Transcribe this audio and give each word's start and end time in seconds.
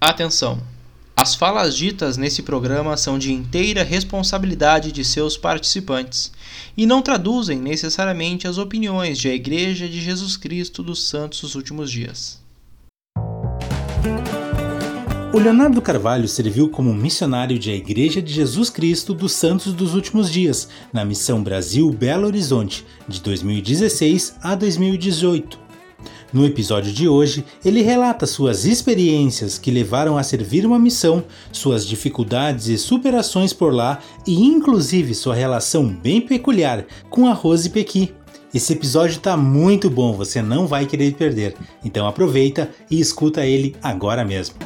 Atenção! 0.00 0.62
As 1.16 1.34
falas 1.34 1.76
ditas 1.76 2.16
nesse 2.16 2.42
programa 2.42 2.96
são 2.96 3.18
de 3.18 3.32
inteira 3.32 3.82
responsabilidade 3.82 4.92
de 4.92 5.04
seus 5.04 5.36
participantes 5.36 6.30
e 6.76 6.86
não 6.86 7.02
traduzem 7.02 7.58
necessariamente 7.58 8.46
as 8.46 8.58
opiniões 8.58 9.18
de 9.18 9.28
a 9.28 9.34
Igreja 9.34 9.88
de 9.88 10.00
Jesus 10.00 10.36
Cristo 10.36 10.80
dos 10.84 11.08
Santos 11.08 11.40
dos 11.40 11.56
Últimos 11.56 11.90
Dias. 11.90 12.40
O 15.34 15.38
Leonardo 15.40 15.82
Carvalho 15.82 16.28
serviu 16.28 16.68
como 16.68 16.94
missionário 16.94 17.58
de 17.58 17.70
a 17.72 17.74
Igreja 17.74 18.22
de 18.22 18.32
Jesus 18.32 18.70
Cristo 18.70 19.12
dos 19.12 19.32
Santos 19.32 19.72
dos 19.72 19.94
Últimos 19.94 20.30
Dias 20.30 20.68
na 20.92 21.04
Missão 21.04 21.42
Brasil 21.42 21.90
Belo 21.90 22.28
Horizonte, 22.28 22.86
de 23.08 23.20
2016 23.20 24.36
a 24.40 24.54
2018 24.54 25.67
no 26.32 26.44
episódio 26.44 26.92
de 26.92 27.08
hoje, 27.08 27.44
ele 27.64 27.82
relata 27.82 28.26
suas 28.26 28.64
experiências 28.64 29.58
que 29.58 29.70
levaram 29.70 30.18
a 30.18 30.22
servir 30.22 30.66
uma 30.66 30.78
missão, 30.78 31.24
suas 31.50 31.86
dificuldades 31.86 32.68
e 32.68 32.76
superações 32.76 33.52
por 33.52 33.72
lá 33.72 33.98
e 34.26 34.44
inclusive 34.44 35.14
sua 35.14 35.34
relação 35.34 35.86
bem 35.86 36.20
peculiar 36.20 36.84
com 37.08 37.26
a 37.26 37.32
Rose 37.32 37.70
Pequi. 37.70 38.14
Esse 38.52 38.72
episódio 38.72 39.20
tá 39.20 39.36
muito 39.36 39.90
bom, 39.90 40.12
você 40.14 40.40
não 40.40 40.66
vai 40.66 40.86
querer 40.86 41.14
perder. 41.14 41.54
Então 41.84 42.06
aproveita 42.06 42.70
e 42.90 42.98
escuta 42.98 43.44
ele 43.44 43.76
agora 43.82 44.24
mesmo. 44.24 44.56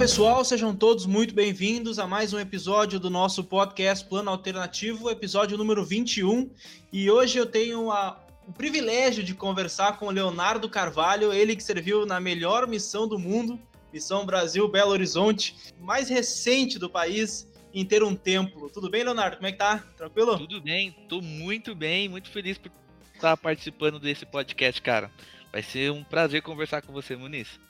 Pessoal, 0.00 0.42
sejam 0.42 0.74
todos 0.74 1.04
muito 1.04 1.34
bem-vindos 1.34 1.98
a 1.98 2.06
mais 2.06 2.32
um 2.32 2.38
episódio 2.38 2.98
do 2.98 3.10
nosso 3.10 3.44
podcast 3.44 4.02
Plano 4.08 4.30
Alternativo, 4.30 5.10
episódio 5.10 5.58
número 5.58 5.84
21. 5.84 6.50
E 6.90 7.10
hoje 7.10 7.36
eu 7.36 7.44
tenho 7.44 7.90
a, 7.90 8.18
o 8.48 8.50
privilégio 8.50 9.22
de 9.22 9.34
conversar 9.34 9.98
com 9.98 10.06
o 10.06 10.10
Leonardo 10.10 10.70
Carvalho, 10.70 11.34
ele 11.34 11.54
que 11.54 11.62
serviu 11.62 12.06
na 12.06 12.18
melhor 12.18 12.66
missão 12.66 13.06
do 13.06 13.18
mundo, 13.18 13.60
Missão 13.92 14.24
Brasil 14.24 14.66
Belo 14.68 14.92
Horizonte, 14.92 15.54
mais 15.78 16.08
recente 16.08 16.78
do 16.78 16.88
país 16.88 17.46
em 17.74 17.84
ter 17.84 18.02
um 18.02 18.16
templo. 18.16 18.70
Tudo 18.70 18.88
bem, 18.88 19.04
Leonardo? 19.04 19.36
Como 19.36 19.48
é 19.48 19.52
que 19.52 19.58
tá? 19.58 19.84
Tranquilo? 19.98 20.38
Tudo 20.38 20.62
bem, 20.62 20.92
tô 21.10 21.20
muito 21.20 21.74
bem, 21.74 22.08
muito 22.08 22.30
feliz 22.30 22.56
por 22.56 22.72
estar 23.14 23.36
participando 23.36 24.00
desse 24.00 24.24
podcast, 24.24 24.80
cara. 24.80 25.10
Vai 25.52 25.62
ser 25.62 25.92
um 25.92 26.02
prazer 26.02 26.40
conversar 26.40 26.80
com 26.80 26.90
você, 26.90 27.14
Muniz. 27.14 27.60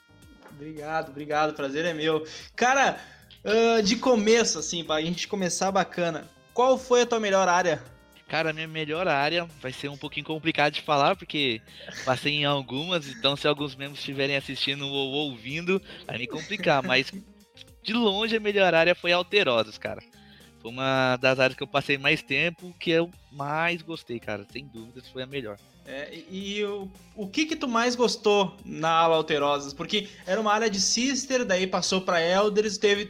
Obrigado, 0.50 1.10
obrigado. 1.10 1.54
Prazer 1.54 1.84
é 1.84 1.94
meu. 1.94 2.26
Cara, 2.54 2.98
uh, 3.44 3.82
de 3.82 3.96
começo, 3.96 4.58
assim, 4.58 4.84
pra 4.84 5.00
gente 5.00 5.28
começar 5.28 5.70
bacana, 5.70 6.28
qual 6.52 6.78
foi 6.78 7.02
a 7.02 7.06
tua 7.06 7.20
melhor 7.20 7.48
área? 7.48 7.82
Cara, 8.28 8.52
minha 8.52 8.68
melhor 8.68 9.08
área 9.08 9.48
vai 9.60 9.72
ser 9.72 9.88
um 9.88 9.96
pouquinho 9.96 10.24
complicado 10.24 10.74
de 10.74 10.82
falar, 10.82 11.16
porque 11.16 11.60
passei 12.04 12.34
em 12.34 12.44
algumas, 12.44 13.08
então 13.08 13.34
se 13.34 13.48
alguns 13.48 13.74
membros 13.74 13.98
estiverem 13.98 14.36
assistindo 14.36 14.86
ou 14.86 15.08
ouvindo, 15.08 15.82
vai 16.06 16.16
me 16.16 16.28
complicar, 16.28 16.80
mas 16.80 17.10
de 17.82 17.92
longe 17.92 18.36
a 18.36 18.40
melhor 18.40 18.72
área 18.72 18.94
foi 18.94 19.10
Alterosos, 19.10 19.78
cara. 19.78 20.00
Foi 20.60 20.70
uma 20.70 21.16
das 21.16 21.38
áreas 21.38 21.56
que 21.56 21.62
eu 21.62 21.66
passei 21.66 21.96
mais 21.96 22.22
tempo, 22.22 22.74
que 22.78 22.90
eu 22.90 23.10
mais 23.32 23.80
gostei, 23.82 24.20
cara. 24.20 24.46
Sem 24.52 24.66
dúvidas, 24.66 25.08
foi 25.08 25.22
a 25.22 25.26
melhor. 25.26 25.56
É, 25.86 26.22
e 26.30 26.62
o, 26.64 26.90
o 27.16 27.26
que 27.26 27.46
que 27.46 27.56
tu 27.56 27.66
mais 27.66 27.96
gostou 27.96 28.56
na 28.64 28.90
ala 28.90 29.16
Alterosas? 29.16 29.72
Porque 29.72 30.08
era 30.26 30.40
uma 30.40 30.52
área 30.52 30.68
de 30.68 30.80
Sister, 30.80 31.44
daí 31.44 31.66
passou 31.66 32.02
para 32.02 32.20
Elders 32.20 32.76
e 32.76 32.80
teve, 32.80 33.06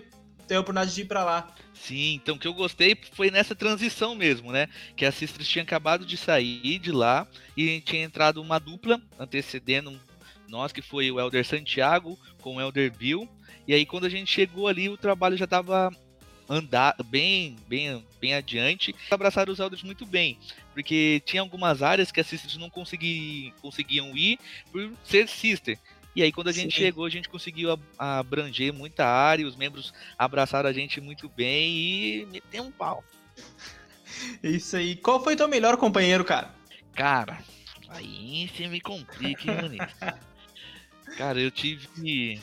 teve 0.47 0.57
a 0.57 0.61
oportunidade 0.61 0.95
de 0.95 1.01
ir 1.03 1.05
para 1.07 1.25
lá. 1.25 1.55
Sim, 1.75 2.15
então 2.15 2.37
o 2.37 2.39
que 2.39 2.47
eu 2.47 2.55
gostei 2.55 2.97
foi 3.13 3.31
nessa 3.31 3.55
transição 3.55 4.15
mesmo, 4.15 4.53
né? 4.53 4.69
Que 4.95 5.05
a 5.05 5.11
Sisters 5.11 5.49
tinha 5.49 5.65
acabado 5.65 6.07
de 6.07 6.17
sair 6.17 6.79
de 6.79 6.93
lá 6.93 7.27
e 7.57 7.81
tinha 7.81 8.05
entrado 8.05 8.41
uma 8.41 8.59
dupla 8.61 9.01
antecedendo 9.19 9.99
nós, 10.49 10.73
que 10.73 10.83
foi 10.83 11.11
o 11.11 11.19
Elder 11.19 11.45
Santiago 11.45 12.19
com 12.41 12.57
o 12.57 12.61
Elder 12.61 12.97
Bill. 12.97 13.29
E 13.67 13.75
aí 13.75 13.85
quando 13.85 14.05
a 14.05 14.11
gente 14.11 14.31
chegou 14.31 14.69
ali, 14.69 14.89
o 14.89 14.97
trabalho 14.97 15.37
já 15.37 15.45
estava 15.45 15.91
andar 16.51 16.97
bem, 17.05 17.55
bem, 17.69 18.05
bem 18.21 18.35
adiante, 18.35 18.93
abraçaram 19.09 19.53
os 19.53 19.61
Elders 19.61 19.85
muito 19.85 20.05
bem, 20.05 20.37
porque 20.75 21.23
tinha 21.25 21.41
algumas 21.41 21.81
áreas 21.81 22.11
que 22.11 22.21
as 22.21 22.27
Sisters 22.27 22.57
não 22.57 22.69
consegui, 22.69 23.55
conseguiam 23.63 24.17
ir 24.17 24.37
por 24.73 24.91
ser 25.05 25.29
Sister. 25.29 25.79
E 26.15 26.25
aí, 26.25 26.33
quando 26.33 26.49
a 26.49 26.53
gente 26.53 26.75
Sim. 26.75 26.81
chegou, 26.81 27.05
a 27.05 27.11
gente 27.11 27.29
conseguiu 27.29 27.79
abranger 27.97 28.73
muita 28.73 29.07
área, 29.07 29.47
os 29.47 29.55
membros 29.55 29.95
abraçaram 30.19 30.69
a 30.69 30.73
gente 30.73 31.01
muito 31.01 31.29
bem 31.29 31.73
e 31.73 32.27
meteu 32.27 32.65
um 32.65 32.73
pau. 32.73 33.05
Isso 34.43 34.77
aí. 34.77 34.97
Qual 34.97 35.23
foi 35.23 35.37
teu 35.37 35.47
melhor 35.47 35.77
companheiro, 35.77 36.25
cara? 36.25 36.53
Cara, 36.95 37.39
aí 37.89 38.51
você 38.53 38.67
me 38.67 38.81
complica, 38.81 39.53
hein, 39.53 39.79
Cara, 41.17 41.41
eu 41.41 41.51
tive 41.51 42.41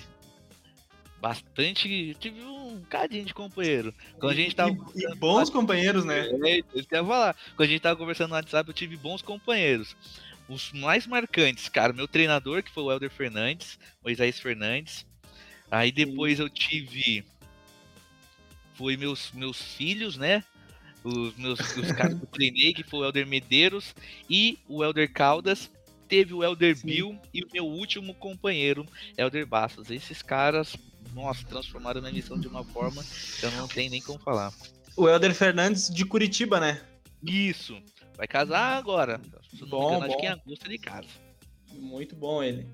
bastante. 1.19 2.15
Tive 2.19 2.41
um 2.77 2.83
cadinho 2.83 3.25
de 3.25 3.33
companheiro. 3.33 3.93
Quando 4.19 4.31
a 4.31 4.35
gente 4.35 4.55
tava. 4.55 4.71
E, 4.95 5.05
e 5.05 5.15
bons 5.15 5.49
companheiros, 5.49 6.05
né? 6.05 6.27
É, 6.27 6.59
eu 6.59 6.65
ia 6.75 7.05
falar. 7.05 7.35
Quando 7.55 7.67
a 7.67 7.71
gente 7.71 7.81
tava 7.81 7.95
conversando 7.95 8.29
no 8.29 8.35
WhatsApp, 8.35 8.69
eu 8.69 8.73
tive 8.73 8.95
bons 8.95 9.21
companheiros. 9.21 9.95
Os 10.47 10.71
mais 10.71 11.05
marcantes, 11.05 11.67
cara, 11.67 11.91
meu 11.91 12.07
treinador, 12.07 12.63
que 12.63 12.71
foi 12.71 12.83
o 12.83 12.91
Helder 12.91 13.09
Fernandes, 13.09 13.77
Moisés 14.03 14.39
Fernandes. 14.39 15.05
Aí 15.69 15.91
depois 15.91 16.39
eu 16.39 16.49
tive. 16.49 17.25
Foi 18.75 18.95
meus, 18.95 19.31
meus 19.33 19.61
filhos, 19.61 20.17
né? 20.17 20.43
Os 21.03 21.35
meus 21.35 21.59
os 21.59 21.91
caras 21.91 22.17
que 22.17 22.23
eu 22.23 22.29
treinei, 22.29 22.73
que 22.73 22.83
foi 22.83 22.99
o 22.99 23.05
Helder 23.05 23.27
Medeiros 23.27 23.95
e 24.29 24.57
o 24.67 24.83
Helder 24.83 25.11
Caldas 25.11 25.69
teve 26.07 26.33
o 26.33 26.43
Elder 26.43 26.75
Sim. 26.75 26.87
Bill 26.87 27.19
e 27.33 27.43
o 27.43 27.47
meu 27.51 27.65
último 27.65 28.13
companheiro, 28.13 28.85
Elder 29.17 29.45
Bastos. 29.45 29.91
Esses 29.91 30.21
caras, 30.21 30.75
nossa, 31.17 31.43
transformaram 31.45 31.99
minha 31.99 32.13
missão 32.13 32.39
de 32.39 32.47
uma 32.47 32.63
forma 32.63 33.03
que 33.39 33.45
eu 33.45 33.51
não 33.53 33.67
tenho 33.67 33.89
nem 33.89 34.01
como 34.01 34.19
falar. 34.19 34.53
O 34.95 35.09
Elder 35.09 35.33
Fernandes 35.33 35.89
de 35.89 36.05
Curitiba, 36.05 36.59
né? 36.59 36.79
Isso. 37.23 37.75
Vai 38.15 38.27
casar 38.27 38.77
agora. 38.77 39.19
Se 39.49 39.61
não 39.61 39.67
bom, 39.67 39.89
me 39.89 39.95
engano, 39.95 40.05
acho 40.05 40.17
que 40.17 40.25
em 40.25 40.29
agosto 40.29 40.65
ele 40.67 40.77
casa. 40.77 41.07
Muito 41.73 42.15
bom 42.15 42.43
ele. 42.43 42.67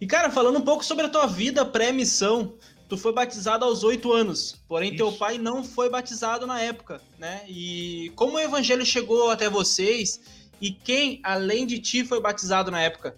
E, 0.00 0.06
cara, 0.06 0.30
falando 0.30 0.58
um 0.58 0.62
pouco 0.62 0.84
sobre 0.84 1.06
a 1.06 1.08
tua 1.08 1.26
vida 1.26 1.64
pré-missão, 1.64 2.56
tu 2.88 2.96
foi 2.96 3.12
batizado 3.12 3.64
aos 3.64 3.82
oito 3.82 4.12
anos, 4.12 4.62
porém 4.68 4.90
Isso. 4.90 4.98
teu 4.98 5.12
pai 5.12 5.38
não 5.38 5.64
foi 5.64 5.90
batizado 5.90 6.46
na 6.46 6.60
época, 6.60 7.00
né? 7.18 7.44
E 7.48 8.12
como 8.14 8.36
o 8.36 8.40
evangelho 8.40 8.86
chegou 8.86 9.30
até 9.30 9.48
vocês 9.48 10.20
e 10.60 10.70
quem, 10.70 11.20
além 11.24 11.66
de 11.66 11.80
ti, 11.80 12.04
foi 12.04 12.20
batizado 12.20 12.70
na 12.70 12.80
época? 12.80 13.16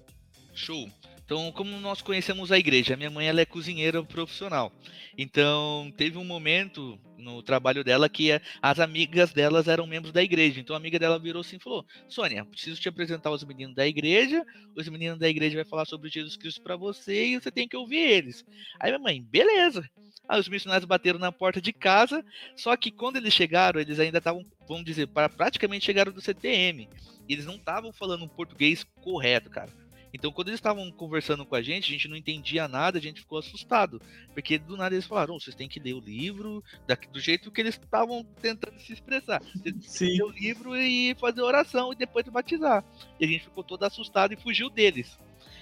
Show. 0.54 0.88
Então, 1.26 1.50
como 1.50 1.80
nós 1.80 2.00
conhecemos 2.00 2.52
a 2.52 2.58
igreja, 2.58 2.96
minha 2.96 3.10
mãe 3.10 3.26
ela 3.26 3.40
é 3.40 3.44
cozinheira 3.44 4.00
profissional. 4.04 4.72
Então, 5.18 5.92
teve 5.96 6.16
um 6.16 6.24
momento 6.24 6.96
no 7.18 7.42
trabalho 7.42 7.82
dela 7.82 8.08
que 8.08 8.40
as 8.62 8.78
amigas 8.78 9.32
delas 9.32 9.66
eram 9.66 9.88
membros 9.88 10.12
da 10.12 10.22
igreja. 10.22 10.60
Então, 10.60 10.76
a 10.76 10.78
amiga 10.78 11.00
dela 11.00 11.18
virou 11.18 11.40
assim 11.40 11.56
e 11.56 11.60
falou: 11.60 11.84
Sônia, 12.08 12.44
preciso 12.44 12.80
te 12.80 12.88
apresentar 12.88 13.32
os 13.32 13.42
meninos 13.42 13.74
da 13.74 13.84
igreja. 13.84 14.44
Os 14.76 14.88
meninos 14.88 15.18
da 15.18 15.28
igreja 15.28 15.56
vão 15.56 15.68
falar 15.68 15.84
sobre 15.84 16.08
Jesus 16.08 16.36
Cristo 16.36 16.62
para 16.62 16.76
você 16.76 17.26
e 17.26 17.40
você 17.40 17.50
tem 17.50 17.66
que 17.66 17.76
ouvir 17.76 18.08
eles. 18.08 18.44
Aí, 18.78 18.92
minha 18.92 19.02
mãe, 19.02 19.20
beleza. 19.20 19.84
Aí 20.28 20.38
os 20.38 20.48
missionários 20.48 20.86
bateram 20.86 21.18
na 21.18 21.32
porta 21.32 21.60
de 21.60 21.72
casa, 21.72 22.24
só 22.54 22.76
que 22.76 22.92
quando 22.92 23.16
eles 23.16 23.34
chegaram, 23.34 23.80
eles 23.80 23.98
ainda 23.98 24.18
estavam, 24.18 24.46
vamos 24.68 24.84
dizer, 24.84 25.08
praticamente 25.08 25.84
chegaram 25.84 26.12
do 26.12 26.20
CTM. 26.20 26.88
Eles 27.28 27.46
não 27.46 27.56
estavam 27.56 27.92
falando 27.92 28.28
português 28.28 28.84
correto, 29.02 29.50
cara. 29.50 29.85
Então, 30.16 30.32
quando 30.32 30.48
eles 30.48 30.56
estavam 30.58 30.90
conversando 30.90 31.44
com 31.44 31.54
a 31.54 31.60
gente, 31.60 31.90
a 31.90 31.92
gente 31.92 32.08
não 32.08 32.16
entendia 32.16 32.66
nada, 32.66 32.96
a 32.96 33.00
gente 33.02 33.20
ficou 33.20 33.38
assustado. 33.38 34.00
Porque 34.32 34.58
do 34.58 34.74
nada 34.74 34.94
eles 34.94 35.04
falaram: 35.04 35.34
oh, 35.34 35.40
vocês 35.40 35.54
têm 35.54 35.68
que 35.68 35.78
ler 35.78 35.92
o 35.92 36.00
livro 36.00 36.64
do 37.12 37.20
jeito 37.20 37.50
que 37.50 37.60
eles 37.60 37.74
estavam 37.74 38.24
tentando 38.40 38.80
se 38.80 38.94
expressar. 38.94 39.42
Vocês 39.42 39.60
têm 39.62 39.74
que 39.74 40.16
ler 40.16 40.22
o 40.22 40.30
livro 40.30 40.74
e 40.74 41.14
fazer 41.20 41.42
oração 41.42 41.92
e 41.92 41.96
depois 41.96 42.26
batizar. 42.28 42.82
E 43.20 43.26
a 43.26 43.28
gente 43.28 43.44
ficou 43.44 43.62
todo 43.62 43.84
assustado 43.84 44.32
e 44.32 44.36
fugiu 44.40 44.70
deles. 44.70 45.18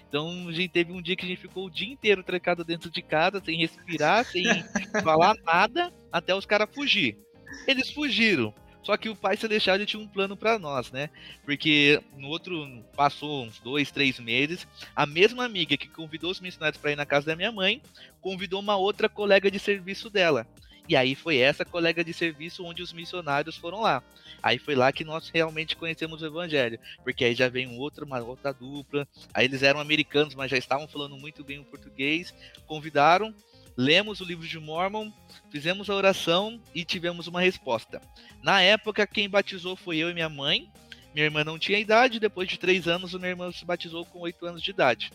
Então 0.08 0.46
a 0.48 0.52
gente 0.52 0.68
teve 0.68 0.92
um 0.92 1.02
dia 1.02 1.16
que 1.16 1.24
a 1.24 1.28
gente 1.28 1.40
ficou 1.40 1.66
o 1.66 1.70
dia 1.70 1.92
inteiro 1.92 2.22
trancado 2.22 2.62
dentro 2.62 2.88
de 2.88 3.02
casa, 3.02 3.42
sem 3.44 3.58
respirar, 3.58 4.24
sem 4.24 4.44
falar 5.02 5.34
nada, 5.44 5.92
até 6.12 6.32
os 6.32 6.46
caras 6.46 6.68
fugir. 6.72 7.18
Eles 7.66 7.90
fugiram. 7.90 8.54
Só 8.84 8.96
que 8.98 9.08
o 9.08 9.16
Pai 9.16 9.36
Celestial 9.36 9.76
ele 9.76 9.86
tinha 9.86 10.00
um 10.00 10.06
plano 10.06 10.36
para 10.36 10.58
nós, 10.58 10.92
né? 10.92 11.08
Porque 11.44 12.00
no 12.16 12.28
outro, 12.28 12.84
passou 12.94 13.44
uns 13.44 13.58
dois, 13.58 13.90
três 13.90 14.20
meses, 14.20 14.68
a 14.94 15.06
mesma 15.06 15.44
amiga 15.44 15.76
que 15.76 15.88
convidou 15.88 16.30
os 16.30 16.40
missionários 16.40 16.80
para 16.80 16.92
ir 16.92 16.96
na 16.96 17.06
casa 17.06 17.26
da 17.26 17.36
minha 17.36 17.50
mãe, 17.50 17.80
convidou 18.20 18.60
uma 18.60 18.76
outra 18.76 19.08
colega 19.08 19.50
de 19.50 19.58
serviço 19.58 20.10
dela. 20.10 20.46
E 20.86 20.94
aí 20.94 21.14
foi 21.14 21.38
essa 21.38 21.64
colega 21.64 22.04
de 22.04 22.12
serviço 22.12 22.62
onde 22.62 22.82
os 22.82 22.92
missionários 22.92 23.56
foram 23.56 23.80
lá. 23.80 24.02
Aí 24.42 24.58
foi 24.58 24.74
lá 24.74 24.92
que 24.92 25.02
nós 25.02 25.30
realmente 25.30 25.76
conhecemos 25.76 26.20
o 26.20 26.26
evangelho, 26.26 26.78
porque 27.02 27.24
aí 27.24 27.34
já 27.34 27.48
veio 27.48 27.70
um 27.70 27.78
outro, 27.78 28.04
uma 28.04 28.20
outra 28.20 28.52
dupla. 28.52 29.08
Aí 29.32 29.46
eles 29.46 29.62
eram 29.62 29.80
americanos, 29.80 30.34
mas 30.34 30.50
já 30.50 30.58
estavam 30.58 30.86
falando 30.86 31.16
muito 31.16 31.42
bem 31.42 31.58
o 31.58 31.64
português. 31.64 32.34
Convidaram, 32.66 33.34
lemos 33.76 34.20
o 34.20 34.24
livro 34.24 34.46
de 34.46 34.58
Mormon, 34.58 35.10
fizemos 35.50 35.90
a 35.90 35.94
oração 35.94 36.60
e 36.74 36.84
tivemos 36.84 37.26
uma 37.26 37.40
resposta. 37.40 38.00
Na 38.42 38.60
época, 38.60 39.06
quem 39.06 39.28
batizou 39.28 39.76
foi 39.76 39.98
eu 39.98 40.10
e 40.10 40.14
minha 40.14 40.28
mãe. 40.28 40.70
Minha 41.14 41.26
irmã 41.26 41.44
não 41.44 41.58
tinha 41.58 41.78
idade, 41.78 42.18
depois 42.18 42.48
de 42.48 42.58
três 42.58 42.88
anos, 42.88 43.14
minha 43.14 43.28
irmã 43.28 43.50
se 43.52 43.64
batizou 43.64 44.04
com 44.04 44.20
oito 44.20 44.44
anos 44.46 44.60
de 44.60 44.70
idade. 44.70 45.12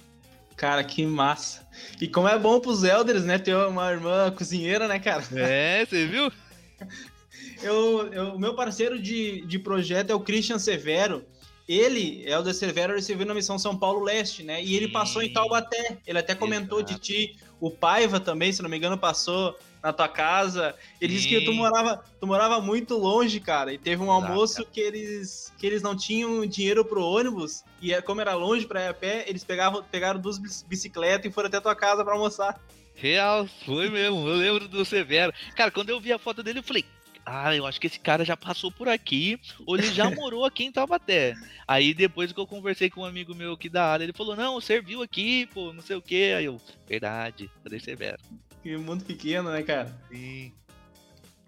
Cara, 0.55 0.83
que 0.83 1.05
massa. 1.05 1.65
E 2.01 2.07
como 2.07 2.27
é 2.27 2.37
bom 2.37 2.59
pros 2.59 2.83
elders, 2.83 3.23
né? 3.23 3.37
Ter 3.37 3.55
uma 3.55 3.91
irmã 3.91 4.31
cozinheira, 4.31 4.87
né, 4.87 4.99
cara? 4.99 5.23
É, 5.33 5.85
você 5.85 6.05
viu? 6.05 6.31
eu, 7.63 8.33
o 8.35 8.39
meu 8.39 8.53
parceiro 8.55 9.01
de, 9.01 9.41
de 9.45 9.57
projeto 9.57 10.09
é 10.09 10.15
o 10.15 10.19
Christian 10.19 10.59
Severo. 10.59 11.25
Ele, 11.67 12.23
Elder 12.27 12.53
Severo, 12.53 12.93
ele 12.93 13.01
serviu 13.01 13.25
na 13.25 13.33
missão 13.33 13.59
São 13.59 13.77
Paulo 13.77 14.03
Leste, 14.03 14.43
né? 14.43 14.61
E 14.63 14.75
ele 14.75 14.87
Sim. 14.87 14.91
passou 14.91 15.21
em 15.21 15.31
Taubaté. 15.31 15.99
Ele 16.05 16.19
até 16.19 16.35
comentou 16.35 16.79
Exato. 16.79 16.93
de 16.93 16.99
ti. 16.99 17.37
O 17.59 17.69
Paiva 17.69 18.19
também, 18.19 18.51
se 18.51 18.61
não 18.61 18.69
me 18.69 18.77
engano, 18.77 18.97
passou 18.97 19.57
na 19.81 19.93
tua 19.93 20.07
casa. 20.07 20.75
Ele 20.99 21.13
Sim. 21.13 21.17
disse 21.17 21.27
que 21.29 21.45
tu 21.45 21.53
morava, 21.53 22.03
tu 22.19 22.27
morava 22.27 22.61
muito 22.61 22.97
longe, 22.97 23.39
cara. 23.39 23.73
E 23.73 23.77
teve 23.77 24.01
um 24.01 24.05
Exato, 24.05 24.25
almoço 24.27 24.65
que 24.65 24.79
eles, 24.79 25.53
que 25.57 25.65
eles 25.65 25.81
não 25.81 25.95
tinham 25.95 26.45
dinheiro 26.45 26.83
pro 26.85 27.03
ônibus. 27.03 27.63
E 27.81 27.93
é, 27.93 28.01
como 28.01 28.21
era 28.21 28.33
longe 28.35 28.65
pra 28.65 28.83
ir 28.83 28.87
a 28.89 28.93
pé, 28.93 29.25
eles 29.27 29.43
pegavam, 29.43 29.83
pegaram 29.83 30.19
duas 30.19 30.37
bicicletas 30.37 31.29
e 31.29 31.33
foram 31.33 31.47
até 31.47 31.57
a 31.57 31.61
tua 31.61 31.75
casa 31.75 32.03
pra 32.03 32.13
almoçar. 32.13 32.59
Real, 32.95 33.47
foi 33.65 33.89
mesmo. 33.89 34.27
Eu 34.27 34.35
lembro 34.35 34.67
do 34.67 34.83
Severo. 34.83 35.33
Cara, 35.55 35.71
quando 35.71 35.89
eu 35.89 36.01
vi 36.01 36.11
a 36.11 36.19
foto 36.19 36.43
dele, 36.43 36.59
eu 36.59 36.63
falei, 36.63 36.85
ah, 37.31 37.55
eu 37.55 37.65
acho 37.67 37.79
que 37.79 37.85
esse 37.85 37.99
cara 37.99 38.25
já 38.25 38.35
passou 38.35 38.71
por 38.71 38.89
aqui, 38.89 39.39
ou 39.65 39.77
ele 39.77 39.93
já 39.93 40.09
morou 40.09 40.45
aqui 40.45 40.63
em 40.65 40.71
Taubaté. 40.71 41.35
Aí 41.67 41.93
depois 41.93 42.31
que 42.31 42.39
eu 42.39 42.47
conversei 42.47 42.89
com 42.89 43.01
um 43.01 43.05
amigo 43.05 43.35
meu 43.35 43.53
aqui 43.53 43.69
da 43.69 43.85
área, 43.85 44.03
ele 44.03 44.13
falou, 44.13 44.35
não, 44.35 44.59
serviu 44.59 45.03
aqui, 45.03 45.47
pô, 45.53 45.71
não 45.71 45.83
sei 45.83 45.95
o 45.95 46.01
que. 46.01 46.33
Aí 46.33 46.45
eu, 46.45 46.59
verdade, 46.87 47.49
cadê 47.63 47.79
Severo? 47.79 48.17
Que 48.63 48.75
mundo 48.75 49.05
pequeno, 49.05 49.51
né, 49.51 49.61
cara? 49.61 49.95
Sim. 50.11 50.51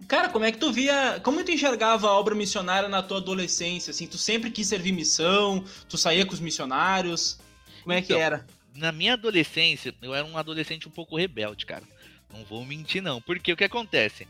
Cara, 0.07 0.30
como 0.30 0.45
é 0.45 0.51
que 0.51 0.57
tu 0.57 0.72
via, 0.72 1.19
como 1.24 1.44
tu 1.44 1.51
enxergava 1.51 2.07
a 2.07 2.12
obra 2.12 2.36
missionária 2.36 2.88
na 2.88 3.01
tua 3.01 3.18
adolescência? 3.18 3.92
Assim, 3.92 4.07
tu 4.07 4.18
sempre 4.18 4.51
quis 4.51 4.68
servir 4.68 4.92
missão, 4.92 5.63
tu 5.89 5.98
saía 5.98 6.25
com 6.25 6.34
os 6.34 6.39
missionários, 6.39 7.39
como 7.81 7.94
é 7.94 8.00
então, 8.00 8.18
que 8.18 8.22
era? 8.22 8.45
Na 8.75 8.92
minha 8.92 9.13
adolescência, 9.13 9.94
eu 10.01 10.13
era 10.13 10.25
um 10.25 10.38
adolescente 10.38 10.88
um 10.88 10.92
pouco 10.92 11.18
rebelde, 11.18 11.66
cara. 11.66 11.84
Não 12.33 12.44
vou 12.45 12.66
mentir, 12.66 13.01
não. 13.01 13.22
Porque 13.22 13.51
o 13.51 13.57
que 13.57 13.63
acontece? 13.63 14.28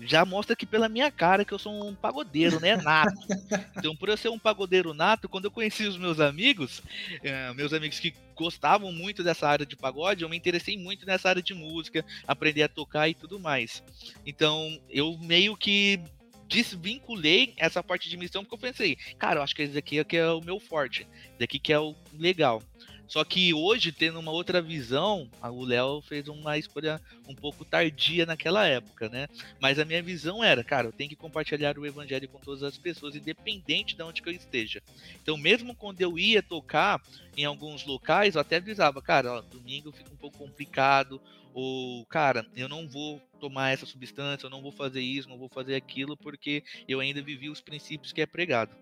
Já 0.00 0.24
mostra 0.24 0.56
que 0.56 0.64
pela 0.64 0.88
minha 0.88 1.10
cara 1.10 1.44
que 1.44 1.52
eu 1.52 1.58
sou 1.58 1.86
um 1.86 1.94
pagodeiro, 1.94 2.58
né? 2.60 2.76
Nato. 2.76 3.18
então, 3.76 3.94
por 3.94 4.08
eu 4.08 4.16
ser 4.16 4.30
um 4.30 4.38
pagodeiro 4.38 4.94
nato, 4.94 5.28
quando 5.28 5.44
eu 5.44 5.50
conheci 5.50 5.84
os 5.84 5.98
meus 5.98 6.18
amigos, 6.18 6.78
uh, 6.78 7.54
meus 7.54 7.72
amigos 7.72 8.00
que 8.00 8.14
gostavam 8.34 8.90
muito 8.90 9.22
dessa 9.22 9.48
área 9.48 9.66
de 9.66 9.76
pagode, 9.76 10.22
eu 10.22 10.28
me 10.28 10.36
interessei 10.36 10.76
muito 10.78 11.04
nessa 11.06 11.28
área 11.28 11.42
de 11.42 11.54
música, 11.54 12.04
aprender 12.26 12.62
a 12.62 12.68
tocar 12.68 13.08
e 13.08 13.14
tudo 13.14 13.38
mais. 13.38 13.82
Então, 14.24 14.80
eu 14.88 15.18
meio 15.18 15.56
que 15.56 16.00
desvinculei 16.48 17.54
essa 17.56 17.82
parte 17.82 18.10
de 18.10 18.16
missão 18.16 18.44
porque 18.44 18.54
eu 18.54 18.70
pensei, 18.70 18.96
cara, 19.18 19.40
eu 19.40 19.42
acho 19.42 19.54
que 19.54 19.62
esse 19.62 19.78
aqui 19.78 19.98
é, 19.98 20.04
que 20.04 20.18
é 20.18 20.28
o 20.28 20.42
meu 20.42 20.60
forte, 20.60 21.08
daqui 21.38 21.58
que 21.58 21.72
é 21.72 21.78
o 21.78 21.94
legal. 22.12 22.62
Só 23.06 23.24
que 23.24 23.52
hoje, 23.52 23.92
tendo 23.92 24.18
uma 24.18 24.30
outra 24.30 24.62
visão, 24.62 25.30
o 25.42 25.64
Léo 25.64 26.00
fez 26.00 26.28
uma 26.28 26.56
escolha 26.56 27.00
um 27.28 27.34
pouco 27.34 27.64
tardia 27.64 28.24
naquela 28.24 28.66
época, 28.66 29.08
né? 29.08 29.26
Mas 29.60 29.78
a 29.78 29.84
minha 29.84 30.02
visão 30.02 30.42
era, 30.42 30.64
cara, 30.64 30.88
eu 30.88 30.92
tenho 30.92 31.10
que 31.10 31.16
compartilhar 31.16 31.78
o 31.78 31.86
evangelho 31.86 32.28
com 32.28 32.38
todas 32.38 32.62
as 32.62 32.78
pessoas, 32.78 33.14
independente 33.14 33.94
de 33.94 34.02
onde 34.02 34.22
que 34.22 34.28
eu 34.28 34.32
esteja. 34.32 34.82
Então, 35.22 35.36
mesmo 35.36 35.74
quando 35.74 36.00
eu 36.00 36.18
ia 36.18 36.42
tocar 36.42 37.02
em 37.36 37.44
alguns 37.44 37.84
locais, 37.84 38.34
eu 38.34 38.40
até 38.40 38.56
avisava, 38.56 39.02
cara, 39.02 39.34
ó, 39.34 39.40
domingo 39.42 39.92
fica 39.92 40.12
um 40.12 40.16
pouco 40.16 40.38
complicado, 40.38 41.20
ou, 41.54 42.06
cara, 42.06 42.46
eu 42.56 42.68
não 42.68 42.88
vou 42.88 43.20
tomar 43.38 43.70
essa 43.70 43.84
substância, 43.84 44.46
eu 44.46 44.50
não 44.50 44.62
vou 44.62 44.72
fazer 44.72 45.02
isso, 45.02 45.28
não 45.28 45.36
vou 45.36 45.48
fazer 45.48 45.74
aquilo, 45.74 46.16
porque 46.16 46.64
eu 46.88 47.00
ainda 47.00 47.20
vivi 47.20 47.50
os 47.50 47.60
princípios 47.60 48.12
que 48.12 48.22
é 48.22 48.26
pregado. 48.26 48.74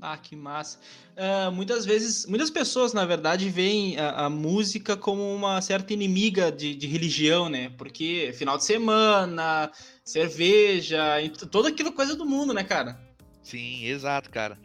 Ah, 0.00 0.16
que 0.16 0.36
massa. 0.36 0.78
Uh, 1.16 1.50
muitas 1.50 1.86
vezes, 1.86 2.26
muitas 2.26 2.50
pessoas, 2.50 2.92
na 2.92 3.04
verdade, 3.04 3.48
veem 3.48 3.98
a, 3.98 4.26
a 4.26 4.30
música 4.30 4.96
como 4.96 5.34
uma 5.34 5.60
certa 5.62 5.92
inimiga 5.92 6.52
de, 6.52 6.74
de, 6.74 6.86
religião, 6.86 7.48
né? 7.48 7.70
Porque 7.78 8.32
final 8.34 8.58
de 8.58 8.64
semana, 8.64 9.70
cerveja, 10.04 11.16
toda 11.50 11.70
aquela 11.70 11.92
coisa 11.92 12.14
do 12.14 12.26
mundo, 12.26 12.52
né, 12.52 12.62
cara? 12.62 13.00
Sim, 13.42 13.84
exato, 13.84 14.28
cara. 14.28 14.58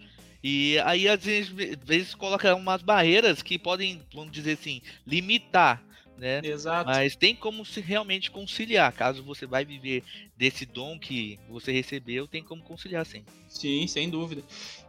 E 0.43 0.79
aí, 0.79 1.07
às 1.07 1.23
vezes, 1.23 1.51
às 1.51 1.87
vezes 1.87 2.15
coloca 2.15 2.53
umas 2.55 2.81
barreiras 2.81 3.41
que 3.41 3.57
podem, 3.57 4.01
vamos 4.13 4.31
dizer 4.31 4.53
assim, 4.53 4.81
limitar 5.05 5.81
né? 6.21 6.39
Exato. 6.43 6.87
Mas 6.87 7.15
tem 7.15 7.35
como 7.35 7.65
se 7.65 7.81
realmente 7.81 8.29
conciliar. 8.29 8.93
Caso 8.93 9.23
você 9.23 9.47
vai 9.47 9.65
viver 9.65 10.03
desse 10.37 10.67
dom 10.67 10.99
que 10.99 11.39
você 11.49 11.71
recebeu, 11.71 12.27
tem 12.27 12.43
como 12.43 12.61
conciliar 12.61 13.03
sim. 13.07 13.25
Sim, 13.49 13.87
sem 13.87 14.07
dúvida. 14.07 14.43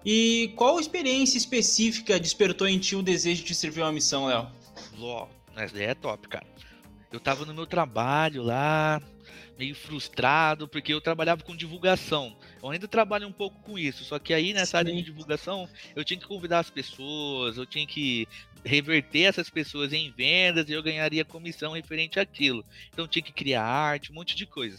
E 0.04 0.52
qual 0.56 0.78
experiência 0.78 1.38
específica 1.38 2.20
despertou 2.20 2.68
em 2.68 2.78
ti 2.78 2.94
o 2.94 3.02
desejo 3.02 3.42
de 3.44 3.54
servir 3.54 3.80
uma 3.80 3.90
missão, 3.90 4.26
Léo? 4.26 4.46
Ló, 4.98 5.26
ideia 5.56 5.92
é 5.92 5.94
top, 5.94 6.28
cara. 6.28 6.46
Eu 7.10 7.18
tava 7.18 7.46
no 7.46 7.54
meu 7.54 7.66
trabalho 7.66 8.42
lá, 8.42 9.00
meio 9.58 9.74
frustrado, 9.74 10.68
porque 10.68 10.92
eu 10.92 11.00
trabalhava 11.00 11.42
com 11.42 11.56
divulgação. 11.56 12.36
Eu 12.62 12.70
ainda 12.70 12.86
trabalho 12.86 13.26
um 13.26 13.32
pouco 13.32 13.60
com 13.62 13.76
isso, 13.76 14.04
só 14.04 14.20
que 14.20 14.32
aí 14.32 14.52
nessa 14.52 14.72
Sim. 14.72 14.76
área 14.76 14.94
de 14.94 15.02
divulgação 15.02 15.68
eu 15.96 16.04
tinha 16.04 16.18
que 16.18 16.26
convidar 16.26 16.60
as 16.60 16.70
pessoas, 16.70 17.56
eu 17.56 17.66
tinha 17.66 17.84
que 17.84 18.28
reverter 18.64 19.22
essas 19.22 19.50
pessoas 19.50 19.92
em 19.92 20.12
vendas 20.12 20.68
e 20.68 20.72
eu 20.72 20.82
ganharia 20.82 21.24
comissão 21.24 21.72
referente 21.72 22.20
àquilo. 22.20 22.64
Então 22.92 23.08
tinha 23.08 23.22
que 23.22 23.32
criar 23.32 23.64
arte, 23.64 24.12
um 24.12 24.14
monte 24.14 24.36
de 24.36 24.46
coisa. 24.46 24.78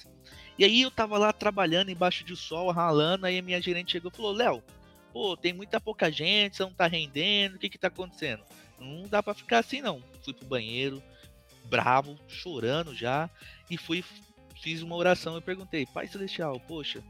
E 0.57 0.63
aí 0.63 0.81
eu 0.81 0.91
tava 0.91 1.17
lá 1.17 1.33
trabalhando 1.33 1.89
embaixo 1.89 2.23
de 2.23 2.35
sol, 2.37 2.71
ralando, 2.71 3.25
aí 3.25 3.37
a 3.37 3.41
minha 3.41 3.61
gerente 3.61 3.91
chegou 3.91 4.09
e 4.13 4.15
falou: 4.15 4.31
Léo, 4.31 4.63
pô, 5.11 5.35
tem 5.35 5.51
muita 5.51 5.81
pouca 5.81 6.09
gente, 6.09 6.55
você 6.55 6.63
não 6.63 6.73
tá 6.73 6.87
rendendo, 6.87 7.55
o 7.55 7.59
que 7.59 7.69
que 7.69 7.77
tá 7.77 7.87
acontecendo? 7.87 8.43
Não 8.79 9.03
dá 9.09 9.21
para 9.21 9.33
ficar 9.33 9.59
assim 9.59 9.81
não. 9.81 10.01
Fui 10.23 10.33
pro 10.33 10.47
banheiro, 10.47 11.03
bravo, 11.65 12.17
chorando 12.29 12.95
já, 12.95 13.29
e 13.69 13.77
fui, 13.77 14.03
fiz 14.61 14.81
uma 14.81 14.95
oração 14.95 15.37
e 15.37 15.41
perguntei: 15.41 15.85
Pai 15.85 16.07
Celestial, 16.07 16.59
poxa, 16.61 17.03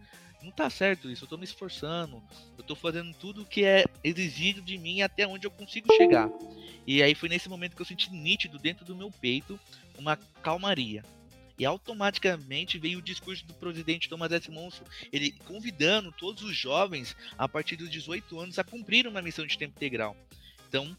não 0.44 0.52
tá 0.52 0.70
certo 0.70 1.10
isso, 1.10 1.24
eu 1.24 1.30
tô 1.30 1.38
me 1.38 1.46
esforçando, 1.46 2.22
eu 2.58 2.64
tô 2.64 2.76
fazendo 2.76 3.14
tudo 3.16 3.42
o 3.42 3.46
que 3.46 3.64
é 3.64 3.86
exigido 4.04 4.62
de 4.62 4.78
mim 4.78 5.02
até 5.02 5.26
onde 5.26 5.48
eu 5.48 5.52
consigo 5.52 5.92
chegar. 5.96 6.30
E 6.86 7.02
aí 7.02 7.16
foi 7.16 7.30
nesse 7.30 7.48
momento 7.48 7.76
que 7.76 7.82
eu 7.82 7.86
senti 7.86 8.12
nítido 8.12 8.60
dentro 8.60 8.84
do 8.84 8.96
meu 8.96 9.10
peito 9.10 9.60
uma 9.98 10.18
calmaria. 10.42 11.04
E 11.58 11.66
automaticamente 11.66 12.80
veio 12.80 13.00
o 13.00 13.02
discurso 13.02 13.46
do 13.46 13.54
presidente 13.54 14.10
Thomas 14.10 14.32
S. 14.32 14.50
Monson, 14.50 14.84
ele 15.12 15.32
convidando 15.46 16.12
todos 16.12 16.44
os 16.44 16.56
jovens 16.56 17.16
a 17.38 17.48
partir 17.48 17.76
dos 17.76 17.90
18 17.90 18.40
anos 18.40 18.60
a 18.60 18.64
cumprir 18.64 19.08
uma 19.08 19.22
missão 19.22 19.46
de 19.46 19.58
tempo 19.58 19.74
integral. 19.78 20.18
Então, 20.68 20.98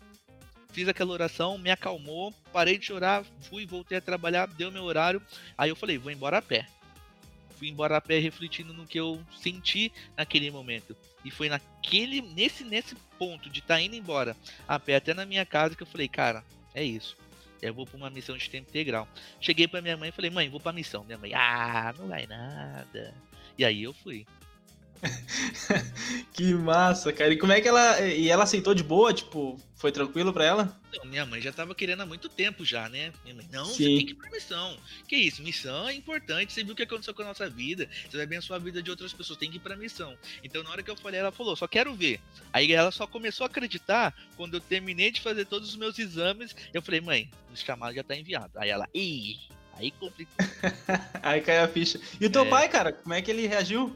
fiz 0.73 0.89
aquela 0.89 1.13
oração, 1.13 1.59
me 1.59 1.71
acalmou, 1.71 2.33
parei 2.53 2.79
de 2.79 2.87
chorar, 2.87 3.25
fui, 3.43 3.67
voltei 3.67 3.99
a 3.99 4.01
trabalhar, 4.01 4.47
deu 4.47 4.71
meu 4.71 4.85
horário. 4.85 5.21
Aí 5.59 5.69
eu 5.69 5.77
falei, 5.77 5.99
vou 5.99 6.13
embora 6.13 6.39
a 6.39 6.43
pé 6.43 6.69
fui 7.65 7.71
embora 7.71 7.97
a 7.97 8.01
pé 8.01 8.19
refletindo 8.19 8.75
no 8.75 8.87
que 8.87 9.01
eu 9.01 9.25
senti 9.41 9.91
naquele 10.15 10.51
momento. 10.51 10.95
E 11.25 11.31
foi 11.31 11.49
naquele 11.49 12.21
nesse 12.21 12.63
nesse 12.63 12.95
ponto 13.19 13.49
de 13.49 13.61
estar 13.61 13.77
tá 13.77 13.81
indo 13.81 13.97
embora 13.97 14.37
a 14.69 14.79
pé 14.79 14.97
até 14.97 15.15
na 15.15 15.25
minha 15.25 15.47
casa 15.47 15.75
que 15.75 15.83
eu 15.83 15.87
falei, 15.87 16.07
cara, 16.07 16.45
é 16.75 16.85
isso. 16.85 17.17
Eu 17.63 17.73
vou 17.73 17.87
para 17.87 17.97
uma 17.97 18.11
missão 18.11 18.37
de 18.37 18.51
tempo 18.51 18.69
integral. 18.69 19.09
Cheguei 19.41 19.67
para 19.67 19.81
minha 19.81 19.97
mãe 19.97 20.11
e 20.11 20.13
falei: 20.13 20.31
"Mãe, 20.31 20.51
vou 20.51 20.61
para 20.61 20.73
missão". 20.75 21.03
Minha 21.05 21.17
mãe: 21.17 21.33
"Ah, 21.33 21.95
não 21.99 22.09
vai 22.09 22.27
nada". 22.27 23.15
E 23.57 23.65
aí 23.65 23.83
eu 23.83 23.95
fui. 23.95 24.27
que 26.33 26.55
massa, 26.55 27.13
cara. 27.13 27.33
E 27.33 27.39
como 27.39 27.53
é 27.53 27.61
que 27.61 27.69
ela. 27.69 28.01
E 28.01 28.29
ela 28.29 28.45
aceitou 28.45 28.75
de 28.75 28.83
boa? 28.83 29.13
Tipo, 29.13 29.61
foi 29.85 29.93
tranquilo 29.93 30.33
pra 30.33 30.45
ela? 30.45 30.81
Não, 30.97 31.05
minha 31.05 31.27
mãe 31.27 31.41
já 31.41 31.53
tava 31.53 31.75
querendo 31.75 32.01
há 32.03 32.07
muito 32.07 32.29
tempo 32.29 32.65
já, 32.65 32.89
né? 32.89 33.13
Minha 33.23 33.37
mãe, 33.37 33.49
não, 33.53 33.67
Sim. 33.67 33.73
você 33.73 33.85
tem 33.85 34.07
que 34.07 34.13
ir 34.13 34.15
pra 34.15 34.31
missão. 34.31 34.79
Que 35.07 35.17
isso? 35.17 35.43
Missão 35.43 35.89
é 35.89 35.95
importante. 35.95 36.53
Você 36.53 36.65
viu 36.65 36.73
o 36.73 36.77
que 36.77 36.83
aconteceu 36.83 37.13
com 37.13 37.23
a 37.23 37.27
nossa 37.27 37.49
vida. 37.49 37.89
Você 38.09 38.17
vai 38.17 38.25
abençoar 38.25 38.61
a 38.61 38.65
vida 38.65 38.83
de 38.83 38.91
outras 38.91 39.13
pessoas. 39.13 39.39
Tem 39.39 39.51
que 39.51 39.57
ir 39.57 39.61
pra 39.61 39.77
missão. 39.77 40.17
Então, 40.43 40.63
na 40.63 40.71
hora 40.71 40.83
que 40.83 40.91
eu 40.91 40.97
falei, 40.97 41.21
ela 41.21 41.33
falou, 41.33 41.55
só 41.55 41.67
quero 41.67 41.95
ver. 41.95 42.21
Aí 42.53 42.73
ela 42.73 42.91
só 42.91 43.07
começou 43.07 43.45
a 43.45 43.49
acreditar 43.49 44.15
quando 44.37 44.55
eu 44.55 44.61
terminei 44.61 45.11
de 45.11 45.21
fazer 45.21 45.45
todos 45.45 45.69
os 45.69 45.77
meus 45.77 45.99
exames. 45.99 46.55
Eu 46.73 46.81
falei, 46.81 47.01
mãe, 47.01 47.31
o 47.53 47.57
chamado 47.57 47.95
já 47.95 48.03
tá 48.03 48.17
enviado. 48.17 48.53
Aí 48.57 48.71
ela, 48.71 48.89
ih, 48.95 49.39
aí 49.75 49.91
complicou. 49.91 50.35
aí 51.23 51.41
caiu 51.41 51.65
a 51.65 51.69
ficha. 51.69 52.01
E 52.21 52.27
o 52.27 52.31
teu 52.31 52.45
é... 52.45 52.49
pai, 52.49 52.69
cara, 52.69 52.93
como 52.93 53.13
é 53.13 53.21
que 53.21 53.31
ele 53.31 53.47
reagiu? 53.47 53.95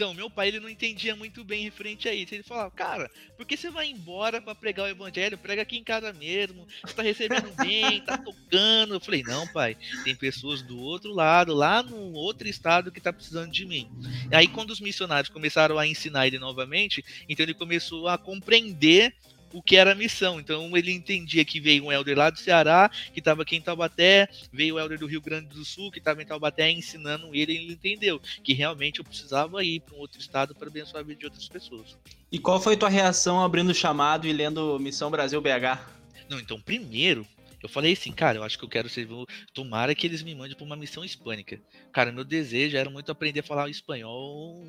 Então, 0.00 0.14
meu 0.14 0.30
pai 0.30 0.48
ele 0.48 0.60
não 0.60 0.68
entendia 0.70 1.14
muito 1.14 1.44
bem 1.44 1.62
referente 1.62 2.08
a 2.08 2.14
isso. 2.14 2.34
Ele 2.34 2.42
falava, 2.42 2.70
cara, 2.70 3.10
por 3.36 3.44
que 3.44 3.54
você 3.54 3.68
vai 3.68 3.86
embora 3.86 4.40
para 4.40 4.54
pregar 4.54 4.86
o 4.86 4.88
evangelho? 4.88 5.36
Prega 5.36 5.60
aqui 5.60 5.76
em 5.76 5.84
casa 5.84 6.10
mesmo. 6.10 6.66
Você 6.82 6.94
tá 6.94 7.02
recebendo 7.02 7.54
bem, 7.56 8.00
tá 8.00 8.16
tocando. 8.16 8.94
Eu 8.94 9.00
falei, 9.00 9.22
não, 9.22 9.46
pai, 9.48 9.76
tem 10.02 10.16
pessoas 10.16 10.62
do 10.62 10.80
outro 10.80 11.12
lado, 11.12 11.52
lá 11.52 11.82
no 11.82 12.14
outro 12.14 12.48
estado 12.48 12.90
que 12.90 12.98
tá 12.98 13.12
precisando 13.12 13.52
de 13.52 13.66
mim. 13.66 13.90
E 14.32 14.34
aí, 14.34 14.48
quando 14.48 14.70
os 14.70 14.80
missionários 14.80 15.28
começaram 15.28 15.78
a 15.78 15.86
ensinar 15.86 16.26
ele 16.26 16.38
novamente, 16.38 17.04
então 17.28 17.44
ele 17.44 17.52
começou 17.52 18.08
a 18.08 18.16
compreender 18.16 19.14
o 19.52 19.62
que 19.62 19.76
era 19.76 19.92
a 19.92 19.94
missão. 19.94 20.38
Então 20.40 20.76
ele 20.76 20.92
entendia 20.92 21.44
que 21.44 21.60
veio 21.60 21.84
um 21.84 21.92
elder 21.92 22.16
lá 22.16 22.30
do 22.30 22.38
Ceará, 22.38 22.90
que 23.12 23.18
estava 23.18 23.42
aqui 23.42 23.56
em 23.56 23.60
Taubaté, 23.60 24.28
veio 24.52 24.76
o 24.76 24.80
elder 24.80 24.98
do 24.98 25.06
Rio 25.06 25.20
Grande 25.20 25.48
do 25.48 25.64
Sul, 25.64 25.90
que 25.90 25.98
estava 25.98 26.22
em 26.22 26.26
Taubaté 26.26 26.70
ensinando 26.70 27.34
ele, 27.34 27.56
ele 27.56 27.72
entendeu 27.72 28.20
que 28.42 28.52
realmente 28.52 28.98
eu 28.98 29.04
precisava 29.04 29.62
ir 29.64 29.80
para 29.80 29.96
um 29.96 29.98
outro 29.98 30.20
estado 30.20 30.54
para 30.54 30.68
abençoar 30.68 31.02
a 31.02 31.06
vida 31.06 31.20
de 31.20 31.26
outras 31.26 31.48
pessoas. 31.48 31.96
E 32.30 32.38
qual 32.38 32.60
foi 32.60 32.76
tua 32.76 32.88
reação 32.88 33.42
abrindo 33.42 33.70
o 33.70 33.74
chamado 33.74 34.26
e 34.26 34.32
lendo 34.32 34.78
Missão 34.78 35.10
Brasil 35.10 35.40
BH? 35.40 35.80
Não, 36.28 36.38
então 36.38 36.60
primeiro 36.60 37.26
eu 37.62 37.68
falei 37.68 37.92
assim, 37.92 38.12
cara, 38.12 38.38
eu 38.38 38.42
acho 38.42 38.58
que 38.58 38.64
eu 38.64 38.68
quero 38.68 38.88
ser. 38.88 39.06
Tomara 39.52 39.94
que 39.94 40.06
eles 40.06 40.22
me 40.22 40.34
mandem 40.34 40.56
para 40.56 40.64
uma 40.64 40.76
missão 40.76 41.04
hispânica. 41.04 41.60
Cara, 41.92 42.12
meu 42.12 42.24
desejo 42.24 42.76
era 42.76 42.90
muito 42.90 43.12
aprender 43.12 43.40
a 43.40 43.44
falar 43.44 43.68
espanhol 43.68 44.66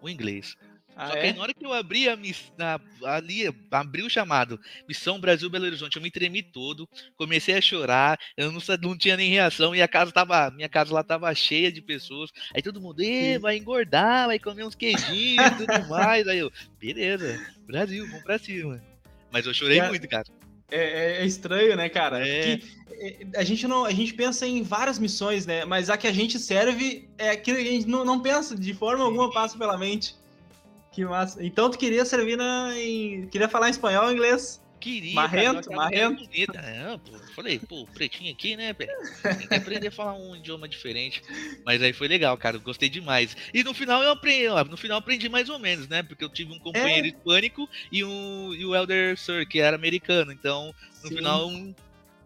ou 0.00 0.08
inglês. 0.08 0.56
Ah, 0.98 1.06
Só 1.06 1.12
que 1.12 1.18
é? 1.18 1.22
aí, 1.26 1.32
na 1.32 1.42
hora 1.42 1.54
que 1.54 1.64
eu 1.64 1.72
abri 1.72 2.08
a, 2.08 2.18
na, 2.56 2.80
ali, 3.04 3.42
abri 3.70 4.02
o 4.02 4.10
chamado 4.10 4.58
Missão 4.88 5.20
Brasil 5.20 5.48
Belo 5.48 5.66
Horizonte, 5.66 5.94
eu 5.94 6.02
me 6.02 6.10
tremi 6.10 6.42
todo, 6.42 6.88
comecei 7.16 7.54
a 7.54 7.60
chorar, 7.60 8.18
eu 8.36 8.50
não, 8.50 8.60
não 8.82 8.98
tinha 8.98 9.16
nem 9.16 9.30
reação, 9.30 9.76
e 9.76 9.80
a 9.80 9.86
casa 9.86 10.10
tava, 10.10 10.50
minha 10.50 10.68
casa 10.68 10.92
lá 10.92 11.04
tava 11.04 11.32
cheia 11.36 11.70
de 11.70 11.80
pessoas. 11.80 12.32
Aí 12.52 12.60
todo 12.60 12.80
mundo, 12.80 13.00
vai 13.40 13.56
engordar, 13.56 14.26
vai 14.26 14.40
comer 14.40 14.64
uns 14.64 14.74
queijinhos 14.74 15.52
e 15.52 15.66
tudo 15.66 15.86
mais. 15.88 16.26
Aí 16.26 16.38
eu, 16.38 16.50
beleza, 16.80 17.40
Brasil, 17.64 18.04
vamos 18.08 18.24
pra 18.24 18.36
cima. 18.36 18.82
Mas 19.30 19.46
eu 19.46 19.54
chorei 19.54 19.78
é, 19.78 19.88
muito, 19.88 20.08
cara. 20.08 20.26
É, 20.70 20.78
é, 20.78 21.22
é, 21.22 21.26
estranho, 21.26 21.76
né, 21.76 21.88
cara? 21.88 22.26
É. 22.26 22.60
é. 22.90 23.18
a 23.36 23.42
gente 23.42 23.66
não, 23.66 23.84
a 23.84 23.92
gente 23.92 24.12
pensa 24.12 24.46
em 24.46 24.62
várias 24.62 24.98
missões, 24.98 25.46
né? 25.46 25.64
Mas 25.64 25.88
a 25.88 25.96
que 25.96 26.06
a 26.06 26.12
gente 26.12 26.38
serve 26.38 27.08
é 27.16 27.30
aquilo 27.30 27.56
que 27.56 27.68
a 27.68 27.72
gente 27.72 27.88
não, 27.88 28.04
não 28.04 28.20
pensa 28.20 28.54
de 28.54 28.74
forma 28.74 29.04
alguma 29.04 29.32
passa 29.32 29.56
pela 29.56 29.78
mente. 29.78 30.14
Que 30.92 31.04
massa. 31.04 31.42
Então 31.44 31.70
tu 31.70 31.78
queria 31.78 32.04
servir 32.04 32.36
na. 32.36 32.76
Em... 32.76 33.26
Queria 33.28 33.48
falar 33.48 33.68
em 33.68 33.70
espanhol 33.70 34.06
ou 34.06 34.12
inglês? 34.12 34.60
Queria. 34.80 35.14
Marrento, 35.14 35.72
marrento. 35.72 36.24
É, 36.54 36.98
pô, 36.98 37.18
falei, 37.34 37.58
pô, 37.58 37.86
pretinho 37.86 38.32
aqui, 38.32 38.56
né, 38.56 38.72
Tem 38.72 39.48
que 39.48 39.54
aprender 39.54 39.88
a 39.88 39.92
falar 39.92 40.14
um 40.14 40.36
idioma 40.36 40.68
diferente. 40.68 41.22
Mas 41.64 41.82
aí 41.82 41.92
foi 41.92 42.08
legal, 42.08 42.36
cara. 42.36 42.58
Gostei 42.58 42.88
demais. 42.88 43.36
E 43.52 43.64
no 43.64 43.74
final 43.74 44.02
eu 44.02 44.12
aprendi, 44.12 44.48
ó, 44.48 44.64
no 44.64 44.76
final 44.76 44.98
aprendi 44.98 45.28
mais 45.28 45.48
ou 45.48 45.58
menos, 45.58 45.88
né? 45.88 46.02
Porque 46.02 46.24
eu 46.24 46.28
tive 46.28 46.52
um 46.52 46.58
companheiro 46.58 47.06
é. 47.06 47.10
hispânico 47.10 47.68
e, 47.90 48.04
um, 48.04 48.54
e 48.54 48.64
o 48.64 48.74
Elder 48.74 49.18
Sir, 49.18 49.46
que 49.46 49.58
era 49.58 49.76
americano. 49.76 50.32
Então, 50.32 50.74
no 51.02 51.08
Sim. 51.08 51.16
final, 51.16 51.48
um, 51.48 51.74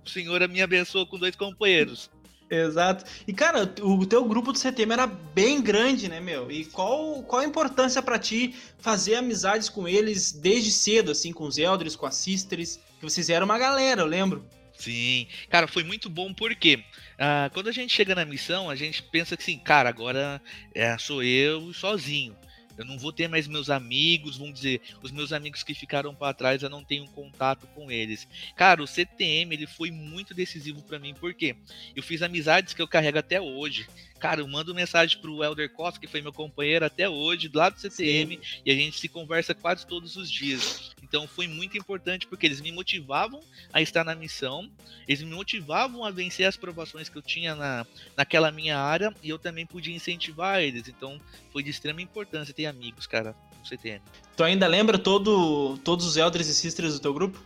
o 0.04 0.08
senhor 0.08 0.46
me 0.48 0.60
abençoou 0.60 1.06
com 1.06 1.18
dois 1.18 1.34
companheiros. 1.34 2.10
Exato. 2.52 3.06
E, 3.26 3.32
cara, 3.32 3.62
o 3.80 4.04
teu 4.04 4.22
grupo 4.26 4.52
do 4.52 4.58
CTM 4.58 4.92
era 4.92 5.06
bem 5.06 5.62
grande, 5.62 6.06
né, 6.06 6.20
meu? 6.20 6.50
E 6.52 6.66
qual, 6.66 7.22
qual 7.22 7.40
a 7.40 7.46
importância 7.46 8.02
para 8.02 8.18
ti 8.18 8.54
fazer 8.78 9.14
amizades 9.14 9.70
com 9.70 9.88
eles 9.88 10.32
desde 10.32 10.70
cedo, 10.70 11.10
assim, 11.10 11.32
com 11.32 11.44
os 11.44 11.56
elders, 11.56 11.96
com 11.96 12.04
as 12.04 12.14
sisters? 12.16 12.78
Que 13.00 13.08
vocês 13.08 13.30
eram 13.30 13.46
uma 13.46 13.58
galera, 13.58 14.02
eu 14.02 14.06
lembro. 14.06 14.44
Sim. 14.74 15.26
Cara, 15.48 15.66
foi 15.66 15.82
muito 15.82 16.10
bom 16.10 16.34
porque 16.34 16.84
uh, 17.14 17.50
quando 17.54 17.68
a 17.68 17.72
gente 17.72 17.94
chega 17.94 18.14
na 18.14 18.26
missão, 18.26 18.68
a 18.68 18.76
gente 18.76 19.02
pensa 19.02 19.34
que, 19.34 19.42
assim, 19.42 19.58
cara, 19.58 19.88
agora 19.88 20.38
é, 20.74 20.98
sou 20.98 21.22
eu 21.22 21.72
sozinho. 21.72 22.36
Eu 22.76 22.84
não 22.84 22.98
vou 22.98 23.12
ter 23.12 23.28
mais 23.28 23.46
meus 23.46 23.70
amigos, 23.70 24.36
vamos 24.36 24.54
dizer, 24.54 24.80
os 25.02 25.10
meus 25.10 25.32
amigos 25.32 25.62
que 25.62 25.74
ficaram 25.74 26.14
para 26.14 26.34
trás, 26.34 26.62
eu 26.62 26.70
não 26.70 26.84
tenho 26.84 27.06
contato 27.08 27.66
com 27.68 27.90
eles. 27.90 28.26
Cara, 28.56 28.82
o 28.82 28.86
CTM 28.86 29.54
ele 29.54 29.66
foi 29.66 29.90
muito 29.90 30.34
decisivo 30.34 30.82
para 30.82 30.98
mim, 30.98 31.14
porque 31.14 31.56
eu 31.94 32.02
fiz 32.02 32.22
amizades 32.22 32.74
que 32.74 32.82
eu 32.82 32.88
carrego 32.88 33.18
até 33.18 33.40
hoje. 33.40 33.86
Cara, 34.18 34.40
eu 34.40 34.48
mando 34.48 34.74
mensagem 34.74 35.18
pro 35.18 35.42
Elder 35.42 35.70
Costa, 35.72 35.98
que 35.98 36.06
foi 36.06 36.22
meu 36.22 36.32
companheiro 36.32 36.84
até 36.84 37.08
hoje, 37.08 37.50
lá 37.52 37.68
do 37.68 37.80
CTM, 37.80 38.36
Sim. 38.36 38.62
e 38.64 38.70
a 38.70 38.74
gente 38.74 38.98
se 38.98 39.08
conversa 39.08 39.54
quase 39.54 39.86
todos 39.86 40.16
os 40.16 40.30
dias. 40.30 40.92
Então 41.12 41.28
foi 41.28 41.46
muito 41.46 41.76
importante 41.76 42.26
porque 42.26 42.46
eles 42.46 42.62
me 42.62 42.72
motivavam 42.72 43.42
a 43.70 43.82
estar 43.82 44.02
na 44.02 44.14
missão, 44.14 44.70
eles 45.06 45.22
me 45.22 45.34
motivavam 45.34 46.06
a 46.06 46.10
vencer 46.10 46.46
as 46.46 46.56
provações 46.56 47.10
que 47.10 47.18
eu 47.18 47.20
tinha 47.20 47.54
na, 47.54 47.86
naquela 48.16 48.50
minha 48.50 48.78
área 48.78 49.14
e 49.22 49.28
eu 49.28 49.38
também 49.38 49.66
podia 49.66 49.94
incentivar 49.94 50.62
eles. 50.62 50.88
Então 50.88 51.20
foi 51.52 51.62
de 51.62 51.68
extrema 51.68 52.00
importância 52.00 52.54
ter 52.54 52.64
amigos, 52.64 53.06
cara, 53.06 53.36
no 53.58 53.66
CTM. 53.66 54.02
Tu 54.34 54.42
ainda 54.42 54.66
lembra 54.66 54.98
todo, 54.98 55.76
todos 55.84 56.06
os 56.06 56.16
Elders 56.16 56.48
e 56.48 56.54
Sisters 56.54 56.94
do 56.94 57.00
teu 57.00 57.12
grupo? 57.12 57.38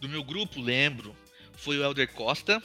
Do 0.00 0.08
meu 0.08 0.24
grupo, 0.24 0.60
lembro. 0.60 1.14
Foi 1.56 1.78
o 1.78 1.84
Elder 1.84 2.12
Costa, 2.12 2.60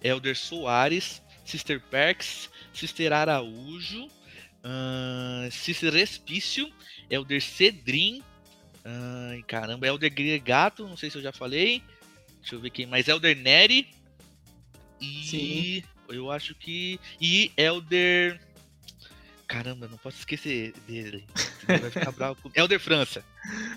Elder 0.00 0.38
Soares, 0.38 1.20
Sister 1.44 1.80
Perks, 1.80 2.48
Sister 2.72 3.12
Araújo, 3.12 4.04
uh, 4.04 5.50
Sister 5.50 5.92
Respício, 5.92 6.72
Elder 7.10 7.42
Cedrin, 7.42 8.22
uh, 8.88 9.44
caramba, 9.46 9.86
Elder 9.86 10.12
Gregato, 10.12 10.88
não 10.88 10.96
sei 10.96 11.10
se 11.10 11.18
eu 11.18 11.22
já 11.22 11.32
falei. 11.32 11.82
Deixa 12.40 12.54
eu 12.54 12.60
ver 12.60 12.70
quem 12.70 12.86
mais. 12.86 13.08
Elder 13.08 13.36
Neri. 13.36 13.88
E 15.00 15.24
Sim. 15.24 15.82
eu 16.08 16.30
acho 16.30 16.54
que. 16.54 16.98
E 17.20 17.52
Elder. 17.56 18.40
Caramba, 19.46 19.88
não 19.88 19.96
posso 19.98 20.18
esquecer 20.18 20.72
dele. 20.86 21.26
Vai 21.66 21.90
ficar 21.90 22.12
bravo 22.12 22.42
com... 22.42 22.50
Elder 22.54 22.78
França. 22.78 23.24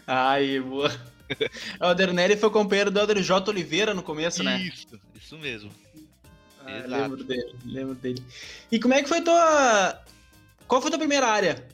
Ai, 0.06 0.60
boa. 0.60 0.90
Elder 1.80 2.14
Neri 2.14 2.36
foi 2.36 2.50
companheiro 2.50 2.92
do 2.92 3.00
Elder 3.00 3.22
J. 3.22 3.50
Oliveira 3.50 3.94
no 3.94 4.04
começo, 4.04 4.44
né? 4.44 4.62
Isso, 4.62 5.00
isso 5.16 5.38
mesmo. 5.38 5.72
Ah, 6.66 6.84
lembro 6.86 7.24
dele, 7.24 7.56
lembro 7.66 7.96
dele. 7.96 8.24
E 8.72 8.80
como 8.80 8.94
é 8.94 9.02
que 9.02 9.10
foi 9.10 9.22
tua. 9.22 10.04
Qual 10.68 10.82
foi 10.82 10.92
tua 10.92 11.00
primeira 11.00 11.28
área? 11.28 11.68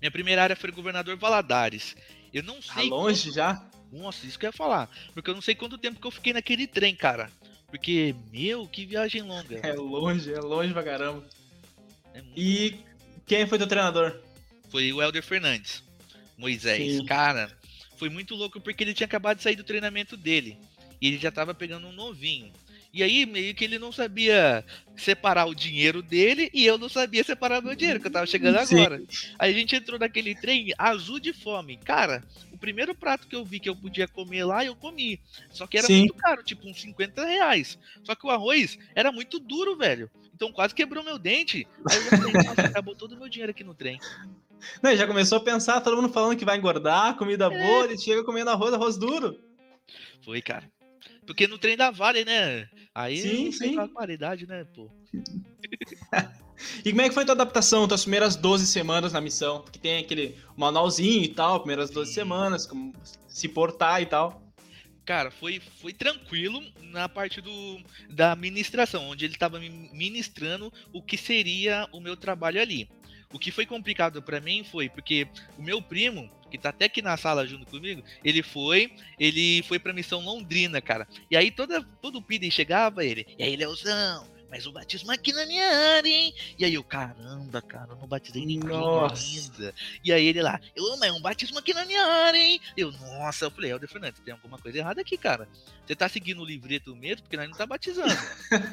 Minha 0.00 0.10
primeira 0.10 0.42
área 0.42 0.56
foi 0.56 0.70
governador 0.70 1.16
Valadares. 1.16 1.94
Eu 2.32 2.42
não 2.42 2.60
sei. 2.62 2.88
Tá 2.88 2.94
longe 2.96 3.24
quanto... 3.24 3.34
já? 3.34 3.70
Nossa, 3.92 4.26
isso 4.26 4.38
que 4.38 4.46
eu 4.46 4.48
ia 4.48 4.52
falar. 4.52 4.88
Porque 5.12 5.30
eu 5.30 5.34
não 5.34 5.42
sei 5.42 5.54
quanto 5.54 5.78
tempo 5.78 6.00
que 6.00 6.06
eu 6.06 6.10
fiquei 6.10 6.32
naquele 6.32 6.66
trem, 6.66 6.94
cara. 6.94 7.30
Porque, 7.68 8.14
meu, 8.32 8.66
que 8.66 8.84
viagem 8.84 9.22
longa. 9.22 9.60
É 9.66 9.72
longe, 9.72 10.32
é 10.32 10.40
longe 10.40 10.72
pra 10.72 10.82
caramba. 10.82 11.24
É 12.14 12.22
e 12.36 12.70
longe. 12.70 12.84
quem 13.26 13.46
foi 13.46 13.58
teu 13.58 13.66
treinador? 13.66 14.20
Foi 14.68 14.92
o 14.92 15.02
Helder 15.02 15.22
Fernandes. 15.22 15.82
Moisés. 16.36 16.96
Sim. 16.96 17.04
Cara, 17.04 17.50
foi 17.96 18.08
muito 18.08 18.34
louco 18.34 18.60
porque 18.60 18.82
ele 18.82 18.94
tinha 18.94 19.06
acabado 19.06 19.36
de 19.38 19.42
sair 19.42 19.56
do 19.56 19.64
treinamento 19.64 20.16
dele. 20.16 20.58
E 21.00 21.08
ele 21.08 21.18
já 21.18 21.30
tava 21.30 21.54
pegando 21.54 21.86
um 21.86 21.92
novinho. 21.92 22.52
E 22.92 23.02
aí, 23.02 23.24
meio 23.24 23.54
que 23.54 23.64
ele 23.64 23.78
não 23.78 23.92
sabia 23.92 24.64
separar 24.96 25.46
o 25.46 25.54
dinheiro 25.54 26.02
dele 26.02 26.50
e 26.52 26.66
eu 26.66 26.76
não 26.76 26.88
sabia 26.88 27.22
separar 27.22 27.62
meu 27.62 27.74
dinheiro, 27.74 28.00
que 28.00 28.08
eu 28.08 28.10
tava 28.10 28.26
chegando 28.26 28.56
agora. 28.56 28.98
Sim. 28.98 29.34
Aí 29.38 29.52
a 29.52 29.54
gente 29.54 29.76
entrou 29.76 29.98
naquele 29.98 30.34
trem 30.34 30.72
azul 30.76 31.20
de 31.20 31.32
fome. 31.32 31.76
Cara, 31.76 32.24
o 32.52 32.58
primeiro 32.58 32.94
prato 32.94 33.28
que 33.28 33.36
eu 33.36 33.44
vi 33.44 33.60
que 33.60 33.68
eu 33.68 33.76
podia 33.76 34.08
comer 34.08 34.44
lá, 34.44 34.64
eu 34.64 34.74
comi. 34.74 35.20
Só 35.50 35.66
que 35.66 35.78
era 35.78 35.86
Sim. 35.86 36.00
muito 36.00 36.14
caro, 36.14 36.42
tipo 36.42 36.68
uns 36.68 36.80
50 36.80 37.24
reais. 37.24 37.78
Só 38.02 38.14
que 38.14 38.26
o 38.26 38.30
arroz 38.30 38.76
era 38.94 39.12
muito 39.12 39.38
duro, 39.38 39.76
velho. 39.76 40.10
Então 40.34 40.50
quase 40.52 40.74
quebrou 40.74 41.04
meu 41.04 41.18
dente. 41.18 41.68
Aí 41.88 41.96
eu 41.96 42.02
falei, 42.02 42.32
nossa, 42.32 42.62
acabou 42.66 42.96
todo 42.96 43.12
o 43.12 43.18
meu 43.18 43.28
dinheiro 43.28 43.50
aqui 43.52 43.62
no 43.62 43.74
trem. 43.74 44.00
Não, 44.82 44.94
já 44.94 45.06
começou 45.06 45.38
a 45.38 45.44
pensar, 45.44 45.80
todo 45.80 45.96
mundo 45.96 46.12
falando 46.12 46.36
que 46.36 46.44
vai 46.44 46.58
engordar, 46.58 47.16
comida 47.16 47.46
é. 47.46 47.48
boa, 47.48 47.84
ele 47.84 47.96
chega 47.96 48.24
comendo 48.24 48.50
arroz, 48.50 48.74
arroz 48.74 48.98
duro. 48.98 49.38
Foi, 50.22 50.42
cara. 50.42 50.70
Porque 51.26 51.46
no 51.46 51.58
trem 51.58 51.76
da 51.76 51.90
Vale, 51.90 52.24
né? 52.24 52.68
Aí 52.94 53.16
sim, 53.18 53.52
sim. 53.52 53.78
a 53.78 53.88
qualidade, 53.88 54.46
né, 54.46 54.64
pô? 54.64 54.90
e 56.84 56.90
como 56.90 57.02
é 57.02 57.08
que 57.08 57.14
foi 57.14 57.22
a 57.22 57.26
tua 57.26 57.34
adaptação, 57.34 57.86
tuas 57.86 58.02
primeiras 58.02 58.34
12 58.36 58.66
semanas 58.66 59.12
na 59.12 59.20
missão? 59.20 59.62
Porque 59.62 59.78
tem 59.78 59.98
aquele 59.98 60.36
manualzinho 60.56 61.22
e 61.22 61.28
tal, 61.28 61.60
primeiras 61.60 61.90
12 61.90 62.08
sim. 62.08 62.14
semanas, 62.14 62.66
como 62.66 62.92
se 63.28 63.48
portar 63.48 64.02
e 64.02 64.06
tal. 64.06 64.42
Cara, 65.04 65.30
foi, 65.30 65.60
foi 65.80 65.92
tranquilo 65.92 66.62
na 66.82 67.08
parte 67.08 67.40
do, 67.40 67.78
da 68.08 68.32
administração, 68.32 69.08
onde 69.08 69.24
ele 69.24 69.34
estava 69.34 69.58
me 69.58 69.70
ministrando 69.92 70.72
o 70.92 71.02
que 71.02 71.16
seria 71.16 71.88
o 71.92 72.00
meu 72.00 72.16
trabalho 72.16 72.60
ali. 72.60 72.88
O 73.32 73.38
que 73.38 73.50
foi 73.50 73.64
complicado 73.64 74.22
para 74.22 74.40
mim 74.40 74.64
foi 74.64 74.88
porque 74.88 75.26
o 75.56 75.62
meu 75.62 75.80
primo, 75.80 76.28
que 76.50 76.58
tá 76.58 76.70
até 76.70 76.86
aqui 76.86 77.00
na 77.00 77.16
sala 77.16 77.46
junto 77.46 77.66
comigo, 77.66 78.02
ele 78.24 78.42
foi, 78.42 78.92
ele 79.18 79.62
foi 79.62 79.78
pra 79.78 79.92
missão 79.92 80.20
Londrina, 80.20 80.80
cara. 80.80 81.06
E 81.30 81.36
aí 81.36 81.50
toda, 81.50 81.82
todo 82.02 82.18
o 82.18 82.22
Piden 82.22 82.50
chegava 82.50 83.04
ele, 83.04 83.26
e 83.38 83.42
aí, 83.42 83.54
Leozão, 83.54 84.26
mas 84.50 84.66
o 84.66 84.72
batismo 84.72 85.12
aqui 85.12 85.32
na 85.32 85.46
minha 85.46 85.64
área, 85.96 86.08
hein? 86.08 86.34
E 86.58 86.64
aí 86.64 86.74
eu, 86.74 86.82
caramba, 86.82 87.62
cara, 87.62 87.92
eu 87.92 87.96
não 87.96 88.08
batizei 88.08 88.44
ninguém 88.44 88.76
ainda. 88.76 89.74
E 90.04 90.12
aí 90.12 90.26
ele 90.26 90.42
lá, 90.42 90.60
eu, 90.74 90.96
mas 90.96 91.08
é 91.08 91.12
um 91.12 91.20
batismo 91.20 91.58
aqui 91.58 91.72
na 91.72 91.84
minha 91.86 92.04
área, 92.04 92.38
hein? 92.38 92.60
Eu, 92.76 92.90
nossa, 92.92 93.44
eu 93.44 93.50
falei, 93.50 93.70
Helder 93.70 93.88
Fernandes, 93.88 94.20
tem 94.20 94.34
alguma 94.34 94.58
coisa 94.58 94.78
errada 94.78 95.00
aqui, 95.00 95.16
cara. 95.16 95.48
Você 95.86 95.94
tá 95.94 96.08
seguindo 96.08 96.42
o 96.42 96.44
livreto 96.44 96.94
mesmo, 96.96 97.22
porque 97.22 97.36
nós 97.36 97.48
não 97.48 97.56
tá 97.56 97.64
batizando. 97.64 98.12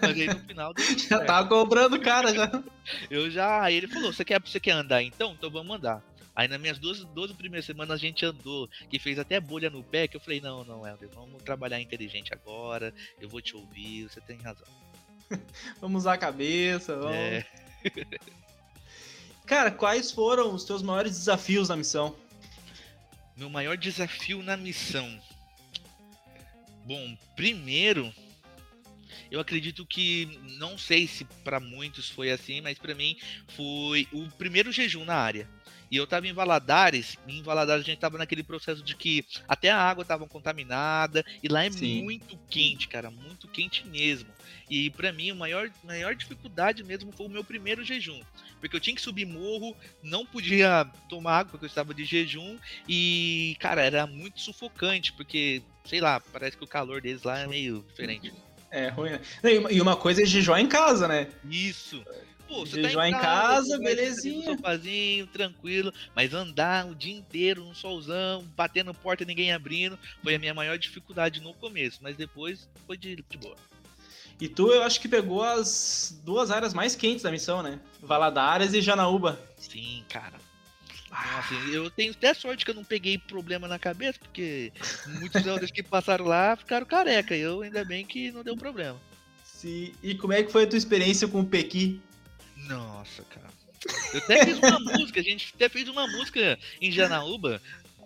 mas 0.02 0.12
aí 0.12 0.28
no 0.28 0.40
final... 0.40 0.74
já 1.10 1.24
tava 1.24 1.48
cobrando 1.48 1.96
o 1.96 2.02
cara, 2.02 2.34
já. 2.34 2.52
Eu 3.10 3.30
já, 3.30 3.64
aí 3.64 3.76
ele 3.76 3.88
falou, 3.88 4.12
você 4.12 4.26
quer, 4.26 4.42
você 4.42 4.60
quer 4.60 4.72
andar 4.72 5.04
então? 5.04 5.34
Então 5.38 5.50
vamos 5.50 5.76
andar. 5.76 6.04
Aí 6.36 6.48
nas 6.48 6.62
minhas 6.62 6.78
12, 6.78 7.06
12 7.08 7.34
primeiras 7.34 7.66
semanas 7.66 7.96
a 7.96 7.98
gente 7.98 8.24
andou, 8.24 8.70
que 8.90 9.00
fez 9.00 9.18
até 9.18 9.40
bolha 9.40 9.72
no 9.72 9.84
pé, 9.84 10.08
que 10.08 10.16
eu 10.16 10.22
falei, 10.22 10.40
não, 10.40 10.64
não, 10.64 10.86
Helder, 10.86 11.10
vamos 11.10 11.42
trabalhar 11.42 11.82
inteligente 11.82 12.32
agora, 12.32 12.94
eu 13.20 13.28
vou 13.28 13.42
te 13.42 13.56
ouvir, 13.56 14.08
você 14.08 14.22
tem 14.22 14.38
razão. 14.38 14.68
vamos 15.82 16.04
usar 16.04 16.14
a 16.14 16.18
cabeça, 16.18 16.96
vamos... 16.96 17.16
É. 17.16 17.46
Cara, 19.46 19.72
quais 19.72 20.12
foram 20.12 20.54
os 20.54 20.66
teus 20.66 20.82
maiores 20.82 21.12
desafios 21.14 21.70
na 21.70 21.76
missão? 21.76 22.16
Meu 23.36 23.50
maior 23.50 23.78
desafio 23.78 24.44
na 24.44 24.58
missão. 24.58 25.22
Bom, 26.86 27.18
primeiro, 27.36 28.14
eu 29.32 29.40
acredito 29.40 29.86
que 29.86 30.40
não 30.58 30.78
sei 30.78 31.08
se 31.08 31.26
para 31.44 31.60
muitos 31.60 32.10
foi 32.10 32.32
assim, 32.32 32.62
mas 32.62 32.78
para 32.78 32.96
mim 32.96 33.18
foi 33.50 34.08
o 34.12 34.28
primeiro 34.32 34.72
jejum 34.72 35.06
na 35.06 35.16
área. 35.16 35.50
E 35.90 35.98
eu 35.98 36.06
tava 36.06 36.28
em 36.28 36.34
Valadares, 36.34 37.18
e 37.28 37.40
em 37.40 37.44
Valadares 37.44 37.84
a 37.84 37.86
gente 37.86 38.00
tava 38.00 38.18
naquele 38.18 38.44
processo 38.44 38.84
de 38.84 38.96
que 38.96 39.24
até 39.48 39.70
a 39.70 39.78
água 39.78 40.04
tava 40.04 40.28
contaminada, 40.28 41.24
e 41.42 41.48
lá 41.48 41.64
é 41.64 41.72
Sim. 41.72 42.04
muito 42.04 42.38
quente, 42.50 42.88
cara, 42.88 43.10
muito 43.10 43.48
quente 43.48 43.88
mesmo. 43.88 44.30
E 44.70 44.90
para 44.92 45.14
mim, 45.14 45.30
a 45.30 45.36
maior, 45.36 45.70
maior 45.84 46.16
dificuldade 46.16 46.84
mesmo 46.84 47.12
foi 47.12 47.26
o 47.26 47.30
meu 47.30 47.44
primeiro 47.44 47.84
jejum. 47.84 48.20
Porque 48.60 48.76
eu 48.76 48.80
tinha 48.80 48.96
que 48.96 49.02
subir 49.02 49.26
morro, 49.26 49.76
não 50.04 50.26
podia 50.26 50.86
tomar 51.10 51.40
água 51.40 51.52
porque 51.52 51.66
eu 51.66 51.70
estava 51.70 51.94
de 51.94 52.04
jejum, 52.04 52.58
e, 52.88 53.56
cara, 53.60 53.82
era 53.82 54.06
muito 54.06 54.42
sufocante, 54.42 55.14
porque, 55.14 55.62
sei 55.86 56.02
lá, 56.02 56.20
parece 56.20 56.58
que 56.58 56.64
o 56.64 56.68
calor 56.68 57.02
deles 57.02 57.24
lá 57.24 57.40
é 57.40 57.48
meio 57.48 57.86
diferente. 57.88 58.34
É 58.70 58.90
ruim, 58.90 59.12
né? 59.12 59.22
E 59.72 59.80
uma 59.80 59.96
coisa 59.96 60.22
é 60.22 60.26
jejuar 60.26 60.60
em 60.60 60.68
casa, 60.68 61.08
né? 61.08 61.30
Isso. 61.50 62.04
Pô, 62.48 62.66
você 62.66 62.82
tá 62.82 63.10
em 63.10 63.12
casa, 63.12 63.22
casa 63.22 63.78
belezinha. 63.80 64.56
sofazinho, 64.56 65.28
tranquilo, 65.28 65.94
mas 66.16 66.34
andar 66.34 66.88
o 66.88 66.96
dia 66.96 67.14
inteiro 67.14 67.64
no 67.64 67.76
solzão, 67.76 68.44
batendo 68.56 68.94
porta 68.94 69.24
e 69.24 69.26
ninguém 69.26 69.52
abrindo, 69.52 70.00
foi 70.24 70.36
a 70.36 70.40
minha 70.40 70.54
maior 70.54 70.78
dificuldade 70.78 71.42
no 71.42 71.54
começo, 71.54 72.00
mas 72.02 72.16
depois 72.16 72.68
foi 72.86 72.98
de, 72.98 73.18
de 73.18 73.38
boa. 73.38 73.58
E 74.40 74.48
tu, 74.48 74.72
eu 74.72 74.84
acho 74.84 75.02
que 75.02 75.08
pegou 75.08 75.44
as 75.44 76.20
duas 76.24 76.52
áreas 76.52 76.74
mais 76.74 76.96
quentes 76.96 77.24
da 77.24 77.32
missão, 77.32 77.64
né? 77.64 77.80
Valadares 78.02 78.74
e 78.74 78.82
Janaúba. 78.82 79.40
Sim, 79.58 80.04
cara. 80.08 80.36
Nossa, 81.10 81.54
eu 81.72 81.90
tenho 81.90 82.12
até 82.12 82.34
sorte 82.34 82.64
que 82.64 82.72
eu 82.72 82.76
não 82.76 82.84
peguei 82.84 83.18
problema 83.18 83.68
na 83.68 83.80
cabeça, 83.80 84.20
porque 84.20 84.72
muitos 85.20 85.46
elders 85.46 85.72
que 85.72 85.82
passaram 85.82 86.26
lá 86.26 86.56
ficaram 86.56 86.86
careca. 86.86 87.36
E 87.36 87.42
eu 87.42 87.62
ainda 87.62 87.84
bem 87.84 88.06
que 88.06 88.32
não 88.32 88.44
deu 88.44 88.56
problema. 88.56 89.00
Sim. 89.44 89.94
E 90.04 90.14
como 90.14 90.34
é 90.34 90.44
que 90.44 90.52
foi 90.52 90.64
a 90.64 90.68
tua 90.68 90.78
experiência 90.78 91.28
com 91.28 91.40
o 91.40 91.46
Pequi? 91.46 92.00
Nossa, 92.68 93.24
cara. 93.24 93.48
Eu 94.14 94.20
até 94.20 94.46
fiz 94.46 94.58
uma 94.60 94.80
música, 94.98 95.20
a 95.20 95.24
gente 95.24 95.54
até 95.56 95.70
fez 95.70 95.88
uma 95.88 96.08
música 96.08 96.58
em 96.82 96.92
Janaúba. 96.92 97.62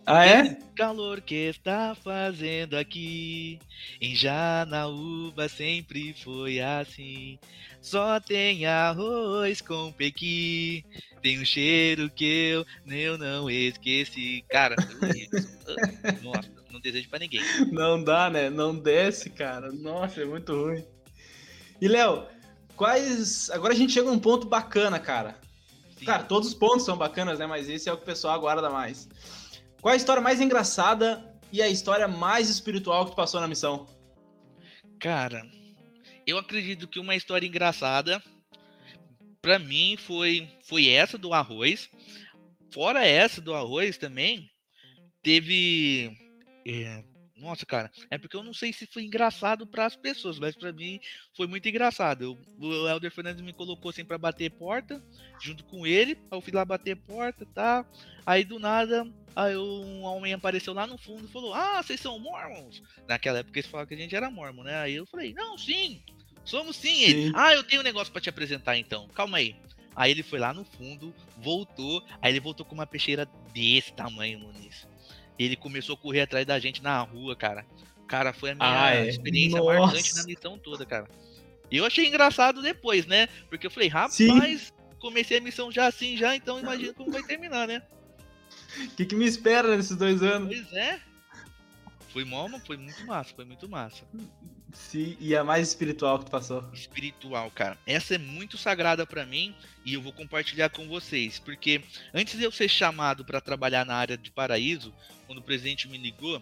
Ah, 0.06 0.26
é? 0.26 0.58
Calor 0.76 1.22
que 1.22 1.36
está 1.36 1.96
fazendo 1.96 2.76
aqui. 2.76 3.60
Em 4.00 4.16
Janaúba 4.16 5.48
sempre 5.48 6.14
foi 6.14 6.60
assim. 6.60 7.38
Só 7.82 8.20
tem 8.20 8.66
arroz 8.66 9.62
com 9.62 9.92
pequi. 9.92 10.84
Tem 11.22 11.40
um 11.40 11.46
cheiro 11.46 12.10
que 12.10 12.26
eu, 12.26 12.66
eu 12.88 13.18
não 13.18 13.50
esqueci. 13.50 14.44
Cara, 14.50 14.76
nossa, 16.24 16.50
não 16.72 16.80
desejo 16.80 17.08
pra 17.08 17.20
ninguém. 17.20 17.42
Não 17.72 18.04
dá, 18.04 18.30
né? 18.30 18.50
Não 18.50 18.76
desce, 18.76 19.30
cara. 19.30 19.72
Nossa, 19.72 20.22
é 20.22 20.26
muito 20.26 20.52
ruim. 20.52 20.84
E, 21.80 21.88
Léo, 21.88 22.26
Quais. 22.82 23.48
Agora 23.52 23.74
a 23.74 23.78
gente 23.78 23.94
chega 23.94 24.10
num 24.10 24.18
ponto 24.18 24.48
bacana, 24.48 25.00
cara. 25.00 25.40
Sim. 26.00 26.04
Cara, 26.04 26.24
todos 26.24 26.48
os 26.48 26.56
pontos 26.56 26.84
são 26.84 26.98
bacanas, 26.98 27.38
né? 27.38 27.46
Mas 27.46 27.70
esse 27.70 27.88
é 27.88 27.94
o 27.94 27.96
que 27.96 28.02
o 28.02 28.06
pessoal 28.08 28.34
aguarda 28.34 28.72
mais. 28.72 29.08
Qual 29.80 29.94
a 29.94 29.96
história 29.96 30.20
mais 30.20 30.42
engraçada 30.42 31.24
e 31.52 31.62
a 31.62 31.70
história 31.70 32.08
mais 32.08 32.50
espiritual 32.50 33.06
que 33.06 33.12
tu 33.12 33.16
passou 33.16 33.40
na 33.40 33.48
missão? 33.48 33.86
Cara, 35.00 35.46
eu 36.26 36.40
acredito 36.40 36.88
que 36.88 37.00
uma 37.00 37.16
história 37.16 37.46
engraçada 37.46 38.20
para 39.44 39.60
mim 39.60 39.96
foi 39.96 40.50
foi 40.64 40.88
essa 40.88 41.20
do 41.20 41.36
arroz. 41.36 41.88
Fora 42.74 43.06
essa 43.06 43.40
do 43.40 43.54
arroz 43.54 43.96
também, 43.96 44.50
teve 45.22 46.18
é, 46.66 47.04
nossa, 47.42 47.66
cara, 47.66 47.92
é 48.10 48.18
porque 48.18 48.38
eu 48.38 48.44
não 48.44 48.54
sei 48.54 48.72
se 48.72 48.86
foi 48.86 49.04
engraçado 49.04 49.66
para 49.66 49.86
as 49.86 49.96
pessoas, 49.96 50.38
mas 50.38 50.56
para 50.56 50.72
mim 50.72 51.00
foi 51.36 51.48
muito 51.48 51.68
engraçado. 51.68 52.24
Eu, 52.24 52.38
o 52.60 52.88
Helder 52.88 53.12
Fernandes 53.12 53.42
me 53.42 53.52
colocou 53.52 53.90
assim 53.90 54.06
para 54.06 54.18
bater 54.18 54.52
porta, 54.52 55.04
junto 55.42 55.64
com 55.66 55.86
ele. 55.86 56.12
Aí 56.30 56.38
eu 56.38 56.42
fui 56.42 56.54
lá 56.54 56.64
bater 56.64 56.96
porta, 56.96 57.46
tá? 57.48 57.84
Aí 58.26 58.46
do 58.46 58.60
nada, 58.60 59.12
aí 59.36 59.58
um 59.58 60.04
homem 60.04 60.34
apareceu 60.34 60.74
lá 60.74 60.86
no 60.86 60.98
fundo 60.98 61.26
e 61.26 61.32
falou: 61.32 61.54
Ah, 61.54 61.82
vocês 61.82 62.00
são 62.00 62.20
mormons? 62.20 62.84
Naquela 63.08 63.40
época 63.40 63.60
eles 63.60 63.70
falavam 63.70 63.88
que 63.88 63.96
a 63.96 63.98
gente 63.98 64.16
era 64.16 64.30
mormon, 64.30 64.64
né? 64.64 64.76
Aí 64.78 64.94
eu 64.94 65.08
falei: 65.08 65.34
Não, 65.34 65.58
sim, 65.58 66.04
somos 66.46 66.76
sim. 66.76 66.94
sim. 66.94 67.04
Ele, 67.04 67.32
ah, 67.36 67.54
eu 67.54 67.64
tenho 67.64 67.82
um 67.82 67.86
negócio 67.86 68.14
para 68.14 68.22
te 68.22 68.30
apresentar 68.30 68.78
então, 68.78 69.08
calma 69.10 69.38
aí. 69.38 69.56
Aí 69.96 70.12
ele 70.12 70.24
foi 70.24 70.40
lá 70.40 70.54
no 70.54 70.64
fundo, 70.64 71.14
voltou, 71.38 72.02
aí 72.22 72.32
ele 72.32 72.40
voltou 72.40 72.66
com 72.66 72.74
uma 72.76 72.88
peixeira 72.88 73.28
desse 73.52 73.92
tamanho, 73.92 74.40
Muniz 74.40 74.88
ele 75.44 75.56
começou 75.56 75.96
a 75.96 75.98
correr 75.98 76.22
atrás 76.22 76.46
da 76.46 76.60
gente 76.60 76.82
na 76.84 77.00
rua, 77.02 77.36
cara. 77.36 77.66
Cara, 78.08 78.34
foi 78.34 78.52
a 78.52 78.56
minha 78.56 78.84
ah, 78.84 78.96
é? 78.96 79.08
experiência 79.08 79.60
Nossa. 79.60 79.80
marcante 79.80 80.16
na 80.16 80.24
missão 80.24 80.58
toda, 80.58 80.86
cara. 80.86 81.08
Eu 81.72 81.86
achei 81.86 82.06
engraçado 82.06 82.62
depois, 82.62 83.06
né? 83.06 83.28
Porque 83.50 83.66
eu 83.66 83.72
falei, 83.72 83.88
rapaz, 83.88 84.14
Sim. 84.16 84.40
comecei 85.00 85.38
a 85.38 85.42
missão 85.42 85.72
já 85.72 85.88
assim, 85.88 86.18
já, 86.18 86.36
então 86.36 86.60
imagina 86.60 86.94
como 86.94 87.12
vai 87.12 87.24
terminar, 87.24 87.68
né? 87.68 87.82
O 88.78 88.96
que, 88.96 89.06
que 89.06 89.16
me 89.16 89.26
espera 89.26 89.76
nesses 89.76 89.96
dois 89.96 90.22
anos? 90.22 90.54
Pois 90.54 90.74
é. 90.74 91.00
Foi, 92.10 92.26
mó, 92.26 92.50
foi 92.66 92.76
muito 92.76 93.06
massa, 93.06 93.34
foi 93.34 93.46
muito 93.46 93.70
massa. 93.70 94.04
Sim, 94.74 95.18
e 95.20 95.36
a 95.36 95.44
mais 95.44 95.68
espiritual 95.68 96.20
que 96.20 96.26
tu 96.26 96.32
passou? 96.32 96.64
Espiritual, 96.74 97.50
cara. 97.52 97.78
Essa 97.86 98.16
é 98.16 98.18
muito 98.18 98.58
sagrada 98.58 99.06
para 99.06 99.26
mim 99.26 99.56
e 99.86 99.94
eu 99.94 100.02
vou 100.02 100.14
compartilhar 100.14 100.70
com 100.70 100.88
vocês, 100.88 101.40
porque 101.40 101.82
antes 102.14 102.38
de 102.38 102.44
eu 102.44 102.52
ser 102.52 102.70
chamado 102.70 103.26
para 103.26 103.42
trabalhar 103.42 103.86
na 103.86 103.96
área 103.96 104.18
de 104.18 104.32
paraíso, 104.32 104.94
quando 105.26 105.40
o 105.40 105.44
presidente 105.44 105.88
me 105.88 105.98
ligou, 105.98 106.42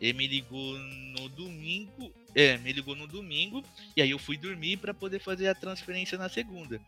ele 0.00 0.14
me 0.14 0.26
ligou 0.26 0.78
no 0.78 1.28
domingo, 1.28 2.12
é, 2.34 2.56
me 2.58 2.72
ligou 2.72 2.96
no 2.96 3.06
domingo 3.06 3.62
e 3.96 4.02
aí 4.02 4.10
eu 4.10 4.18
fui 4.18 4.36
dormir 4.36 4.78
para 4.78 4.94
poder 4.94 5.18
fazer 5.18 5.48
a 5.48 5.54
transferência 5.54 6.16
na 6.16 6.28
segunda. 6.28 6.80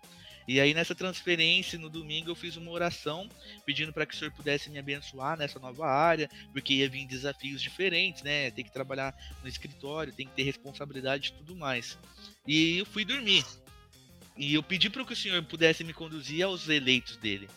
E 0.47 0.61
aí 0.61 0.75
nessa 0.75 0.95
transferência 0.95 1.79
no 1.79 1.89
domingo 1.89 2.31
eu 2.31 2.35
fiz 2.35 2.57
uma 2.57 2.71
oração 2.71 3.29
pedindo 3.65 3.93
para 3.93 4.05
que 4.05 4.15
o 4.15 4.19
Senhor 4.19 4.33
pudesse 4.33 4.71
me 4.71 4.79
abençoar 4.79 5.39
nessa 5.39 5.59
nova 5.59 5.87
área, 5.87 6.29
porque 6.53 6.75
ia 6.75 6.89
vir 6.89 7.07
desafios 7.07 7.63
diferentes, 7.63 8.23
né? 8.23 8.51
Tem 8.51 8.65
que 8.65 8.73
trabalhar 8.73 9.15
no 9.43 9.49
escritório, 9.49 10.13
tem 10.13 10.27
que 10.27 10.35
ter 10.35 10.43
responsabilidade 10.43 11.29
e 11.29 11.33
tudo 11.39 11.55
mais. 11.55 11.99
E 12.47 12.79
eu 12.79 12.87
fui 12.87 13.05
dormir. 13.05 13.45
E 14.37 14.55
eu 14.55 14.63
pedi 14.63 14.89
para 14.89 15.05
que 15.05 15.13
o 15.13 15.17
Senhor 15.17 15.43
pudesse 15.45 15.85
me 15.85 15.93
conduzir 15.93 16.43
aos 16.43 16.69
eleitos 16.69 17.17
dele. 17.17 17.49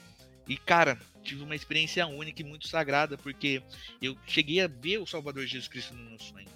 E 0.47 0.57
cara, 0.57 0.99
tive 1.23 1.41
uma 1.41 1.55
experiência 1.55 2.05
única 2.05 2.41
e 2.41 2.45
muito 2.45 2.67
sagrada, 2.67 3.17
porque 3.17 3.63
eu 4.01 4.15
cheguei 4.27 4.61
a 4.61 4.67
ver 4.67 4.99
o 4.99 5.07
Salvador 5.07 5.45
Jesus 5.45 5.67
Cristo 5.67 5.93
no 5.95 6.09
meu 6.09 6.19
sonho. 6.19 6.47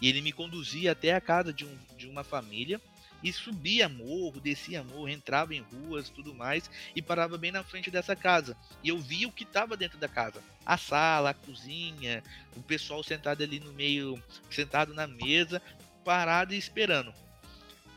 E 0.00 0.08
ele 0.08 0.20
me 0.20 0.32
conduzia 0.32 0.92
até 0.92 1.14
a 1.14 1.20
casa 1.20 1.52
de, 1.52 1.64
um, 1.64 1.78
de 1.96 2.06
uma 2.08 2.22
família 2.24 2.80
e 3.22 3.32
subia 3.32 3.88
morro, 3.88 4.40
descia 4.40 4.82
morro, 4.82 5.08
entrava 5.08 5.54
em 5.54 5.60
ruas 5.60 6.08
tudo 6.08 6.34
mais 6.34 6.70
e 6.94 7.00
parava 7.00 7.38
bem 7.38 7.52
na 7.52 7.62
frente 7.62 7.90
dessa 7.90 8.16
casa. 8.16 8.56
E 8.82 8.88
eu 8.88 8.98
via 8.98 9.28
o 9.28 9.32
que 9.32 9.44
estava 9.44 9.76
dentro 9.76 9.98
da 9.98 10.08
casa: 10.08 10.42
a 10.64 10.76
sala, 10.76 11.30
a 11.30 11.34
cozinha, 11.34 12.22
o 12.56 12.62
pessoal 12.62 13.02
sentado 13.02 13.42
ali 13.42 13.60
no 13.60 13.72
meio, 13.72 14.22
sentado 14.50 14.92
na 14.92 15.06
mesa, 15.06 15.62
parado 16.04 16.54
e 16.54 16.58
esperando. 16.58 17.14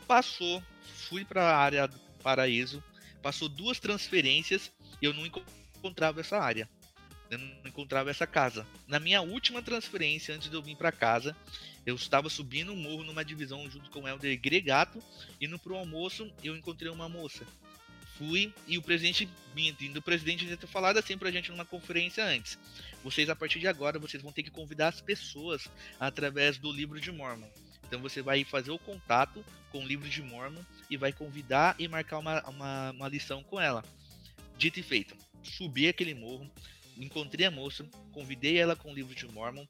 Passou, 0.06 0.62
fui 1.08 1.24
para 1.24 1.42
a 1.42 1.56
área 1.56 1.88
do 1.88 1.98
paraíso, 2.22 2.82
passou 3.22 3.48
duas 3.48 3.80
transferências 3.80 4.72
e 5.02 5.04
eu 5.04 5.12
não 5.12 5.26
encontrava 5.26 6.20
essa 6.20 6.38
área. 6.38 6.68
Eu 7.30 7.38
não 7.38 7.48
encontrava 7.64 8.10
essa 8.10 8.26
casa. 8.26 8.66
Na 8.86 9.00
minha 9.00 9.20
última 9.20 9.62
transferência, 9.62 10.34
antes 10.34 10.48
de 10.48 10.54
eu 10.54 10.62
vir 10.62 10.76
para 10.76 10.92
casa, 10.92 11.36
eu 11.84 11.94
estava 11.94 12.28
subindo 12.28 12.72
um 12.72 12.76
morro 12.76 13.04
numa 13.04 13.24
divisão 13.24 13.68
junto 13.70 13.90
com 13.90 14.02
o 14.02 14.08
Helder 14.08 14.38
Gregato, 14.40 15.02
indo 15.40 15.58
pro 15.58 15.76
almoço, 15.76 16.32
eu 16.42 16.56
encontrei 16.56 16.90
uma 16.90 17.08
moça. 17.08 17.44
Fui 18.16 18.52
e 18.66 18.78
o 18.78 18.82
presidente, 18.82 19.28
indo 19.56 19.98
o 19.98 20.02
presidente 20.02 20.48
já 20.48 20.56
ter 20.56 20.66
falado 20.66 20.96
assim 20.96 21.18
pra 21.18 21.30
gente 21.30 21.50
numa 21.50 21.66
conferência 21.66 22.24
antes. 22.24 22.58
Vocês, 23.04 23.28
a 23.28 23.36
partir 23.36 23.60
de 23.60 23.68
agora, 23.68 23.98
vocês 23.98 24.22
vão 24.22 24.32
ter 24.32 24.42
que 24.42 24.50
convidar 24.50 24.88
as 24.88 25.00
pessoas 25.00 25.68
através 26.00 26.56
do 26.56 26.72
livro 26.72 26.98
de 27.00 27.12
Mormon. 27.12 27.48
Então 27.86 28.00
você 28.00 28.22
vai 28.22 28.42
fazer 28.42 28.70
o 28.70 28.78
contato 28.78 29.44
com 29.70 29.84
o 29.84 29.86
livro 29.86 30.08
de 30.08 30.22
Mormon 30.22 30.62
e 30.88 30.96
vai 30.96 31.12
convidar 31.12 31.76
e 31.78 31.86
marcar 31.86 32.18
uma, 32.18 32.42
uma, 32.48 32.90
uma 32.92 33.08
lição 33.08 33.42
com 33.42 33.60
ela. 33.60 33.84
Dito 34.56 34.80
e 34.80 34.82
feito, 34.82 35.14
subi 35.42 35.86
aquele 35.86 36.14
morro, 36.14 36.50
encontrei 36.96 37.46
a 37.46 37.50
moça, 37.50 37.88
convidei 38.12 38.58
ela 38.58 38.76
com 38.76 38.90
o 38.90 38.94
livro 38.94 39.14
de 39.14 39.26
Mormon, 39.28 39.66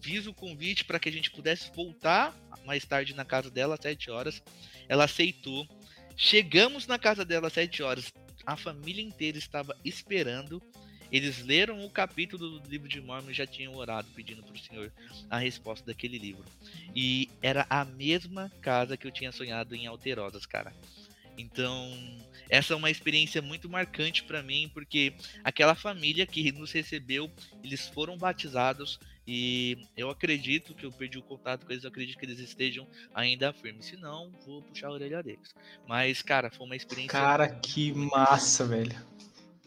fiz 0.00 0.26
o 0.26 0.34
convite 0.34 0.84
para 0.84 0.98
que 0.98 1.08
a 1.08 1.12
gente 1.12 1.30
pudesse 1.30 1.70
voltar 1.74 2.34
mais 2.64 2.84
tarde 2.84 3.14
na 3.14 3.24
casa 3.24 3.50
dela 3.50 3.74
às 3.74 3.80
7 3.80 4.10
horas. 4.10 4.42
Ela 4.88 5.04
aceitou. 5.04 5.66
Chegamos 6.16 6.86
na 6.86 6.98
casa 6.98 7.24
dela 7.24 7.46
às 7.46 7.52
7 7.52 7.82
horas. 7.82 8.12
A 8.44 8.56
família 8.56 9.02
inteira 9.02 9.38
estava 9.38 9.76
esperando. 9.84 10.62
eles 11.10 11.42
leram 11.42 11.84
o 11.86 11.90
capítulo 11.90 12.60
do 12.60 12.68
livro 12.68 12.86
de 12.86 13.00
Mormon 13.00 13.30
e 13.30 13.34
já 13.34 13.46
tinham 13.46 13.74
orado 13.74 14.08
pedindo 14.14 14.42
para 14.42 14.54
o 14.54 14.58
Senhor 14.58 14.92
a 15.30 15.38
resposta 15.38 15.86
daquele 15.86 16.18
livro. 16.18 16.44
E 16.94 17.30
era 17.40 17.66
a 17.70 17.84
mesma 17.84 18.52
casa 18.60 18.96
que 18.96 19.06
eu 19.06 19.10
tinha 19.10 19.32
sonhado 19.32 19.74
em 19.74 19.86
Alterosas, 19.86 20.44
cara. 20.44 20.74
Então, 21.38 21.90
essa 22.48 22.72
é 22.72 22.76
uma 22.76 22.90
experiência 22.90 23.42
muito 23.42 23.68
marcante 23.68 24.24
para 24.24 24.42
mim, 24.42 24.70
porque 24.72 25.14
aquela 25.44 25.74
família 25.74 26.26
que 26.26 26.50
nos 26.52 26.72
recebeu, 26.72 27.30
eles 27.62 27.86
foram 27.88 28.16
batizados 28.16 28.98
e 29.30 29.76
eu 29.94 30.08
acredito 30.08 30.74
que 30.74 30.86
eu 30.86 30.90
perdi 30.90 31.18
o 31.18 31.22
contato 31.22 31.66
com 31.66 31.72
eles, 31.72 31.84
eu 31.84 31.90
acredito 31.90 32.18
que 32.18 32.24
eles 32.24 32.38
estejam 32.38 32.88
ainda 33.14 33.52
firmes. 33.52 33.84
Se 33.84 33.96
não, 33.96 34.32
vou 34.46 34.62
puxar 34.62 34.88
a 34.88 34.92
orelha 34.92 35.22
deles. 35.22 35.54
Mas, 35.86 36.22
cara, 36.22 36.50
foi 36.50 36.64
uma 36.64 36.74
experiência. 36.74 37.12
Cara, 37.12 37.46
que 37.46 37.92
massa, 37.92 38.64
velho. 38.64 38.96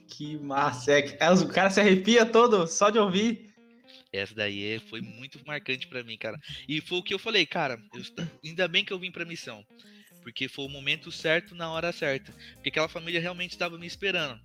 Que 0.08 0.36
massa. 0.38 0.92
É, 0.94 1.18
é, 1.20 1.32
o 1.32 1.48
cara 1.48 1.70
se 1.70 1.80
arrepia 1.80 2.26
todo 2.26 2.66
só 2.66 2.90
de 2.90 2.98
ouvir. 2.98 3.54
Essa 4.12 4.34
daí 4.34 4.74
é, 4.74 4.80
foi 4.80 5.00
muito 5.00 5.40
marcante 5.46 5.88
para 5.88 6.04
mim, 6.04 6.18
cara. 6.18 6.40
E 6.68 6.82
foi 6.82 6.98
o 6.98 7.04
que 7.04 7.14
eu 7.14 7.20
falei, 7.20 7.46
cara. 7.46 7.80
Eu, 7.94 8.04
ainda 8.44 8.68
bem 8.68 8.84
que 8.84 8.92
eu 8.92 9.00
vim 9.00 9.12
pra 9.12 9.24
missão. 9.26 9.64
Porque 10.22 10.48
foi 10.48 10.66
o 10.66 10.70
momento 10.70 11.12
certo 11.12 11.56
na 11.56 11.72
hora 11.72 11.92
certa. 11.92 12.32
Porque 12.54 12.70
aquela 12.70 12.88
família 12.88 13.20
realmente 13.20 13.52
estava 13.52 13.78
me 13.78 13.88
esperando. 13.88 14.40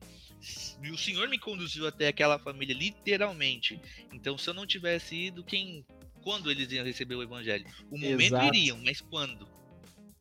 E 0.82 0.90
o 0.90 0.98
Senhor 0.98 1.28
me 1.28 1.38
conduziu 1.38 1.86
até 1.86 2.08
aquela 2.08 2.38
família, 2.38 2.74
literalmente. 2.74 3.80
Então, 4.12 4.36
se 4.36 4.48
eu 4.48 4.54
não 4.54 4.66
tivesse 4.66 5.14
ido, 5.14 5.42
quem. 5.42 5.84
Quando 6.22 6.50
eles 6.50 6.70
iam 6.72 6.84
receber 6.84 7.14
o 7.14 7.22
evangelho? 7.22 7.64
O 7.90 7.96
momento 7.96 8.20
exato. 8.22 8.46
iriam, 8.46 8.78
mas 8.84 9.00
quando? 9.00 9.48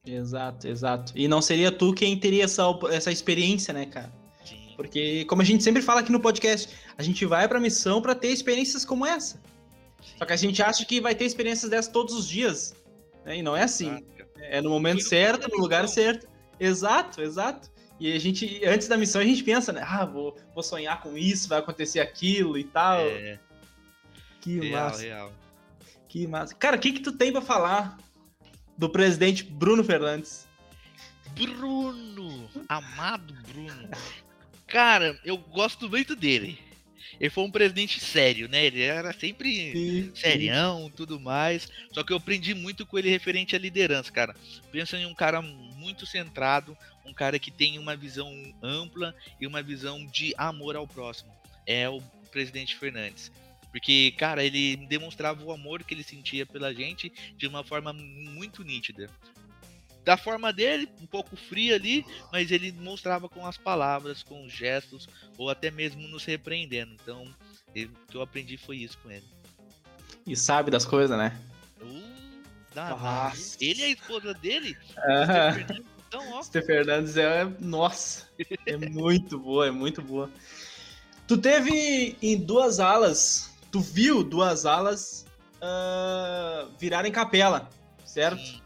Exato, 0.05 0.67
exato. 0.67 1.13
E 1.15 1.27
não 1.27 1.41
seria 1.41 1.71
tu 1.71 1.93
quem 1.93 2.17
teria 2.17 2.43
essa, 2.43 2.63
essa 2.91 3.11
experiência, 3.11 3.73
né, 3.73 3.87
cara? 3.87 4.13
Sim. 4.43 4.73
Porque, 4.75 5.25
como 5.25 5.41
a 5.41 5.45
gente 5.45 5.63
sempre 5.63 5.81
fala 5.81 6.01
aqui 6.01 6.11
no 6.11 6.19
podcast, 6.19 6.69
a 6.95 7.01
gente 7.01 7.25
vai 7.25 7.47
pra 7.47 7.59
missão 7.59 8.01
para 8.01 8.13
ter 8.13 8.29
experiências 8.29 8.85
como 8.85 9.03
essa. 9.05 9.41
Sim. 10.01 10.17
Só 10.19 10.25
que 10.25 10.33
a 10.33 10.37
gente 10.37 10.61
acha 10.61 10.85
que 10.85 11.01
vai 11.01 11.15
ter 11.15 11.25
experiências 11.25 11.71
dessas 11.71 11.91
todos 11.91 12.13
os 12.13 12.29
dias. 12.29 12.75
Né? 13.25 13.37
E 13.37 13.41
não 13.41 13.57
é 13.57 13.63
assim. 13.63 13.89
Exato. 13.89 14.14
É 14.37 14.61
no 14.61 14.69
momento 14.69 15.01
certo, 15.01 15.49
no 15.49 15.57
lugar 15.57 15.87
certo. 15.87 16.27
Exato, 16.59 17.21
exato. 17.21 17.69
E 17.99 18.11
a 18.13 18.19
gente, 18.19 18.63
antes 18.65 18.87
da 18.87 18.97
missão, 18.97 19.21
a 19.21 19.25
gente 19.25 19.43
pensa, 19.43 19.71
né? 19.71 19.81
Ah, 19.85 20.05
vou, 20.05 20.35
vou 20.53 20.63
sonhar 20.63 21.01
com 21.01 21.17
isso, 21.17 21.47
vai 21.47 21.59
acontecer 21.59 21.99
aquilo 21.99 22.57
e 22.57 22.63
tal. 22.63 22.99
É. 22.99 23.39
Que 24.41 24.59
real, 24.59 24.85
massa. 24.85 25.01
Real. 25.01 25.33
Que 26.07 26.27
massa. 26.27 26.55
Cara, 26.55 26.75
o 26.75 26.79
que 26.79 26.91
que 26.91 26.99
tu 27.01 27.13
tem 27.13 27.31
para 27.31 27.41
falar 27.41 27.97
do 28.77 28.89
presidente 28.89 29.43
Bruno 29.43 29.83
Fernandes? 29.83 30.47
Bruno! 31.33 32.49
Amado 32.67 33.33
Bruno. 33.47 33.89
Cara, 34.67 35.19
eu 35.23 35.37
gosto 35.37 35.89
muito 35.89 36.15
dele 36.15 36.64
ele 37.19 37.29
foi 37.29 37.43
um 37.43 37.51
presidente 37.51 37.99
sério, 37.99 38.47
né? 38.47 38.65
Ele 38.65 38.81
era 38.81 39.13
sempre 39.13 39.71
sim, 39.71 40.11
serião, 40.13 40.91
tudo 40.95 41.19
mais. 41.19 41.69
Só 41.91 42.03
que 42.03 42.11
eu 42.11 42.17
aprendi 42.17 42.53
muito 42.53 42.85
com 42.85 42.97
ele 42.97 43.09
referente 43.09 43.55
à 43.55 43.59
liderança, 43.59 44.11
cara. 44.11 44.35
Pensa 44.71 44.97
em 44.97 45.05
um 45.05 45.13
cara 45.13 45.41
muito 45.41 46.05
centrado, 46.05 46.77
um 47.05 47.13
cara 47.13 47.39
que 47.39 47.51
tem 47.51 47.79
uma 47.79 47.95
visão 47.95 48.31
ampla 48.61 49.15
e 49.39 49.47
uma 49.47 49.61
visão 49.61 50.05
de 50.05 50.33
amor 50.37 50.75
ao 50.75 50.87
próximo. 50.87 51.31
É 51.65 51.87
o 51.89 52.01
presidente 52.31 52.75
Fernandes. 52.75 53.31
Porque, 53.71 54.13
cara, 54.17 54.43
ele 54.43 54.77
demonstrava 54.87 55.43
o 55.43 55.51
amor 55.51 55.83
que 55.83 55.93
ele 55.93 56.03
sentia 56.03 56.45
pela 56.45 56.73
gente 56.73 57.11
de 57.35 57.45
uma 57.45 57.63
forma 57.63 57.91
muito 57.91 58.63
nítida 58.63 59.09
da 60.05 60.15
forma 60.15 60.53
dele, 60.53 60.87
um 61.01 61.07
pouco 61.07 61.35
fria 61.35 61.75
ali, 61.75 62.05
mas 62.31 62.51
ele 62.51 62.71
mostrava 62.71 63.27
com 63.27 63.45
as 63.45 63.57
palavras, 63.57 64.21
com 64.21 64.45
os 64.45 64.53
gestos, 64.53 65.09
ou 65.37 65.49
até 65.49 65.71
mesmo 65.71 66.07
nos 66.07 66.23
repreendendo. 66.23 66.93
Então, 66.93 67.27
ele, 67.73 67.87
o 67.87 68.11
que 68.11 68.15
eu 68.15 68.21
aprendi 68.21 68.55
foi 68.55 68.77
isso 68.77 68.97
com 68.99 69.09
ele. 69.09 69.25
E 70.25 70.35
sabe 70.35 70.69
das 70.69 70.85
coisas, 70.85 71.17
né? 71.17 71.37
Uh, 71.81 73.55
ele 73.59 73.81
e 73.81 73.85
a 73.85 73.89
esposa 73.89 74.33
dele, 74.33 74.77
uh 74.97 75.95
então, 76.07 76.31
ó. 76.33 76.43
Fernandes 76.43 77.17
é. 77.17 77.45
Nossa, 77.59 78.27
é 78.65 78.77
muito 78.77 79.39
boa, 79.39 79.67
é 79.67 79.71
muito 79.71 80.01
boa. 80.01 80.29
Tu 81.27 81.37
teve 81.37 82.15
em 82.21 82.37
duas 82.37 82.79
alas, 82.79 83.51
tu 83.71 83.79
viu 83.79 84.23
duas 84.23 84.65
alas 84.65 85.25
uh, 85.55 86.71
virarem 86.77 87.11
capela, 87.11 87.69
certo? 88.05 88.39
Sim. 88.39 88.61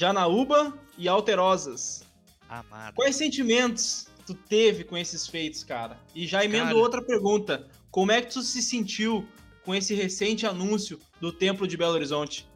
Janaúba 0.00 0.72
e 0.96 1.06
Alterosas. 1.06 2.02
Amado. 2.48 2.94
Quais 2.94 3.16
sentimentos 3.16 4.08
tu 4.24 4.32
teve 4.32 4.82
com 4.82 4.96
esses 4.96 5.26
feitos, 5.26 5.62
cara? 5.62 6.00
E 6.14 6.26
já 6.26 6.42
emendo 6.42 6.68
cara... 6.68 6.78
outra 6.78 7.02
pergunta. 7.02 7.68
Como 7.90 8.10
é 8.10 8.22
que 8.22 8.32
tu 8.32 8.40
se 8.40 8.62
sentiu 8.62 9.28
com 9.62 9.74
esse 9.74 9.94
recente 9.94 10.46
anúncio 10.46 10.98
do 11.20 11.30
Templo 11.30 11.68
de 11.68 11.76
Belo 11.76 11.92
Horizonte? 11.92 12.48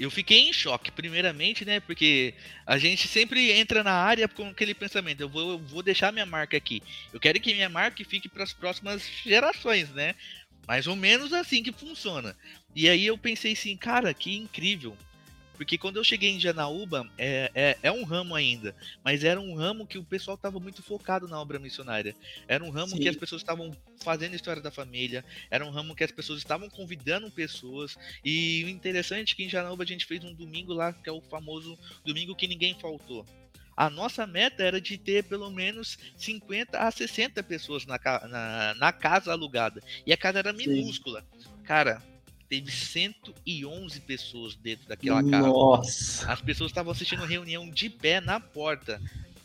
Eu 0.00 0.10
fiquei 0.10 0.48
em 0.48 0.52
choque, 0.52 0.90
primeiramente, 0.90 1.64
né? 1.64 1.78
Porque 1.78 2.34
a 2.66 2.76
gente 2.76 3.06
sempre 3.06 3.52
entra 3.52 3.84
na 3.84 3.92
área 3.92 4.26
com 4.26 4.48
aquele 4.48 4.74
pensamento: 4.74 5.20
eu 5.20 5.28
vou, 5.28 5.52
eu 5.52 5.58
vou 5.60 5.80
deixar 5.80 6.12
minha 6.12 6.26
marca 6.26 6.56
aqui. 6.56 6.82
Eu 7.12 7.20
quero 7.20 7.38
que 7.38 7.54
minha 7.54 7.68
marca 7.68 8.04
fique 8.04 8.28
para 8.28 8.42
as 8.42 8.52
próximas 8.52 9.00
gerações, 9.22 9.90
né? 9.90 10.16
Mais 10.66 10.88
ou 10.88 10.96
menos 10.96 11.32
assim 11.32 11.62
que 11.62 11.70
funciona. 11.70 12.36
E 12.74 12.88
aí 12.88 13.06
eu 13.06 13.16
pensei 13.16 13.52
assim, 13.52 13.76
cara, 13.76 14.12
que 14.12 14.36
incrível. 14.36 14.96
Porque 15.56 15.78
quando 15.78 15.96
eu 15.96 16.04
cheguei 16.04 16.30
em 16.30 16.40
Janaúba, 16.40 17.08
é, 17.16 17.50
é, 17.54 17.78
é, 17.82 17.92
um 17.92 18.04
ramo 18.04 18.34
ainda, 18.34 18.74
mas 19.02 19.24
era 19.24 19.40
um 19.40 19.54
ramo 19.54 19.86
que 19.86 19.98
o 19.98 20.04
pessoal 20.04 20.34
estava 20.36 20.60
muito 20.60 20.82
focado 20.82 21.26
na 21.26 21.40
obra 21.40 21.58
missionária. 21.58 22.14
Era 22.46 22.62
um 22.62 22.70
ramo 22.70 22.90
Sim. 22.90 23.00
que 23.00 23.08
as 23.08 23.16
pessoas 23.16 23.42
estavam 23.42 23.74
fazendo 24.02 24.34
história 24.34 24.62
da 24.62 24.70
família, 24.70 25.24
era 25.50 25.64
um 25.64 25.70
ramo 25.70 25.94
que 25.94 26.04
as 26.04 26.10
pessoas 26.10 26.38
estavam 26.38 26.68
convidando 26.68 27.30
pessoas. 27.30 27.96
E 28.24 28.64
o 28.64 28.68
interessante 28.68 29.32
é 29.32 29.36
que 29.36 29.44
em 29.44 29.48
Janaúba 29.48 29.84
a 29.84 29.86
gente 29.86 30.04
fez 30.04 30.22
um 30.22 30.34
domingo 30.34 30.72
lá, 30.72 30.92
que 30.92 31.08
é 31.08 31.12
o 31.12 31.20
famoso 31.22 31.78
domingo 32.04 32.34
que 32.34 32.46
ninguém 32.46 32.74
faltou. 32.78 33.24
A 33.76 33.90
nossa 33.90 34.26
meta 34.26 34.62
era 34.62 34.80
de 34.80 34.96
ter 34.96 35.24
pelo 35.24 35.50
menos 35.50 35.98
50 36.16 36.78
a 36.78 36.90
60 36.90 37.42
pessoas 37.42 37.84
na, 37.84 37.98
na, 38.26 38.74
na 38.74 38.92
casa 38.92 39.32
alugada. 39.32 39.82
E 40.06 40.12
a 40.12 40.16
casa 40.16 40.38
era 40.38 40.52
minúscula. 40.52 41.22
Sim. 41.36 41.50
Cara, 41.62 42.02
teve 42.48 42.70
111 42.70 44.00
pessoas 44.00 44.54
dentro 44.54 44.88
daquela 44.88 45.22
casa. 45.22 45.48
Nossa! 45.48 46.32
As 46.32 46.40
pessoas 46.40 46.70
estavam 46.70 46.92
assistindo 46.92 47.24
reunião 47.24 47.68
de 47.68 47.90
pé 47.90 48.20
na 48.20 48.40
porta. 48.40 49.00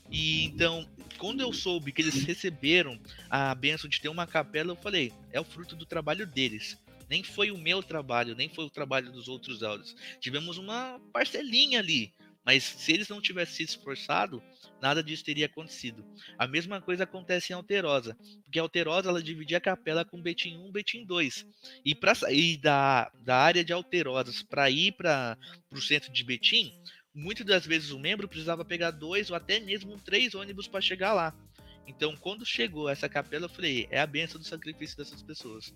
E 0.09 0.43
então, 0.43 0.87
quando 1.17 1.41
eu 1.41 1.53
soube 1.53 1.91
que 1.91 2.01
eles 2.01 2.23
receberam 2.23 2.99
a 3.29 3.55
benção 3.55 3.89
de 3.89 4.01
ter 4.01 4.09
uma 4.09 4.27
capela, 4.27 4.71
eu 4.71 4.75
falei, 4.75 5.13
é 5.31 5.39
o 5.39 5.45
fruto 5.45 5.75
do 5.75 5.85
trabalho 5.85 6.27
deles. 6.27 6.77
Nem 7.09 7.23
foi 7.23 7.51
o 7.51 7.57
meu 7.57 7.81
trabalho, 7.83 8.35
nem 8.35 8.49
foi 8.49 8.65
o 8.65 8.69
trabalho 8.69 9.11
dos 9.11 9.27
outros 9.27 9.63
áudios. 9.63 9.95
Tivemos 10.19 10.57
uma 10.57 10.99
parcelinha 11.11 11.79
ali. 11.79 12.13
Mas 12.43 12.63
se 12.63 12.91
eles 12.91 13.07
não 13.07 13.21
tivessem 13.21 13.55
se 13.55 13.63
esforçado, 13.63 14.41
nada 14.81 15.03
disso 15.03 15.23
teria 15.23 15.45
acontecido. 15.45 16.03
A 16.37 16.47
mesma 16.47 16.81
coisa 16.81 17.03
acontece 17.03 17.53
em 17.53 17.55
Alterosa, 17.55 18.17
porque 18.43 18.59
Alterosa 18.59 19.09
ela 19.09 19.21
dividia 19.21 19.57
a 19.57 19.61
capela 19.61 20.03
com 20.03 20.21
Betim 20.21 20.57
1 20.57 20.71
Betim 20.71 21.05
2. 21.05 21.45
E 21.85 21.93
para 21.93 22.15
sair 22.15 22.57
da, 22.57 23.11
da 23.19 23.37
área 23.37 23.63
de 23.63 23.71
Alterosas 23.71 24.41
para 24.41 24.69
ir 24.69 24.93
para 24.93 25.37
o 25.71 25.79
centro 25.79 26.11
de 26.11 26.23
Betim, 26.23 26.73
muitas 27.13 27.45
das 27.45 27.65
vezes 27.65 27.91
o 27.91 27.99
membro 27.99 28.27
precisava 28.27 28.65
pegar 28.65 28.91
dois 28.91 29.29
ou 29.29 29.35
até 29.35 29.59
mesmo 29.59 29.99
três 29.99 30.33
ônibus 30.33 30.67
para 30.67 30.81
chegar 30.81 31.13
lá. 31.13 31.35
Então, 31.85 32.15
quando 32.15 32.45
chegou 32.45 32.89
essa 32.89 33.09
capela, 33.09 33.45
eu 33.45 33.49
falei: 33.49 33.87
é 33.91 33.99
a 33.99 34.07
benção 34.07 34.39
do 34.39 34.47
sacrifício 34.47 34.97
dessas 34.97 35.21
pessoas. 35.21 35.73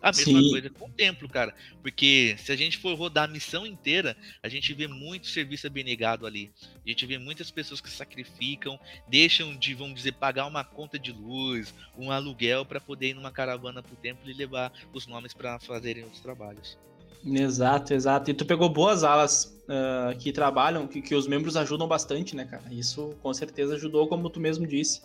A 0.00 0.12
mesma 0.12 0.40
Sim. 0.40 0.50
coisa 0.50 0.70
com 0.70 0.86
o 0.86 0.90
templo, 0.90 1.28
cara. 1.28 1.54
Porque 1.82 2.36
se 2.38 2.52
a 2.52 2.56
gente 2.56 2.78
for 2.78 2.94
rodar 2.94 3.24
a 3.24 3.32
missão 3.32 3.66
inteira, 3.66 4.16
a 4.42 4.48
gente 4.48 4.72
vê 4.72 4.86
muito 4.86 5.26
serviço 5.26 5.66
abnegado 5.66 6.26
ali. 6.26 6.50
A 6.84 6.88
gente 6.88 7.04
vê 7.06 7.18
muitas 7.18 7.50
pessoas 7.50 7.80
que 7.80 7.90
sacrificam, 7.90 8.78
deixam 9.08 9.56
de, 9.56 9.74
vamos 9.74 9.94
dizer, 9.94 10.12
pagar 10.12 10.46
uma 10.46 10.64
conta 10.64 10.98
de 10.98 11.12
luz, 11.12 11.74
um 11.96 12.10
aluguel 12.10 12.64
para 12.64 12.80
poder 12.80 13.08
ir 13.08 13.14
numa 13.14 13.32
caravana 13.32 13.82
pro 13.82 13.96
templo 13.96 14.30
e 14.30 14.32
levar 14.32 14.72
os 14.92 15.06
nomes 15.06 15.34
para 15.34 15.58
fazerem 15.58 16.04
os 16.04 16.20
trabalhos. 16.20 16.78
Exato, 17.24 17.92
exato. 17.92 18.30
E 18.30 18.34
tu 18.34 18.44
pegou 18.44 18.68
boas 18.68 19.02
alas 19.02 19.60
uh, 19.64 20.16
que 20.18 20.32
trabalham, 20.32 20.86
que, 20.86 21.02
que 21.02 21.14
os 21.14 21.26
membros 21.26 21.56
ajudam 21.56 21.88
bastante, 21.88 22.36
né, 22.36 22.44
cara? 22.44 22.62
Isso 22.70 23.14
com 23.20 23.32
certeza 23.34 23.74
ajudou, 23.74 24.06
como 24.06 24.30
tu 24.30 24.40
mesmo 24.40 24.66
disse. 24.66 25.02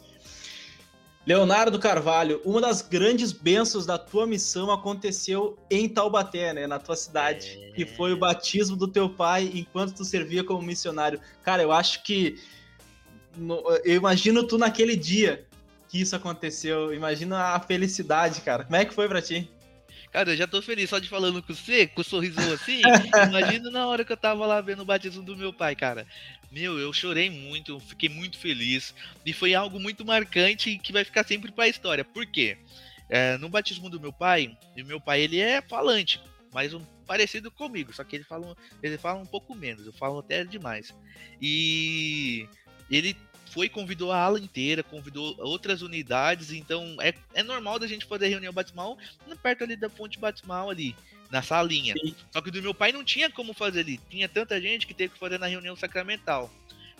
Leonardo 1.26 1.80
Carvalho, 1.80 2.42
uma 2.44 2.60
das 2.60 2.82
grandes 2.82 3.32
bênçãos 3.32 3.86
da 3.86 3.98
tua 3.98 4.28
missão 4.28 4.70
aconteceu 4.70 5.58
em 5.70 5.88
Taubaté, 5.88 6.54
né, 6.54 6.68
na 6.68 6.80
tua 6.80 6.98
cidade, 6.98 7.58
é... 7.64 7.72
que 7.72 7.86
foi 7.86 8.12
o 8.12 8.18
batismo 8.18 8.76
do 8.76 8.88
teu 8.88 9.10
pai 9.10 9.50
enquanto 9.54 9.94
tu 9.94 10.04
servia 10.04 10.44
como 10.44 10.62
missionário. 10.62 11.20
Cara, 11.42 11.64
eu 11.64 11.72
acho 11.72 12.04
que 12.04 12.38
eu 13.86 13.96
imagino 13.96 14.44
tu 14.44 14.58
naquele 14.58 14.96
dia 14.96 15.46
que 15.88 16.02
isso 16.02 16.16
aconteceu, 16.16 16.94
imagina 16.94 17.56
a 17.56 17.60
felicidade, 17.60 18.42
cara. 18.42 18.66
Como 18.66 18.76
é 18.76 18.84
que 18.84 18.94
foi 18.94 19.08
para 19.08 19.22
ti? 19.22 19.50
Cara, 20.14 20.32
eu 20.32 20.38
já 20.38 20.46
tô 20.46 20.62
feliz 20.62 20.92
só 20.92 21.00
de 21.00 21.10
falando 21.10 21.42
com 21.42 21.56
você, 21.56 21.88
com 21.88 22.00
o 22.00 22.02
um 22.02 22.04
sorrisão 22.04 22.52
assim. 22.54 22.84
Imagina 23.28 23.72
na 23.72 23.88
hora 23.88 24.06
que 24.06 24.14
eu 24.14 24.18
tava 24.18 24.46
lá 24.46 24.62
vendo 24.62 24.84
o 24.84 24.86
batismo 24.86 25.24
do 25.24 25.36
meu 25.36 25.52
pai, 25.52 25.76
cara. 25.76 26.06
Meu, 26.52 26.78
eu 26.78 26.94
chorei 26.94 27.32
muito, 27.32 27.80
fiquei 27.80 28.10
muito 28.10 28.38
feliz. 28.38 28.94
E 29.26 29.34
foi 29.34 29.56
algo 29.56 29.80
muito 29.80 30.06
marcante 30.06 30.78
que 30.78 30.94
vai 30.94 31.04
ficar 31.04 31.26
sempre 31.26 31.52
pra 31.52 31.68
história. 31.68 32.06
Por 32.06 32.28
quê? 32.28 32.60
É, 33.10 33.40
no 33.40 33.50
batismo 33.50 33.90
do 33.90 34.00
meu 34.00 34.14
pai, 34.14 34.56
e 34.78 34.84
meu 34.84 35.02
pai 35.02 35.22
ele 35.22 35.40
é 35.40 35.64
falante, 35.64 36.22
mas 36.54 36.76
um 36.76 36.86
parecido 37.08 37.52
comigo, 37.52 37.92
só 37.92 38.04
que 38.04 38.16
ele 38.16 38.24
fala, 38.24 38.56
ele 38.82 38.98
fala 38.98 39.20
um 39.20 39.26
pouco 39.26 39.54
menos, 39.54 39.86
eu 39.86 39.94
falo 39.94 40.20
até 40.20 40.44
demais. 40.44 40.96
E 41.42 42.48
ele 42.90 43.18
foi, 43.54 43.70
convidou 43.70 44.12
a 44.12 44.18
ala 44.18 44.40
inteira, 44.40 44.82
convidou 44.82 45.36
outras 45.38 45.84
unidades, 45.84 46.52
então 46.52 46.98
é, 47.00 47.14
é 47.36 47.44
normal 47.44 47.78
da 47.78 47.86
gente 47.86 48.06
fazer 48.06 48.28
reunião 48.28 48.52
batismal 48.52 48.98
perto 49.44 49.64
ali 49.64 49.76
da 49.76 49.90
fonte 49.90 50.18
batismal 50.18 50.72
ali, 50.72 50.96
na 51.30 51.42
salinha. 51.44 51.94
Sim. 51.94 52.16
Só 52.32 52.42
que 52.42 52.50
do 52.50 52.62
meu 52.64 52.74
pai 52.74 52.92
não 52.92 53.04
tinha 53.04 53.30
como 53.30 53.54
fazer 53.54 53.82
ali, 53.82 54.00
tinha 54.10 54.28
tanta 54.28 54.60
gente 54.60 54.88
que 54.88 54.94
teve 54.94 55.14
que 55.14 55.20
fazer 55.20 55.38
na 55.38 55.46
reunião 55.46 55.76
sacramental. 55.76 56.52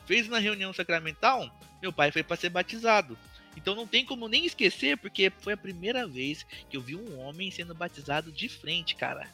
Fez 0.06 0.28
na 0.28 0.38
reunião 0.38 0.72
sacramental, 0.72 1.50
meu 1.82 1.92
pai 1.92 2.12
foi 2.12 2.22
para 2.22 2.38
ser 2.38 2.50
batizado. 2.50 3.18
Então 3.58 3.74
não 3.76 3.88
tem 3.88 4.06
como 4.06 4.28
nem 4.28 4.46
esquecer, 4.46 4.98
porque 4.98 5.32
foi 5.40 5.54
a 5.54 5.58
primeira 5.58 6.08
vez 6.08 6.46
que 6.70 6.78
eu 6.78 6.82
vi 6.82 6.96
um 6.96 7.20
homem 7.20 7.50
sendo 7.50 7.74
batizado 7.74 8.32
de 8.32 8.48
frente, 8.48 8.96
cara. 8.96 9.28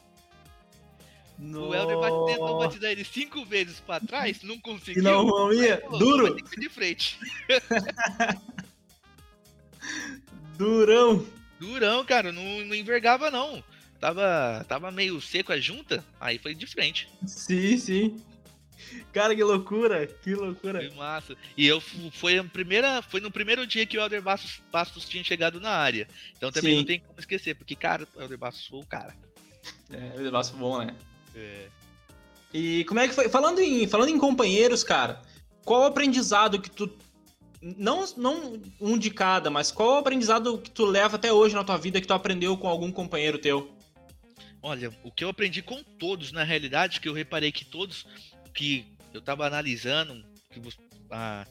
No... 1.39 1.69
O 1.69 1.73
Helder 1.73 1.97
tentou 2.28 2.60
batizar 2.60 2.91
ele 2.91 3.06
cinco 3.06 3.45
vezes 3.45 3.80
pra 3.80 3.99
trás, 3.99 4.43
não 4.43 4.60
conseguiu. 4.60 5.02
Não, 5.02 5.25
não 5.25 5.54
ia. 5.54 5.82
Duro. 5.97 6.36
de 6.36 6.69
frente. 6.69 7.17
Durão. 10.58 11.25
Durão, 11.58 12.04
cara, 12.04 12.34
não, 12.34 12.43
não 12.65 12.75
envergava 12.75 13.32
não. 13.32 13.63
Tava, 13.99 14.65
tava 14.67 14.91
meio 14.91 15.19
seco 15.21 15.54
a 15.54 15.60
junta, 15.60 16.04
aí 16.19 16.38
foi 16.38 16.54
de 16.54 16.67
frente. 16.67 17.10
Sim, 17.25 17.78
sim. 17.78 18.21
Cara, 19.13 19.36
que 19.36 19.43
loucura, 19.43 20.08
que 20.08 20.34
loucura. 20.34 20.80
Foi 20.80 20.91
massa. 20.91 21.36
E 21.56 21.65
eu 21.65 21.82
foi 22.12 22.38
a 22.38 22.43
primeira, 22.43 23.02
foi 23.02 23.19
no 23.19 23.32
primeiro 23.32 23.67
dia 23.67 23.86
que 23.86 23.97
o 23.97 24.02
Helder 24.02 24.21
Bastos, 24.21 24.62
Bastos 24.71 25.08
tinha 25.08 25.23
chegado 25.23 25.60
na 25.60 25.71
área. 25.71 26.08
Então 26.38 26.52
também 26.52 26.73
Sim. 26.73 26.78
não 26.80 26.86
tem 26.86 26.99
como 26.99 27.19
esquecer, 27.19 27.56
porque 27.56 27.75
cara, 27.75 28.08
o 28.15 28.21
Helder 28.21 28.38
Bastos 28.38 28.67
foi 28.67 28.80
o 28.80 28.86
cara. 28.86 29.15
É, 29.91 29.97
o 29.97 30.17
Helder 30.17 30.32
Bastos 30.32 30.58
foi 30.58 30.60
bom, 30.60 30.80
né? 30.80 30.95
É. 31.35 31.67
E 32.53 32.83
como 32.85 32.99
é 32.99 33.07
que 33.07 33.13
foi? 33.13 33.29
Falando 33.29 33.59
em, 33.59 33.87
falando 33.87 34.09
em 34.09 34.17
companheiros, 34.17 34.83
cara, 34.83 35.21
qual 35.63 35.81
o 35.81 35.85
aprendizado 35.85 36.61
que 36.61 36.69
tu. 36.69 36.91
Não, 37.61 38.05
não 38.15 38.61
um 38.79 38.97
de 38.97 39.09
cada, 39.11 39.49
mas 39.49 39.69
qual 39.69 39.95
o 39.95 39.97
aprendizado 39.97 40.57
que 40.59 40.71
tu 40.71 40.85
leva 40.85 41.17
até 41.17 41.31
hoje 41.31 41.55
na 41.55 41.63
tua 41.63 41.77
vida 41.77 41.99
que 41.99 42.07
tu 42.07 42.13
aprendeu 42.13 42.57
com 42.57 42.69
algum 42.69 42.91
companheiro 42.91 43.37
teu? 43.37 43.75
Olha, 44.61 44.91
o 45.03 45.11
que 45.11 45.23
eu 45.23 45.29
aprendi 45.29 45.61
com 45.61 45.83
todos, 45.83 46.31
na 46.31 46.43
realidade, 46.43 47.01
que 47.01 47.09
eu 47.09 47.13
reparei 47.13 47.51
que 47.51 47.65
todos 47.65 48.07
que 48.53 48.85
eu 49.13 49.21
tava 49.21 49.45
analisando, 49.45 50.23
que 50.49 50.61
ah, 51.11 51.45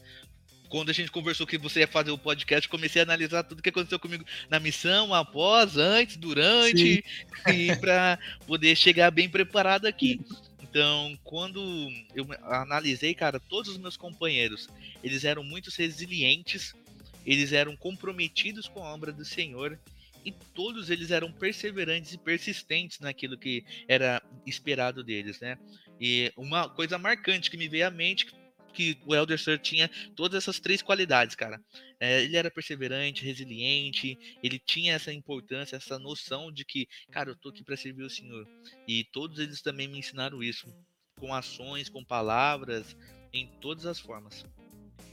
quando 0.69 0.89
a 0.89 0.93
gente 0.93 1.11
conversou 1.11 1.47
que 1.47 1.57
você 1.57 1.81
ia 1.81 1.87
fazer 1.87 2.11
o 2.11 2.17
podcast, 2.17 2.69
comecei 2.69 3.01
a 3.01 3.03
analisar 3.03 3.43
tudo 3.43 3.61
que 3.61 3.69
aconteceu 3.69 3.99
comigo 3.99 4.23
na 4.49 4.59
missão, 4.59 5.13
após, 5.13 5.75
antes, 5.75 6.15
durante, 6.15 7.03
Sim. 7.47 7.51
e 7.51 7.75
para 7.77 8.19
poder 8.45 8.75
chegar 8.75 9.09
bem 9.09 9.27
preparado 9.27 9.85
aqui. 9.85 10.21
Então, 10.61 11.17
quando 11.23 11.59
eu 12.15 12.27
analisei, 12.43 13.15
cara, 13.15 13.39
todos 13.39 13.71
os 13.71 13.77
meus 13.77 13.97
companheiros, 13.97 14.69
eles 15.03 15.25
eram 15.25 15.43
muito 15.43 15.71
resilientes, 15.75 16.75
eles 17.25 17.51
eram 17.51 17.75
comprometidos 17.75 18.67
com 18.67 18.83
a 18.83 18.93
obra 18.93 19.11
do 19.11 19.25
Senhor 19.25 19.79
e 20.23 20.31
todos 20.53 20.91
eles 20.91 21.09
eram 21.09 21.31
perseverantes 21.31 22.13
e 22.13 22.17
persistentes 22.17 22.99
naquilo 22.99 23.37
que 23.37 23.65
era 23.87 24.21
esperado 24.45 25.03
deles, 25.03 25.39
né? 25.39 25.57
E 25.99 26.31
uma 26.37 26.69
coisa 26.69 26.97
marcante 26.97 27.49
que 27.49 27.57
me 27.57 27.67
veio 27.67 27.87
à 27.87 27.91
mente 27.91 28.27
que 28.27 28.38
o 29.05 29.15
Elder 29.15 29.39
Sir 29.39 29.59
tinha 29.59 29.89
todas 30.15 30.43
essas 30.43 30.59
três 30.59 30.81
qualidades, 30.81 31.35
cara. 31.35 31.61
É, 31.99 32.23
ele 32.23 32.37
era 32.37 32.49
perseverante, 32.49 33.25
resiliente, 33.25 34.17
ele 34.41 34.59
tinha 34.59 34.93
essa 34.93 35.11
importância, 35.11 35.75
essa 35.75 35.99
noção 35.99 36.51
de 36.51 36.63
que, 36.63 36.87
cara, 37.11 37.31
eu 37.31 37.35
tô 37.35 37.49
aqui 37.49 37.63
para 37.63 37.75
servir 37.75 38.03
o 38.03 38.09
Senhor. 38.09 38.47
E 38.87 39.03
todos 39.05 39.39
eles 39.39 39.61
também 39.61 39.87
me 39.87 39.99
ensinaram 39.99 40.41
isso, 40.41 40.67
com 41.19 41.33
ações, 41.33 41.89
com 41.89 42.03
palavras, 42.03 42.95
em 43.33 43.47
todas 43.59 43.85
as 43.85 43.99
formas. 43.99 44.45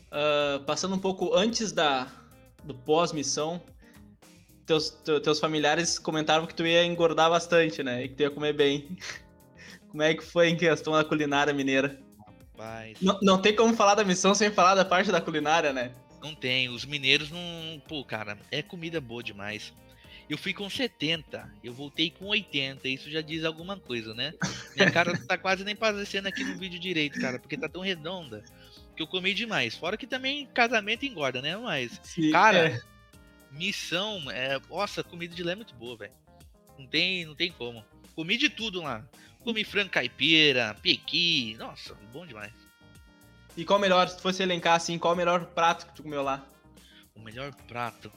Uh, 0.06 0.64
passando 0.64 0.94
um 0.94 1.00
pouco 1.00 1.34
antes 1.34 1.72
da 1.72 2.10
do 2.64 2.74
pós-missão, 2.74 3.62
teus, 4.66 4.90
teus 5.22 5.38
familiares 5.38 5.98
comentaram 5.98 6.46
que 6.46 6.54
tu 6.54 6.66
ia 6.66 6.84
engordar 6.84 7.30
bastante, 7.30 7.82
né? 7.82 8.04
E 8.04 8.08
que 8.08 8.16
tu 8.16 8.22
ia 8.22 8.30
comer 8.30 8.52
bem. 8.52 8.98
Como 9.88 10.02
é 10.02 10.14
que 10.14 10.24
foi 10.24 10.48
em 10.48 10.56
questão 10.56 10.92
da 10.92 11.04
culinária 11.04 11.54
mineira? 11.54 12.05
Rapaz. 12.56 12.98
Não, 13.00 13.18
não 13.22 13.40
tem 13.40 13.54
como 13.54 13.74
falar 13.74 13.94
da 13.94 14.04
missão 14.04 14.34
sem 14.34 14.50
falar 14.50 14.74
da 14.74 14.84
parte 14.84 15.12
da 15.12 15.20
culinária, 15.20 15.72
né? 15.72 15.92
Não 16.22 16.34
tem. 16.34 16.68
Os 16.68 16.84
mineiros 16.84 17.30
não. 17.30 17.80
Pô, 17.86 18.02
cara, 18.04 18.38
é 18.50 18.62
comida 18.62 19.00
boa 19.00 19.22
demais. 19.22 19.72
Eu 20.28 20.36
fui 20.36 20.52
com 20.52 20.68
70, 20.68 21.48
eu 21.62 21.72
voltei 21.72 22.10
com 22.10 22.24
80, 22.26 22.88
isso 22.88 23.08
já 23.08 23.20
diz 23.20 23.44
alguma 23.44 23.78
coisa, 23.78 24.12
né? 24.12 24.34
Minha 24.74 24.90
cara 24.90 25.16
tá 25.24 25.38
quase 25.38 25.62
nem 25.62 25.74
aparecendo 25.74 26.26
aqui 26.26 26.42
no 26.42 26.58
vídeo 26.58 26.80
direito, 26.80 27.20
cara, 27.20 27.38
porque 27.38 27.56
tá 27.56 27.68
tão 27.68 27.80
redonda 27.80 28.42
que 28.96 29.02
eu 29.02 29.06
comi 29.06 29.32
demais. 29.32 29.76
Fora 29.76 29.96
que 29.96 30.04
também 30.04 30.46
casamento 30.46 31.06
engorda, 31.06 31.40
né? 31.40 31.56
Mas, 31.56 32.00
Sim, 32.02 32.32
cara, 32.32 32.70
é. 32.70 32.80
missão, 33.52 34.28
é, 34.32 34.58
nossa, 34.68 35.04
comida 35.04 35.32
de 35.32 35.44
lá 35.44 35.52
é 35.52 35.54
muito 35.54 35.76
boa, 35.76 35.96
velho. 35.96 36.12
Não 36.76 36.88
tem, 36.88 37.24
não 37.24 37.36
tem 37.36 37.52
como. 37.52 37.84
Comi 38.16 38.36
de 38.36 38.48
tudo 38.48 38.82
lá. 38.82 39.06
Comi 39.46 39.62
frango 39.62 39.90
caipira, 39.90 40.76
pequi, 40.82 41.54
nossa, 41.56 41.94
bom 42.12 42.26
demais. 42.26 42.52
E 43.56 43.64
qual 43.64 43.78
o 43.78 43.80
melhor, 43.80 44.08
se 44.08 44.20
fosse 44.20 44.42
elencar 44.42 44.74
assim, 44.74 44.98
qual 44.98 45.14
o 45.14 45.16
melhor 45.16 45.44
prato 45.46 45.86
que 45.86 45.94
tu 45.94 46.02
comeu 46.02 46.20
lá? 46.20 46.44
O 47.14 47.20
melhor 47.20 47.54
prato? 47.68 48.12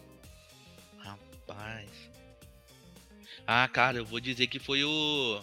Rapaz. 0.97 1.87
Ah, 3.45 3.67
cara, 3.67 3.99
eu 3.99 4.05
vou 4.05 4.19
dizer 4.19 4.47
que 4.47 4.57
foi 4.57 4.83
o. 4.83 5.39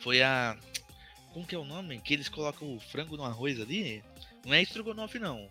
Foi 0.00 0.22
a. 0.22 0.58
Como 1.32 1.46
que 1.46 1.54
é 1.54 1.58
o 1.58 1.64
nome? 1.64 1.98
Que 2.02 2.12
eles 2.12 2.28
colocam 2.28 2.76
o 2.76 2.78
frango 2.78 3.16
no 3.16 3.24
arroz 3.24 3.58
ali? 3.58 4.04
Não 4.44 4.52
é 4.52 4.60
estrogonofe, 4.60 5.18
não. 5.18 5.48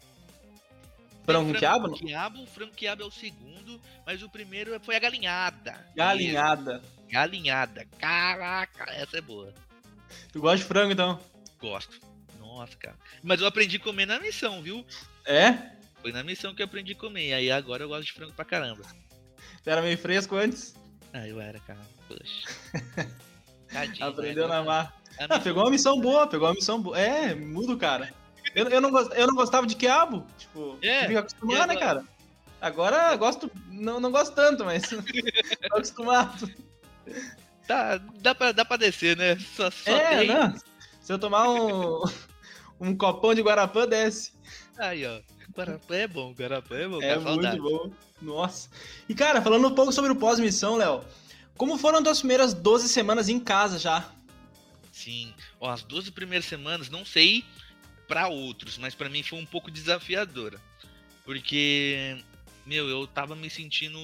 Frango 1.25 1.55
quiabo? 1.55 1.93
quiabo? 1.93 2.45
Frango 2.45 2.73
quiabo 2.75 3.01
é 3.01 3.05
o 3.07 3.11
segundo, 3.11 3.81
mas 4.05 4.21
o 4.21 4.29
primeiro 4.29 4.79
foi 4.81 4.95
a 4.95 4.99
galinhada. 4.99 5.83
Galinhada. 5.95 6.79
Galinhada. 7.09 7.87
Caraca, 7.97 8.85
essa 8.93 9.17
é 9.17 9.21
boa. 9.21 9.51
Tu 10.31 10.39
gosta 10.39 10.57
de 10.57 10.63
frango, 10.63 10.91
então? 10.91 11.19
Gosto. 11.59 11.99
Nossa, 12.39 12.75
cara. 12.77 12.97
Mas 13.23 13.41
eu 13.41 13.47
aprendi 13.47 13.77
a 13.77 13.79
comer 13.79 14.05
na 14.05 14.19
missão, 14.19 14.61
viu? 14.61 14.85
É? 15.25 15.57
Foi 16.01 16.11
na 16.11 16.23
missão 16.23 16.53
que 16.53 16.61
eu 16.61 16.65
aprendi 16.65 16.93
a 16.93 16.95
comer. 16.95 17.33
Aí 17.33 17.51
agora 17.51 17.83
eu 17.83 17.89
gosto 17.89 18.05
de 18.05 18.13
frango 18.13 18.33
pra 18.33 18.45
caramba. 18.45 18.83
Tu 19.63 19.69
era 19.69 19.81
meio 19.81 19.97
fresco 19.97 20.35
antes? 20.35 20.75
Ah, 21.13 21.27
eu 21.27 21.39
era, 21.39 21.59
cara. 21.59 21.79
Poxa. 22.07 23.09
Tadinho, 23.71 24.07
Aprendeu 24.07 24.47
na 24.47 24.63
mar. 24.63 24.99
Ah, 25.19 25.39
pegou 25.39 25.63
uma 25.63 25.71
missão 25.71 25.99
boa, 25.99 26.27
pegou 26.27 26.47
uma 26.47 26.53
missão 26.53 26.81
boa. 26.81 26.97
É, 26.97 27.35
mudo, 27.35 27.77
cara. 27.77 28.13
Eu, 28.55 28.67
eu, 28.69 28.81
não, 28.81 28.89
eu 29.11 29.27
não 29.27 29.35
gostava 29.35 29.67
de 29.67 29.75
quiabo. 29.75 30.25
Tipo, 30.37 30.77
é, 30.81 31.07
fica 31.07 31.19
acostumado, 31.19 31.67
né, 31.67 31.75
cara? 31.75 32.03
Agora 32.61 33.15
gosto. 33.15 33.51
Não, 33.67 33.99
não 33.99 34.11
gosto 34.11 34.33
tanto, 34.33 34.65
mas 34.65 34.83
tô 35.69 35.75
acostumado. 35.75 36.49
Tá, 37.69 38.01
dá, 38.19 38.33
pra, 38.33 38.51
dá 38.51 38.65
pra 38.65 38.77
descer, 38.77 39.15
né? 39.15 39.37
Só, 39.55 39.69
só 39.69 39.91
é, 39.91 40.17
tem... 40.17 40.27
não. 40.27 40.57
Se 41.03 41.13
eu 41.13 41.19
tomar 41.19 41.47
um, 41.47 42.01
um 42.81 42.97
copão 42.97 43.35
de 43.35 43.43
Guarapã, 43.43 43.87
desce. 43.87 44.33
Aí, 44.75 45.05
ó. 45.05 45.19
Guarapã 45.55 45.95
é 45.95 46.07
bom, 46.07 46.33
Guarapã 46.33 46.75
é 46.75 46.87
bom. 46.87 46.99
É 46.99 47.19
muito 47.19 47.61
bom. 47.61 47.91
Nossa. 48.19 48.71
E, 49.07 49.13
cara, 49.13 49.39
falando 49.39 49.67
um 49.67 49.75
pouco 49.75 49.91
sobre 49.91 50.11
o 50.11 50.15
pós-missão, 50.15 50.77
Léo. 50.77 51.03
Como 51.55 51.77
foram 51.77 51.99
as 51.99 52.03
tuas 52.03 52.19
primeiras 52.21 52.55
12 52.55 52.89
semanas 52.89 53.29
em 53.29 53.39
casa 53.39 53.77
já? 53.77 54.03
Sim. 54.91 55.31
Ó, 55.59 55.69
as 55.69 55.83
12 55.83 56.11
primeiras 56.11 56.45
semanas, 56.45 56.89
não 56.89 57.05
sei 57.05 57.45
para 58.07 58.29
outros, 58.29 58.79
mas 58.79 58.95
para 58.95 59.09
mim 59.09 59.21
foi 59.21 59.37
um 59.37 59.45
pouco 59.45 59.69
desafiadora. 59.69 60.59
Porque, 61.23 62.17
meu, 62.65 62.89
eu 62.89 63.05
tava 63.05 63.35
me 63.35 63.47
sentindo 63.47 63.99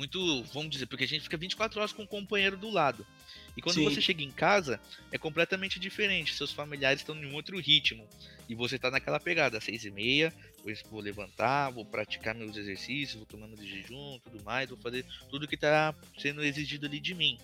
muito, 0.00 0.42
vamos 0.44 0.70
dizer, 0.70 0.86
porque 0.86 1.04
a 1.04 1.06
gente 1.06 1.24
fica 1.24 1.36
24 1.36 1.78
horas 1.78 1.92
com 1.92 2.04
o 2.04 2.06
companheiro 2.06 2.56
do 2.56 2.70
lado. 2.70 3.06
E 3.54 3.60
quando 3.60 3.74
Sim. 3.74 3.84
você 3.84 4.00
chega 4.00 4.22
em 4.22 4.30
casa, 4.30 4.80
é 5.12 5.18
completamente 5.18 5.78
diferente. 5.78 6.34
Seus 6.34 6.50
familiares 6.50 7.00
estão 7.02 7.14
em 7.14 7.34
outro 7.34 7.60
ritmo. 7.60 8.08
E 8.48 8.54
você 8.54 8.78
tá 8.78 8.90
naquela 8.90 9.20
pegada, 9.20 9.60
seis 9.60 9.84
e 9.84 9.90
meia, 9.90 10.32
vou 10.90 11.00
levantar, 11.02 11.68
vou 11.68 11.84
praticar 11.84 12.34
meus 12.34 12.56
exercícios, 12.56 13.16
vou 13.16 13.26
tomando 13.26 13.54
de 13.56 13.68
jejum, 13.68 14.18
tudo 14.24 14.42
mais, 14.42 14.70
vou 14.70 14.78
fazer 14.78 15.04
tudo 15.28 15.46
que 15.46 15.56
tá 15.56 15.94
sendo 16.16 16.42
exigido 16.42 16.86
ali 16.86 16.98
de 16.98 17.14
mim. 17.14 17.38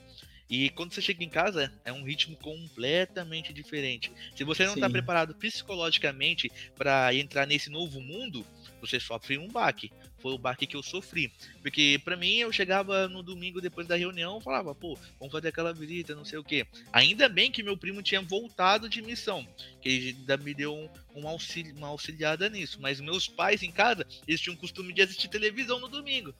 E 0.49 0.71
quando 0.71 0.95
você 0.95 1.03
chega 1.03 1.23
em 1.23 1.29
casa, 1.29 1.71
é 1.85 1.93
um 1.93 2.05
ritmo 2.05 2.37
completamente 2.37 3.53
diferente. 3.53 4.11
Se 4.35 4.45
você 4.45 4.65
não 4.65 4.75
está 4.75 4.89
preparado 4.89 5.35
psicologicamente 5.35 6.51
para 6.75 7.13
entrar 7.15 7.47
nesse 7.47 7.69
novo 7.69 8.01
mundo, 8.01 8.47
você 8.81 9.01
sofre 9.01 9.39
um 9.39 9.49
baque. 9.49 9.91
Foi 10.19 10.33
o 10.33 10.39
baque 10.39 10.67
que 10.67 10.77
eu 10.77 10.83
sofri. 10.83 11.33
Porque 11.63 12.01
para 12.05 12.17
mim 12.17 12.37
eu 12.37 12.53
chegava 12.53 13.09
no 13.09 13.23
domingo 13.23 13.61
depois 13.61 13.87
da 13.87 13.97
reunião, 13.97 14.41
falava, 14.41 14.75
pô, 14.75 14.99
vamos 15.19 15.33
fazer 15.33 15.49
aquela 15.49 15.73
visita, 15.73 16.15
não 16.15 16.25
sei 16.25 16.39
o 16.39 16.45
quê. 16.45 16.67
Ainda 16.93 17.29
bem 17.29 17.51
que 17.51 17.63
meu 17.63 17.77
primo 17.77 18.03
tinha 18.03 18.21
voltado 18.21 18.89
de 18.89 19.03
missão, 19.03 19.47
que 19.81 19.89
ele 19.89 20.09
ainda 20.19 20.37
me 20.37 20.55
deu 20.55 20.75
um, 20.75 20.89
um 21.15 21.29
auxílio, 21.29 21.77
uma 21.77 21.89
auxiliada 21.89 22.49
nisso. 22.49 22.79
Mas 22.81 23.01
meus 23.01 23.29
pais 23.29 23.63
em 23.63 23.71
casa, 23.71 24.07
eles 24.27 24.41
tinham 24.41 24.57
o 24.57 24.59
costume 24.59 24.93
de 24.93 25.03
assistir 25.03 25.29
televisão 25.29 25.81
no 25.81 25.89
domingo. 25.89 26.35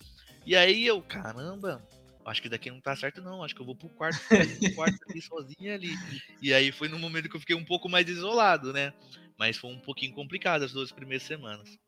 E 0.45 0.55
aí 0.55 0.87
eu, 0.87 1.03
caramba, 1.03 1.83
acho 2.25 2.43
que 2.43 2.49
daqui 2.49 2.71
não 2.71 2.81
tá 2.81 2.95
certo 2.97 3.23
não, 3.23 3.43
acho 3.43 3.55
que 3.55 3.61
eu 3.61 3.67
vou 3.67 3.75
pro 3.75 3.89
quarto, 3.89 4.21
pro 4.29 4.75
quarto 4.75 4.99
ali 5.09 5.23
sozinho 5.23 5.75
ali. 5.75 5.95
E 6.43 6.53
aí 6.53 6.73
foi 6.73 6.89
no 6.89 6.99
momento 6.99 7.29
que 7.29 7.37
eu 7.37 7.41
fiquei 7.41 7.57
um 7.57 7.65
pouco 7.65 7.89
mais 7.89 8.09
isolado, 8.09 8.73
né? 8.73 8.93
Mas 9.39 9.57
foi 9.57 9.71
um 9.71 9.79
pouquinho 9.79 10.13
complicado 10.13 10.63
as 10.63 10.73
duas 10.73 10.91
primeiras 10.91 11.27
semanas. 11.27 11.79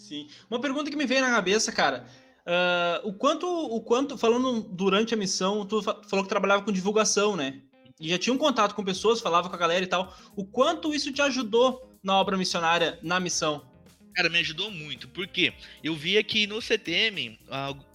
Sim. 0.00 0.28
Uma 0.50 0.60
pergunta 0.60 0.90
que 0.90 0.96
me 0.96 1.06
veio 1.06 1.20
na 1.20 1.30
cabeça, 1.30 1.70
cara. 1.70 2.06
Uh, 2.40 3.08
o 3.08 3.12
quanto, 3.12 3.46
o 3.46 3.80
quanto, 3.82 4.16
falando 4.16 4.62
durante 4.62 5.12
a 5.12 5.16
missão, 5.16 5.66
tu 5.66 5.82
falou 5.82 6.24
que 6.24 6.28
trabalhava 6.28 6.62
com 6.62 6.72
divulgação, 6.72 7.36
né? 7.36 7.60
E 8.00 8.08
já 8.08 8.18
tinha 8.18 8.32
um 8.32 8.38
contato 8.38 8.74
com 8.74 8.82
pessoas, 8.82 9.20
falava 9.20 9.48
com 9.48 9.54
a 9.54 9.58
galera 9.58 9.84
e 9.84 9.86
tal. 9.86 10.16
O 10.34 10.44
quanto 10.44 10.94
isso 10.94 11.12
te 11.12 11.20
ajudou 11.20 11.94
na 12.02 12.18
obra 12.18 12.36
missionária, 12.36 12.98
na 13.02 13.20
missão? 13.20 13.68
Cara, 14.14 14.30
me 14.30 14.38
ajudou 14.38 14.70
muito, 14.70 15.06
porque 15.08 15.52
eu 15.84 15.94
via 15.94 16.24
que 16.24 16.46
no 16.46 16.60
CTM, 16.60 17.38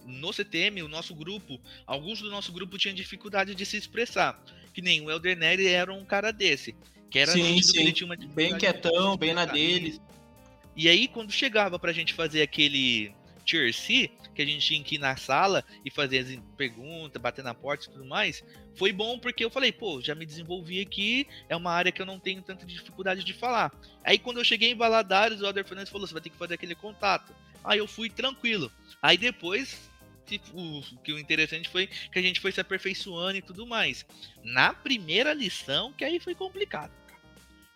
no 0.06 0.32
CTM, 0.32 0.84
o 0.84 0.88
nosso 0.88 1.14
grupo, 1.14 1.60
alguns 1.86 2.22
do 2.22 2.30
nosso 2.30 2.54
grupo 2.54 2.78
tinham 2.78 2.96
dificuldade 2.96 3.56
de 3.56 3.66
se 3.66 3.78
expressar. 3.78 4.42
Que 4.74 4.82
nem 4.82 5.02
o 5.02 5.10
Elder 5.10 5.36
Nery 5.38 5.68
era 5.68 5.92
um 5.92 6.06
cara 6.06 6.32
desse. 6.32 6.76
Que 7.10 7.20
era 7.20 7.32
sim, 7.32 7.62
sim. 7.62 7.74
Que 7.74 7.80
ele 7.80 7.92
tinha 7.92 8.08
uma 8.08 8.16
bem 8.16 8.58
quietão, 8.58 9.18
bem 9.18 9.34
na 9.34 9.46
dele. 9.46 10.00
E 10.76 10.90
aí, 10.90 11.08
quando 11.08 11.32
chegava 11.32 11.80
pra 11.80 11.94
gente 11.94 12.14
fazer 12.14 12.42
aquele 12.42 13.14
tier 13.46 13.74
C, 13.74 14.10
que 14.34 14.42
a 14.42 14.46
gente 14.46 14.66
tinha 14.66 14.84
que 14.84 14.96
ir 14.96 14.98
na 14.98 15.16
sala 15.16 15.64
e 15.86 15.90
fazer 15.90 16.20
as 16.20 16.40
perguntas, 16.58 17.22
bater 17.22 17.44
na 17.44 17.54
porta 17.54 17.86
e 17.86 17.90
tudo 17.90 18.06
mais, 18.06 18.44
foi 18.76 18.92
bom 18.92 19.18
porque 19.18 19.46
eu 19.46 19.50
falei, 19.50 19.72
pô, 19.72 20.02
já 20.02 20.14
me 20.14 20.26
desenvolvi 20.26 20.82
aqui, 20.82 21.28
é 21.48 21.56
uma 21.56 21.72
área 21.72 21.92
que 21.92 22.02
eu 22.02 22.06
não 22.06 22.20
tenho 22.20 22.42
tanta 22.42 22.66
dificuldade 22.66 23.24
de 23.24 23.34
falar. 23.34 23.72
Aí 24.04 24.20
quando 24.20 24.38
eu 24.38 24.44
cheguei 24.44 24.72
em 24.72 24.76
Valadares, 24.76 25.40
o 25.40 25.46
Alder 25.46 25.66
Fernandes 25.66 25.92
falou, 25.92 26.06
você 26.06 26.14
vai 26.14 26.22
ter 26.22 26.30
que 26.30 26.38
fazer 26.38 26.56
aquele 26.56 26.76
contato. 26.76 27.34
Aí 27.64 27.80
eu 27.80 27.88
fui 27.88 28.10
tranquilo. 28.10 28.72
Aí 29.02 29.18
depois, 29.18 29.90
o 30.54 30.82
que 31.04 31.14
o 31.14 31.20
interessante 31.20 31.70
foi 31.70 31.88
que 31.88 32.20
a 32.20 32.22
gente 32.22 32.40
foi 32.40 32.52
se 32.52 32.60
aperfeiçoando 32.60 33.38
e 33.38 33.42
tudo 33.42 33.66
mais. 33.66 34.06
Na 34.44 34.74
primeira 34.74 35.34
lição, 35.34 35.94
que 35.94 36.04
aí 36.04 36.20
foi 36.20 36.36
complicado. 36.36 36.92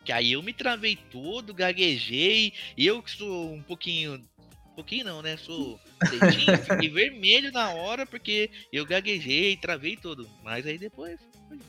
Que 0.10 0.14
aí 0.14 0.32
eu 0.32 0.42
me 0.42 0.52
travei 0.52 0.96
todo, 0.96 1.54
gaguejei, 1.54 2.52
eu 2.76 3.00
que 3.00 3.12
sou 3.12 3.54
um 3.54 3.62
pouquinho 3.62 4.28
pouquinho 4.74 5.06
não, 5.06 5.22
né? 5.22 5.38
Sou 5.38 5.80
leitinho, 6.10 6.58
fiquei 6.66 6.90
vermelho 6.90 7.52
na 7.52 7.70
hora 7.70 8.08
porque 8.08 8.50
eu 8.74 8.88
gaguejei, 8.88 9.56
travei 9.56 9.96
tudo. 9.96 10.28
Mas 10.44 10.66
aí 10.66 10.80
depois. 10.80 11.20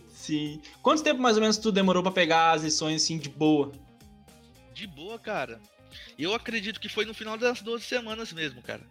Sim. 0.08 0.58
Quanto 0.80 1.02
tempo 1.02 1.20
mais 1.20 1.36
ou 1.36 1.42
menos 1.42 1.58
tu 1.58 1.70
demorou 1.70 2.02
para 2.02 2.12
pegar 2.12 2.52
as 2.52 2.62
lições 2.62 3.02
assim 3.02 3.18
de 3.18 3.28
boa? 3.28 3.72
De 4.72 4.86
boa, 4.86 5.18
cara. 5.18 5.60
Eu 6.18 6.32
acredito 6.32 6.80
que 6.80 6.88
foi 6.88 7.04
no 7.04 7.12
final 7.12 7.36
das 7.36 7.60
12 7.60 7.84
semanas 7.84 8.32
mesmo, 8.32 8.62
cara. 8.62 8.86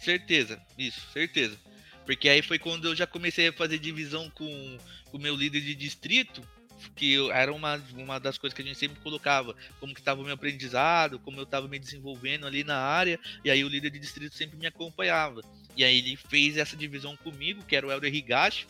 Certeza, 0.00 0.58
isso, 0.78 1.06
certeza. 1.12 1.58
Porque 2.06 2.30
aí 2.30 2.40
foi 2.40 2.58
quando 2.58 2.88
eu 2.88 2.96
já 2.96 3.06
comecei 3.06 3.48
a 3.48 3.52
fazer 3.52 3.78
divisão 3.78 4.30
com 4.30 4.78
o 5.12 5.18
meu 5.18 5.36
líder 5.36 5.60
de 5.60 5.74
distrito 5.74 6.42
que 6.94 7.30
era 7.30 7.52
uma, 7.52 7.82
uma 7.94 8.18
das 8.18 8.38
coisas 8.38 8.54
que 8.54 8.62
a 8.62 8.64
gente 8.64 8.78
sempre 8.78 9.00
colocava, 9.00 9.54
como 9.78 9.94
que 9.94 10.00
estava 10.00 10.20
o 10.20 10.24
meu 10.24 10.34
aprendizado, 10.34 11.18
como 11.18 11.38
eu 11.38 11.44
estava 11.44 11.68
me 11.68 11.78
desenvolvendo 11.78 12.46
ali 12.46 12.64
na 12.64 12.78
área, 12.78 13.18
e 13.44 13.50
aí 13.50 13.64
o 13.64 13.68
líder 13.68 13.90
de 13.90 13.98
distrito 13.98 14.34
sempre 14.34 14.58
me 14.58 14.66
acompanhava. 14.66 15.42
E 15.76 15.84
aí 15.84 15.98
ele 15.98 16.16
fez 16.16 16.56
essa 16.56 16.76
divisão 16.76 17.16
comigo, 17.16 17.62
que 17.64 17.76
era 17.76 17.86
o 17.86 17.90
Helder 17.90 18.14
Higashi, 18.14 18.66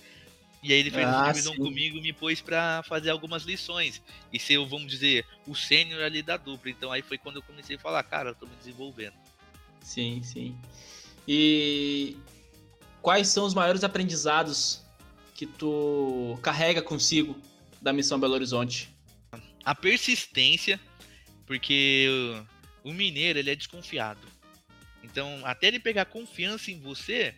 e 0.62 0.72
aí 0.72 0.78
ele 0.78 0.90
fez 0.90 1.06
ah, 1.06 1.10
essa 1.10 1.32
divisão 1.32 1.54
sim. 1.54 1.58
comigo 1.58 1.96
e 1.96 2.02
me 2.02 2.12
pôs 2.12 2.40
para 2.40 2.82
fazer 2.82 3.10
algumas 3.10 3.44
lições. 3.44 4.02
E 4.32 4.38
ser, 4.38 4.58
vamos 4.58 4.88
dizer, 4.88 5.24
o 5.46 5.54
sênior 5.54 6.02
ali 6.02 6.22
da 6.22 6.36
dupla. 6.36 6.70
Então 6.70 6.92
aí 6.92 7.00
foi 7.00 7.16
quando 7.16 7.36
eu 7.36 7.42
comecei 7.42 7.76
a 7.76 7.78
falar, 7.78 8.02
cara, 8.02 8.30
eu 8.30 8.34
tô 8.34 8.46
me 8.46 8.54
desenvolvendo. 8.56 9.14
Sim, 9.80 10.22
sim. 10.22 10.54
E 11.26 12.16
quais 13.00 13.28
são 13.28 13.46
os 13.46 13.54
maiores 13.54 13.82
aprendizados 13.84 14.82
que 15.34 15.46
tu 15.46 16.38
carrega 16.42 16.82
consigo 16.82 17.40
da 17.80 17.92
missão 17.92 18.18
Belo 18.18 18.34
Horizonte? 18.34 18.88
A 19.64 19.74
persistência, 19.74 20.80
porque 21.46 22.06
o 22.82 22.92
mineiro 22.92 23.38
ele 23.38 23.50
é 23.50 23.54
desconfiado. 23.54 24.26
Então, 25.02 25.40
até 25.44 25.68
ele 25.68 25.80
pegar 25.80 26.04
confiança 26.04 26.70
em 26.70 26.80
você, 26.80 27.34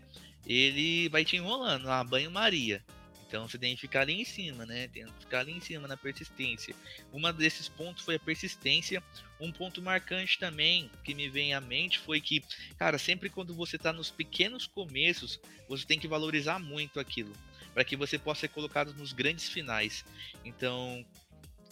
ele 0.47 1.09
vai 1.09 1.25
te 1.25 1.37
enrolando, 1.37 1.89
a 1.89 2.03
banho-maria. 2.03 2.85
Então 3.27 3.49
você 3.49 3.57
tem 3.57 3.75
que 3.75 3.81
ficar 3.81 4.03
ali 4.03 4.21
em 4.21 4.27
cima, 4.27 4.67
né? 4.67 4.89
Tem 4.89 5.07
que 5.07 5.21
ficar 5.21 5.41
ali 5.41 5.53
em 5.53 5.61
cima 5.61 5.89
na 5.89 5.97
persistência. 5.97 6.75
Uma 7.11 7.33
desses 7.33 7.67
pontos 7.67 8.05
foi 8.05 8.17
a 8.17 8.21
persistência. 8.21 9.03
Um 9.41 9.51
ponto 9.51 9.81
marcante 9.81 10.39
também 10.39 10.91
que 11.03 11.15
me 11.15 11.31
vem 11.31 11.55
à 11.55 11.61
mente 11.61 11.99
foi 11.99 12.21
que, 12.21 12.45
cara, 12.77 12.99
sempre 12.99 13.31
quando 13.31 13.55
você 13.55 13.77
está 13.77 13.91
nos 13.91 14.11
pequenos 14.11 14.67
começos, 14.67 15.41
você 15.67 15.87
tem 15.87 15.99
que 15.99 16.07
valorizar 16.07 16.59
muito 16.59 17.01
aquilo 17.01 17.33
para 17.73 17.85
que 17.85 17.97
você 17.97 18.19
possa 18.19 18.43
ser 18.43 18.49
colocado 18.49 18.95
nos 18.95 19.13
grandes 19.13 19.49
finais. 19.49 20.05
Então, 20.45 21.05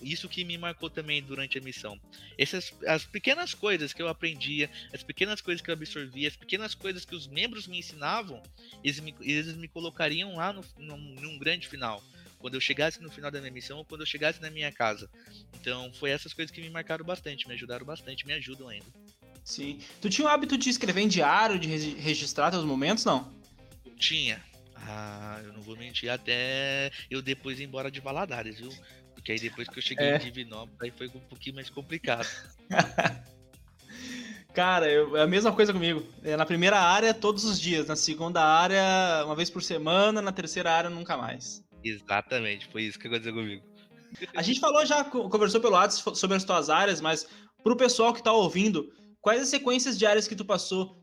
isso 0.00 0.28
que 0.28 0.44
me 0.44 0.56
marcou 0.56 0.88
também 0.88 1.22
durante 1.22 1.58
a 1.58 1.60
missão. 1.60 2.00
Essas 2.38 2.72
as 2.86 3.04
pequenas 3.04 3.54
coisas 3.54 3.92
que 3.92 4.00
eu 4.00 4.08
aprendia, 4.08 4.70
as 4.92 5.02
pequenas 5.02 5.40
coisas 5.40 5.60
que 5.60 5.70
eu 5.70 5.74
absorvia, 5.74 6.28
as 6.28 6.36
pequenas 6.36 6.74
coisas 6.74 7.04
que 7.04 7.14
os 7.14 7.26
membros 7.26 7.66
me 7.66 7.78
ensinavam, 7.78 8.42
eles 8.82 9.00
me, 9.00 9.14
eles 9.20 9.54
me 9.56 9.68
colocariam 9.68 10.36
lá 10.36 10.52
no, 10.52 10.64
no, 10.78 10.96
num 10.96 11.38
grande 11.38 11.68
final. 11.68 12.02
Quando 12.38 12.54
eu 12.54 12.60
chegasse 12.60 13.02
no 13.02 13.10
final 13.10 13.30
da 13.30 13.38
minha 13.38 13.52
missão 13.52 13.78
ou 13.78 13.84
quando 13.84 14.00
eu 14.00 14.06
chegasse 14.06 14.40
na 14.40 14.50
minha 14.50 14.72
casa. 14.72 15.10
Então, 15.60 15.92
foi 15.92 16.10
essas 16.10 16.32
coisas 16.32 16.50
que 16.50 16.62
me 16.62 16.70
marcaram 16.70 17.04
bastante, 17.04 17.46
me 17.46 17.52
ajudaram 17.52 17.84
bastante, 17.84 18.26
me 18.26 18.32
ajudam 18.32 18.68
ainda. 18.68 18.86
Sim. 19.44 19.78
Tu 20.00 20.08
tinha 20.08 20.26
o 20.26 20.30
hábito 20.30 20.56
de 20.56 20.70
escrever 20.70 21.02
em 21.02 21.08
diário, 21.08 21.58
de 21.58 21.68
registrar 21.68 22.50
teus 22.50 22.64
momentos, 22.64 23.04
não? 23.04 23.38
tinha. 24.00 24.42
Ah, 24.92 25.40
eu 25.44 25.52
não 25.52 25.62
vou 25.62 25.76
mentir, 25.76 26.10
até 26.10 26.90
eu 27.08 27.22
depois 27.22 27.60
ir 27.60 27.64
embora 27.64 27.90
de 27.90 28.00
Valadares, 28.00 28.58
viu? 28.58 28.70
Porque 29.14 29.32
aí 29.32 29.38
depois 29.38 29.68
que 29.68 29.78
eu 29.78 29.82
cheguei 29.82 30.06
é. 30.06 30.16
em 30.16 30.18
Divinópolis, 30.18 30.78
aí 30.80 30.90
foi 30.90 31.06
um 31.08 31.20
pouquinho 31.20 31.54
mais 31.54 31.70
complicado. 31.70 32.26
Cara, 34.52 34.90
eu, 34.90 35.16
é 35.16 35.22
a 35.22 35.26
mesma 35.28 35.52
coisa 35.52 35.72
comigo. 35.72 36.04
É, 36.24 36.36
na 36.36 36.44
primeira 36.44 36.78
área, 36.80 37.14
todos 37.14 37.44
os 37.44 37.60
dias. 37.60 37.86
Na 37.86 37.94
segunda 37.94 38.42
área, 38.42 39.24
uma 39.24 39.36
vez 39.36 39.48
por 39.48 39.62
semana. 39.62 40.20
Na 40.20 40.32
terceira 40.32 40.72
área, 40.72 40.90
nunca 40.90 41.16
mais. 41.16 41.62
Exatamente, 41.84 42.66
foi 42.66 42.82
isso 42.82 42.98
que 42.98 43.06
aconteceu 43.06 43.32
comigo. 43.32 43.64
A 44.34 44.42
gente 44.42 44.58
falou 44.58 44.84
já, 44.84 45.04
conversou 45.04 45.60
pelo 45.60 45.74
WhatsApp 45.74 46.18
sobre 46.18 46.36
as 46.36 46.42
tuas 46.42 46.68
áreas, 46.68 47.00
mas 47.00 47.28
pro 47.62 47.76
pessoal 47.76 48.12
que 48.12 48.22
tá 48.22 48.32
ouvindo, 48.32 48.92
quais 49.20 49.40
as 49.40 49.48
sequências 49.48 49.96
de 49.96 50.04
áreas 50.04 50.26
que 50.26 50.34
tu 50.34 50.44
passou? 50.44 51.00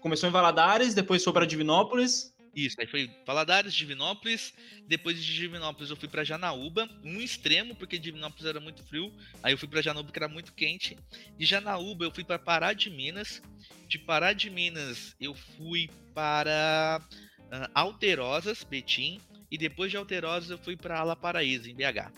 Começou 0.00 0.28
em 0.28 0.32
Valadares, 0.32 0.94
depois 0.94 1.24
foi 1.24 1.32
para 1.32 1.46
Divinópolis, 1.46 2.29
isso, 2.54 2.76
aí 2.80 2.86
foi 2.86 3.10
Valadares, 3.26 3.72
Divinópolis. 3.74 4.52
Depois 4.86 5.22
de 5.22 5.34
Divinópolis 5.34 5.90
eu 5.90 5.96
fui 5.96 6.08
para 6.08 6.24
Janaúba, 6.24 6.88
um 7.04 7.20
extremo, 7.20 7.74
porque 7.74 7.98
Divinópolis 7.98 8.44
era 8.44 8.60
muito 8.60 8.82
frio. 8.82 9.12
Aí 9.42 9.52
eu 9.52 9.58
fui 9.58 9.68
para 9.68 9.82
Janaúba, 9.82 10.10
que 10.10 10.18
era 10.18 10.28
muito 10.28 10.52
quente. 10.52 10.98
De 11.38 11.46
Janaúba 11.46 12.04
eu 12.04 12.10
fui 12.10 12.24
para 12.24 12.38
Pará 12.38 12.72
de 12.72 12.90
Minas. 12.90 13.40
De 13.88 13.98
Pará 13.98 14.32
de 14.32 14.50
Minas 14.50 15.14
eu 15.20 15.34
fui 15.34 15.88
para 16.14 17.00
uh, 17.00 17.70
Alterosas, 17.74 18.64
Betim. 18.64 19.20
E 19.50 19.56
depois 19.56 19.90
de 19.90 19.96
Alterosas 19.96 20.50
eu 20.50 20.58
fui 20.58 20.76
para 20.76 20.98
Ala 20.98 21.14
Paraíso, 21.14 21.68
em 21.68 21.74
BH. 21.74 22.12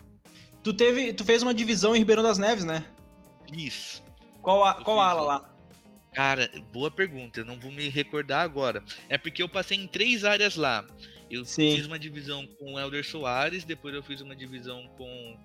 Tu, 0.62 0.72
teve, 0.72 1.12
tu 1.12 1.24
fez 1.24 1.42
uma 1.42 1.52
divisão 1.52 1.94
em 1.94 1.98
Ribeirão 1.98 2.22
das 2.22 2.38
Neves, 2.38 2.64
né? 2.64 2.84
Isso. 3.52 4.02
Qual, 4.40 4.64
a, 4.64 4.74
qual 4.74 5.00
ala 5.00 5.22
lá? 5.22 5.51
Cara, 6.12 6.50
boa 6.70 6.90
pergunta, 6.90 7.40
eu 7.40 7.44
não 7.44 7.58
vou 7.58 7.72
me 7.72 7.88
recordar 7.88 8.42
agora. 8.42 8.84
É 9.08 9.16
porque 9.16 9.42
eu 9.42 9.48
passei 9.48 9.78
em 9.78 9.86
três 9.86 10.24
áreas 10.24 10.56
lá. 10.56 10.86
Eu 11.30 11.44
Sim. 11.44 11.74
fiz 11.74 11.86
uma 11.86 11.98
divisão 11.98 12.46
com 12.46 12.74
o 12.74 12.78
Elder 12.78 13.04
Soares, 13.04 13.64
depois 13.64 13.94
eu 13.94 14.02
fiz 14.02 14.20
uma 14.20 14.36
divisão 14.36 14.86
com 14.98 15.38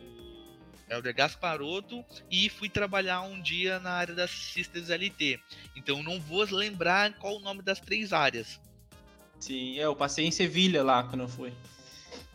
o 0.00 0.92
Elder 0.92 1.14
Gasparotto 1.14 2.02
e 2.30 2.48
fui 2.48 2.70
trabalhar 2.70 3.20
um 3.20 3.40
dia 3.40 3.78
na 3.78 3.90
área 3.90 4.14
das 4.14 4.30
Sisters 4.30 4.88
LT. 4.88 5.38
Então 5.76 6.02
não 6.02 6.18
vou 6.18 6.44
lembrar 6.50 7.12
qual 7.18 7.36
o 7.36 7.40
nome 7.40 7.60
das 7.60 7.78
três 7.78 8.14
áreas. 8.14 8.58
Sim, 9.38 9.78
é, 9.78 9.84
eu 9.84 9.94
passei 9.94 10.24
em 10.24 10.30
Sevilha 10.30 10.82
lá 10.82 11.04
quando 11.04 11.22
eu 11.22 11.28
fui. 11.28 11.52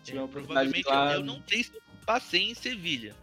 Tive 0.04 0.20
é, 0.20 0.28
provavelmente 0.28 0.88
lá... 0.88 1.14
eu, 1.14 1.20
eu 1.20 1.26
não 1.26 1.42
sei 1.48 1.64
se 1.64 1.72
passei 2.06 2.52
em 2.52 2.54
Sevilha, 2.54 3.16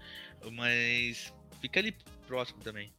mas 0.51 1.33
fica 1.61 1.79
ali 1.79 1.95
próximo 2.27 2.61
também. 2.61 2.93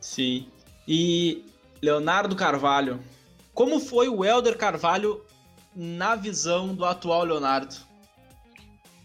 Sim. 0.00 0.50
E 0.90 1.44
Leonardo 1.82 2.34
Carvalho. 2.34 3.04
Como 3.52 3.78
foi 3.78 4.08
o 4.08 4.24
Helder 4.24 4.56
Carvalho 4.56 5.22
na 5.76 6.16
visão 6.16 6.74
do 6.74 6.82
atual 6.86 7.24
Leonardo? 7.24 7.76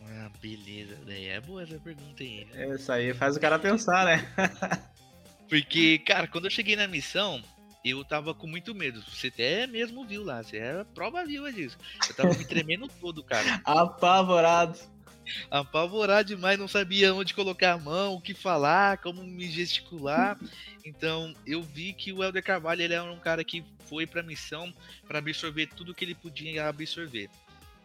Ah, 0.02 0.30
beleza. 0.42 0.98
É 1.10 1.42
boa 1.42 1.62
essa 1.62 1.78
pergunta 1.78 2.24
aí. 2.24 2.48
Essa 2.54 2.94
aí 2.94 3.14
faz 3.14 3.36
o 3.36 3.40
cara 3.40 3.60
pensar, 3.60 4.06
né? 4.06 4.26
Porque, 5.50 6.00
cara, 6.00 6.26
quando 6.26 6.46
eu 6.46 6.52
cheguei 6.52 6.78
na 6.78 6.88
missão, 6.88 7.44
eu 7.84 8.06
tava 8.06 8.34
com 8.34 8.48
muito 8.48 8.74
medo. 8.74 9.04
Você 9.10 9.28
até 9.28 9.68
mesmo 9.68 10.06
viu 10.06 10.24
lá, 10.24 10.42
você 10.42 10.60
é 10.60 10.86
prova 10.96 11.26
viva 11.26 11.52
disso. 11.52 11.78
Eu 12.08 12.16
tava 12.16 12.34
me 12.34 12.46
tremendo 12.48 12.88
todo, 12.88 13.22
cara. 13.24 13.62
Apavorado. 13.66 14.80
Apavorado 15.50 16.28
demais, 16.28 16.60
não 16.60 16.68
sabia 16.68 17.14
onde 17.14 17.34
colocar 17.34 17.74
a 17.74 17.78
mão, 17.78 18.16
o 18.16 18.22
que 18.22 18.34
falar, 18.34 18.98
como 18.98 19.24
me 19.24 19.50
gesticular. 19.50 20.38
Então, 20.86 21.34
eu 21.46 21.62
vi 21.62 21.94
que 21.94 22.12
o 22.12 22.24
Helder 22.24 22.44
Carvalho 22.44 22.82
ele 22.82 22.94
era 22.94 23.04
um 23.04 23.20
cara 23.20 23.44
que 23.44 23.64
foi 23.88 24.06
pra 24.06 24.24
missão 24.24 24.74
para 25.08 25.20
absorver 25.20 25.68
tudo 25.68 25.94
que 25.94 26.04
ele 26.04 26.16
podia 26.16 26.68
absorver. 26.68 27.30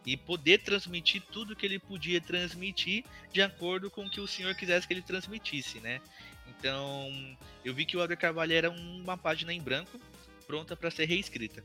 E 0.05 0.15
poder 0.17 0.59
transmitir 0.59 1.21
tudo 1.31 1.55
que 1.55 1.65
ele 1.65 1.77
podia 1.77 2.19
transmitir 2.21 3.03
de 3.31 3.41
acordo 3.41 3.91
com 3.91 4.05
o 4.05 4.09
que 4.09 4.21
o 4.21 4.27
senhor 4.27 4.55
quisesse 4.55 4.87
que 4.87 4.93
ele 4.93 5.01
transmitisse, 5.01 5.79
né? 5.79 6.01
Então, 6.47 7.37
eu 7.63 7.73
vi 7.73 7.85
que 7.85 7.95
o 7.95 8.01
Elder 8.01 8.17
Carvalho 8.17 8.53
era 8.53 8.69
uma 8.69 9.17
página 9.17 9.53
em 9.53 9.61
branco, 9.61 9.99
pronta 10.47 10.75
para 10.75 10.89
ser 10.89 11.05
reescrita. 11.05 11.63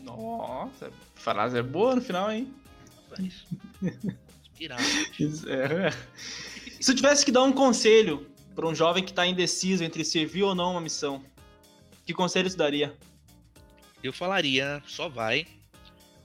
Nossa, 0.00 0.88
a 0.88 1.20
frase 1.20 1.58
é 1.58 1.62
boa 1.62 1.96
no 1.96 2.02
final, 2.02 2.30
hein? 2.30 2.52
Inspirado. 3.82 4.82
é. 5.48 5.90
Se 6.80 6.90
eu 6.90 6.96
tivesse 6.96 7.24
que 7.24 7.32
dar 7.32 7.42
um 7.42 7.52
conselho 7.52 8.30
para 8.54 8.66
um 8.66 8.74
jovem 8.74 9.04
que 9.04 9.10
está 9.10 9.26
indeciso 9.26 9.84
entre 9.84 10.04
servir 10.04 10.42
ou 10.42 10.54
não 10.54 10.72
uma 10.72 10.80
missão, 10.80 11.24
que 12.06 12.12
conselho 12.12 12.48
você 12.48 12.56
daria? 12.56 12.96
Eu 14.02 14.12
falaria, 14.12 14.82
só 14.86 15.08
vai, 15.08 15.46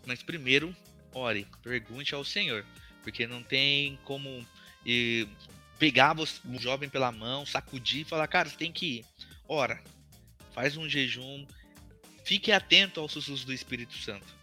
mas 0.06 0.24
primeiro, 0.24 0.76
ore, 1.14 1.48
pergunte 1.62 2.16
ao 2.16 2.24
Senhor, 2.24 2.66
porque 3.04 3.28
não 3.28 3.44
tem 3.44 4.00
como 4.04 4.46
pegar 5.78 6.16
o 6.20 6.60
jovem 6.60 6.90
pela 6.90 7.12
mão, 7.12 7.46
sacudir 7.46 8.02
e 8.02 8.06
falar, 8.06 8.28
cara, 8.28 8.50
você 8.50 8.58
tem 8.58 8.72
que 8.72 9.00
ir. 9.00 9.06
Ora, 9.48 9.82
faz 10.54 10.78
um 10.78 10.88
jejum, 10.88 11.46
fique 12.24 12.52
atento 12.52 13.00
aos 13.00 13.12
sussurros 13.12 13.44
do 13.44 13.54
Espírito 13.54 13.96
Santo. 13.98 14.35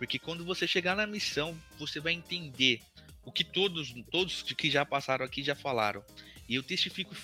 Porque 0.00 0.18
quando 0.18 0.46
você 0.46 0.66
chegar 0.66 0.96
na 0.96 1.06
missão, 1.06 1.54
você 1.78 2.00
vai 2.00 2.14
entender 2.14 2.80
o 3.22 3.30
que 3.30 3.44
todos, 3.44 3.92
todos 4.10 4.40
que 4.40 4.70
já 4.70 4.82
passaram 4.82 5.26
aqui 5.26 5.42
já 5.42 5.54
falaram. 5.54 6.02
E 6.48 6.54
eu 6.54 6.62
testifico 6.62 7.14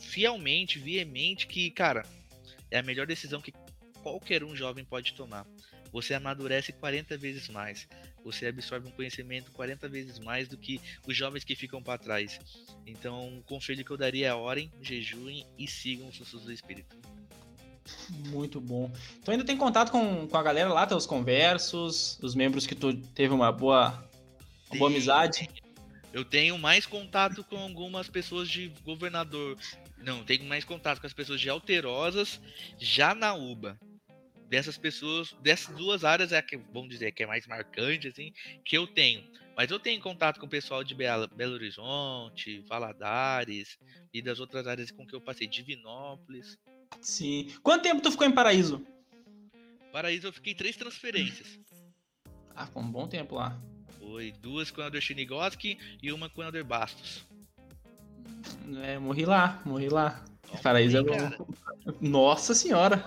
fielmente, 0.00 0.80
veemente 0.80 1.46
que, 1.46 1.70
cara, 1.70 2.04
é 2.72 2.78
a 2.78 2.82
melhor 2.82 3.06
decisão 3.06 3.40
que 3.40 3.54
qualquer 4.02 4.42
um 4.42 4.56
jovem 4.56 4.84
pode 4.84 5.14
tomar. 5.14 5.46
Você 5.92 6.12
amadurece 6.12 6.72
40 6.72 7.16
vezes 7.16 7.48
mais 7.48 7.86
você 8.26 8.46
absorve 8.46 8.88
um 8.88 8.90
conhecimento 8.90 9.52
40 9.52 9.88
vezes 9.88 10.18
mais 10.18 10.48
do 10.48 10.58
que 10.58 10.80
os 11.06 11.16
jovens 11.16 11.44
que 11.44 11.54
ficam 11.54 11.80
para 11.80 11.96
trás. 11.96 12.40
Então, 12.84 13.38
o 13.38 13.42
conselho 13.44 13.84
que 13.84 13.90
eu 13.92 13.96
daria 13.96 14.26
é 14.26 14.34
orem, 14.34 14.68
jejuem 14.82 15.46
e 15.56 15.68
sigam 15.68 16.08
os 16.08 16.16
sussurros 16.16 16.46
do 16.46 16.52
Espírito. 16.52 16.96
Muito 18.28 18.60
bom. 18.60 18.90
Então 19.20 19.32
ainda 19.32 19.44
tem 19.44 19.56
contato 19.56 19.90
com, 19.90 20.26
com 20.26 20.36
a 20.36 20.42
galera 20.42 20.72
lá, 20.72 20.86
teus 20.86 21.06
conversos, 21.06 22.18
os 22.22 22.34
membros 22.34 22.66
que 22.66 22.74
tu 22.74 22.96
teve 23.14 23.32
uma 23.32 23.52
boa, 23.52 24.08
uma 24.70 24.78
boa 24.78 24.90
amizade? 24.90 25.48
Eu 26.12 26.24
tenho 26.24 26.58
mais 26.58 26.86
contato 26.86 27.44
com 27.44 27.58
algumas 27.58 28.08
pessoas 28.08 28.48
de 28.48 28.72
governador. 28.84 29.58
Não, 29.98 30.24
tenho 30.24 30.44
mais 30.44 30.64
contato 30.64 31.00
com 31.00 31.06
as 31.06 31.12
pessoas 31.12 31.40
de 31.40 31.48
Alterosas, 31.50 32.40
Janaúba 32.78 33.78
dessas 34.48 34.78
pessoas, 34.78 35.32
dessas 35.42 35.74
duas 35.76 36.04
áreas 36.04 36.32
é 36.32 36.40
que, 36.40 36.56
vamos 36.56 36.88
dizer, 36.88 37.12
que 37.12 37.22
é 37.22 37.26
mais 37.26 37.46
marcante, 37.46 38.08
assim, 38.08 38.32
que 38.64 38.76
eu 38.76 38.86
tenho. 38.86 39.24
Mas 39.56 39.70
eu 39.70 39.78
tenho 39.78 40.00
contato 40.00 40.38
com 40.38 40.46
o 40.46 40.50
pessoal 40.50 40.84
de 40.84 40.94
Belo, 40.94 41.28
Belo 41.28 41.54
Horizonte, 41.54 42.60
Valadares 42.68 43.78
e 44.12 44.20
das 44.20 44.38
outras 44.38 44.66
áreas 44.66 44.90
com 44.90 45.06
que 45.06 45.14
eu 45.14 45.20
passei, 45.20 45.46
Divinópolis. 45.46 46.58
Sim. 47.00 47.52
Quanto 47.62 47.82
tempo 47.82 48.02
tu 48.02 48.10
ficou 48.10 48.26
em 48.26 48.32
Paraíso? 48.32 48.84
Paraíso 49.92 50.26
eu 50.26 50.32
fiquei 50.32 50.54
três 50.54 50.76
transferências. 50.76 51.58
Ah, 52.54 52.66
foi 52.66 52.82
um 52.82 52.90
bom 52.90 53.06
tempo 53.06 53.34
lá. 53.34 53.58
Foi 53.98 54.32
duas 54.40 54.70
com 54.70 54.80
o 54.80 54.84
Elder 54.84 55.00
Chinigoski 55.00 55.78
e 56.02 56.12
uma 56.12 56.28
com 56.28 56.40
o 56.40 56.44
Elder 56.44 56.64
Bastos. 56.64 57.24
É, 58.82 58.98
morri 58.98 59.24
lá, 59.24 59.60
morri 59.64 59.88
lá. 59.88 60.24
Paraíso 60.62 60.98
é 60.98 61.02
bom. 61.02 61.46
Nossa 62.00 62.54
senhora. 62.54 63.02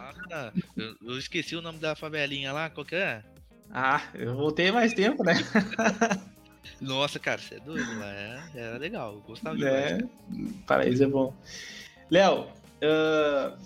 Eu, 0.77 0.95
eu, 1.01 1.17
esqueci 1.17 1.55
o 1.55 1.61
nome 1.61 1.79
da 1.79 1.95
favelinha 1.95 2.53
lá, 2.53 2.69
qual 2.69 2.85
que 2.85 2.95
é? 2.95 3.23
Ah, 3.71 4.01
eu 4.13 4.35
voltei 4.35 4.71
mais 4.71 4.93
tempo, 4.93 5.23
né? 5.23 5.33
Nossa, 6.79 7.19
cara, 7.19 7.41
você 7.41 7.55
é 7.55 7.59
doido, 7.59 7.99
lá 7.99 8.11
é, 8.11 8.43
era 8.55 8.77
legal, 8.77 9.15
eu 9.15 9.21
gostava 9.21 9.57
de 9.57 9.65
É, 9.65 9.99
Paraíso 10.65 11.03
é 11.03 11.07
bom. 11.07 11.35
Léo, 12.09 12.47
uh, 12.83 13.57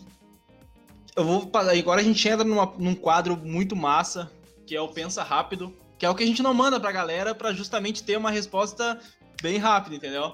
eu 1.15 1.23
vou 1.23 1.51
agora 1.53 2.01
a 2.01 2.03
gente 2.03 2.27
entra 2.27 2.43
numa, 2.43 2.65
num 2.77 2.95
quadro 2.95 3.37
muito 3.37 3.75
massa, 3.75 4.31
que 4.65 4.75
é 4.75 4.81
o 4.81 4.87
Pensa 4.87 5.23
Rápido, 5.23 5.75
que 5.97 6.05
é 6.05 6.09
o 6.09 6.15
que 6.15 6.23
a 6.23 6.27
gente 6.27 6.41
não 6.41 6.53
manda 6.53 6.79
pra 6.79 6.91
galera 6.91 7.35
para 7.35 7.53
justamente 7.53 8.03
ter 8.03 8.17
uma 8.17 8.31
resposta 8.31 8.99
bem 9.41 9.57
rápida, 9.57 9.95
entendeu? 9.95 10.33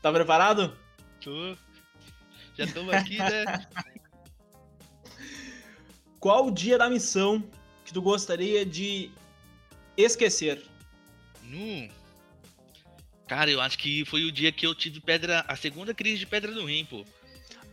Tá 0.00 0.12
preparado? 0.12 0.76
Tô. 1.20 1.56
Já 2.56 2.64
estamos 2.64 2.92
aqui, 2.94 3.18
né? 3.18 3.44
Qual 6.20 6.46
o 6.46 6.50
dia 6.50 6.76
da 6.76 6.88
missão 6.88 7.42
que 7.84 7.92
tu 7.92 8.02
gostaria 8.02 8.64
de 8.64 9.10
esquecer? 9.96 10.62
Hum. 11.44 11.88
Cara, 13.26 13.50
eu 13.50 13.60
acho 13.60 13.78
que 13.78 14.04
foi 14.04 14.24
o 14.24 14.32
dia 14.32 14.52
que 14.52 14.66
eu 14.66 14.74
tive 14.74 15.00
pedra, 15.00 15.44
a 15.48 15.56
segunda 15.56 15.94
crise 15.94 16.18
de 16.18 16.26
pedra 16.26 16.50
no 16.50 16.66
rim, 16.66 16.84
pô. 16.84 17.04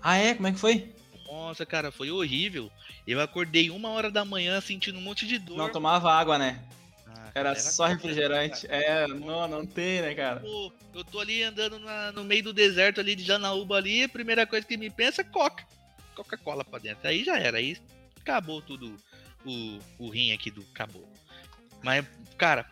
Ah, 0.01 0.17
é? 0.17 0.33
Como 0.33 0.47
é 0.47 0.51
que 0.51 0.59
foi? 0.59 0.93
Nossa, 1.25 1.65
cara, 1.65 1.91
foi 1.91 2.09
horrível. 2.09 2.71
Eu 3.05 3.19
acordei 3.21 3.69
uma 3.69 3.89
hora 3.89 4.09
da 4.09 4.23
manhã 4.23 4.59
sentindo 4.61 4.97
um 4.97 5.01
monte 5.01 5.27
de 5.27 5.37
dor. 5.37 5.57
Não 5.57 5.69
tomava 5.69 6.11
água, 6.11 6.37
né? 6.37 6.63
Ah, 7.07 7.31
era, 7.35 7.49
era, 7.49 7.59
só 7.59 7.85
refrigerante. 7.85 8.65
É, 8.69 9.07
não, 9.07 9.47
não 9.47 9.65
tem, 9.65 10.01
né, 10.01 10.15
cara? 10.15 10.41
Eu 10.93 11.03
tô 11.03 11.19
ali 11.19 11.43
andando 11.43 11.79
na, 11.79 12.11
no 12.11 12.23
meio 12.23 12.43
do 12.43 12.53
deserto 12.53 12.99
ali 12.99 13.15
de 13.15 13.23
Janaúba 13.23 13.77
ali, 13.77 14.03
a 14.03 14.09
primeira 14.09 14.45
coisa 14.47 14.65
que 14.65 14.77
me 14.77 14.89
pensa 14.89 15.21
é 15.21 15.25
coca. 15.25 15.65
Coca-Cola 16.15 16.63
pra 16.63 16.79
dentro. 16.79 17.07
Aí 17.07 17.23
já 17.23 17.37
era, 17.37 17.57
aí 17.57 17.77
acabou 18.19 18.61
tudo 18.61 18.97
o, 19.45 19.79
o 19.99 20.09
rim 20.09 20.31
aqui 20.31 20.49
do 20.49 20.65
acabou. 20.73 21.07
Mas, 21.83 22.05
cara, 22.37 22.65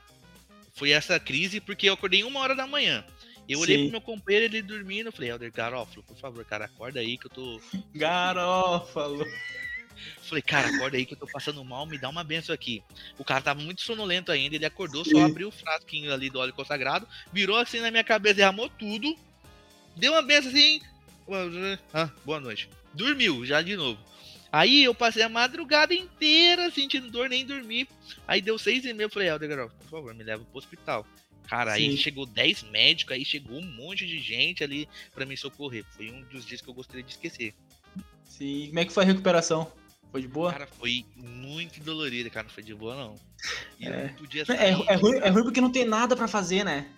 foi 0.74 0.92
essa 0.92 1.20
crise 1.20 1.62
porque 1.62 1.88
eu 1.88 1.94
acordei 1.94 2.24
uma 2.24 2.40
hora 2.40 2.56
da 2.56 2.68
manhã. 2.68 3.06
Eu 3.48 3.60
olhei 3.60 3.78
Sim. 3.78 3.84
pro 3.84 3.92
meu 3.92 4.02
companheiro, 4.02 4.46
ele 4.46 4.62
dormindo, 4.62 5.08
eu 5.08 5.12
falei, 5.12 5.30
Helder, 5.30 5.52
Garófalo, 5.52 6.04
por 6.04 6.18
favor, 6.18 6.44
cara, 6.46 6.66
acorda 6.66 7.00
aí 7.00 7.18
que 7.18 7.28
eu 7.28 7.32
tô. 7.32 7.62
Garófalo! 7.94 9.26
Falei, 10.24 10.42
cara, 10.42 10.68
acorda 10.68 10.98
aí 10.98 11.06
que 11.06 11.14
eu 11.14 11.18
tô 11.18 11.26
passando 11.26 11.64
mal, 11.64 11.86
me 11.86 11.98
dá 11.98 12.10
uma 12.10 12.24
benção 12.24 12.54
aqui. 12.54 12.84
O 13.18 13.24
cara 13.24 13.42
tava 13.42 13.62
muito 13.62 13.82
sonolento 13.82 14.30
ainda, 14.30 14.56
ele 14.56 14.66
acordou, 14.66 15.06
só 15.06 15.22
abriu 15.22 15.48
o 15.48 15.52
frasquinho 15.52 16.14
ali 16.14 16.30
do 16.30 16.38
óleo 16.38 16.52
consagrado, 16.52 17.08
virou 17.32 17.56
assim 17.56 17.80
na 17.80 17.90
minha 17.90 18.04
cabeça, 18.04 18.36
derramou 18.36 18.70
tudo, 18.70 19.16
deu 19.96 20.12
uma 20.12 20.22
benção 20.22 20.50
assim. 20.50 20.82
Ah, 21.94 22.10
boa 22.26 22.42
noite. 22.42 22.70
Dormiu 22.94 23.46
já 23.46 23.62
de 23.62 23.78
novo. 23.78 24.00
Aí 24.52 24.84
eu 24.84 24.94
passei 24.96 25.22
a 25.22 25.30
madrugada 25.30 25.94
inteira 25.94 26.70
sentindo 26.72 27.10
dor, 27.10 27.30
nem 27.30 27.46
dormi. 27.46 27.88
Aí 28.28 28.42
deu 28.42 28.58
seis 28.58 28.86
e 28.86 28.94
meia, 28.94 29.06
eu 29.06 29.10
falei, 29.10 29.30
Helder, 29.30 29.70
por 29.70 29.90
favor, 29.90 30.14
me 30.14 30.24
leva 30.24 30.44
pro 30.46 30.58
hospital. 30.58 31.06
Cara, 31.48 31.76
Sim. 31.76 31.90
aí 31.90 31.98
chegou 31.98 32.26
10 32.26 32.64
médicos, 32.64 33.16
aí 33.16 33.24
chegou 33.24 33.60
um 33.60 33.66
monte 33.76 34.06
de 34.06 34.20
gente 34.20 34.64
ali 34.64 34.88
para 35.14 35.26
me 35.26 35.38
socorrer. 35.38 35.86
Foi 35.92 36.10
um 36.12 36.22
dos 36.24 36.46
dias 36.46 36.62
que 36.62 36.68
eu 36.68 36.74
gostaria 36.74 37.04
de 37.04 37.12
esquecer. 37.12 37.54
Sim, 38.24 38.68
como 38.68 38.80
é 38.80 38.86
que 38.86 38.92
foi 38.92 39.04
a 39.04 39.08
recuperação? 39.08 39.72
Foi 40.12 40.22
de 40.22 40.28
boa? 40.28 40.52
Cara, 40.52 40.68
foi 40.68 41.06
muito 41.16 41.82
dolorido, 41.82 42.30
cara. 42.30 42.48
Não 42.48 42.54
foi 42.54 42.64
de 42.64 42.74
boa, 42.74 42.96
não. 42.96 43.16
E 43.80 43.86
é. 43.86 44.08
não 44.08 44.14
podia 44.14 44.46
sair, 44.46 44.58
é, 44.58 44.70
é, 44.70 44.96
ruim, 44.96 45.18
é 45.18 45.30
ruim 45.30 45.44
porque 45.44 45.62
não 45.62 45.72
tem 45.72 45.86
nada 45.86 46.16
para 46.16 46.28
fazer, 46.28 46.64
né? 46.64 46.90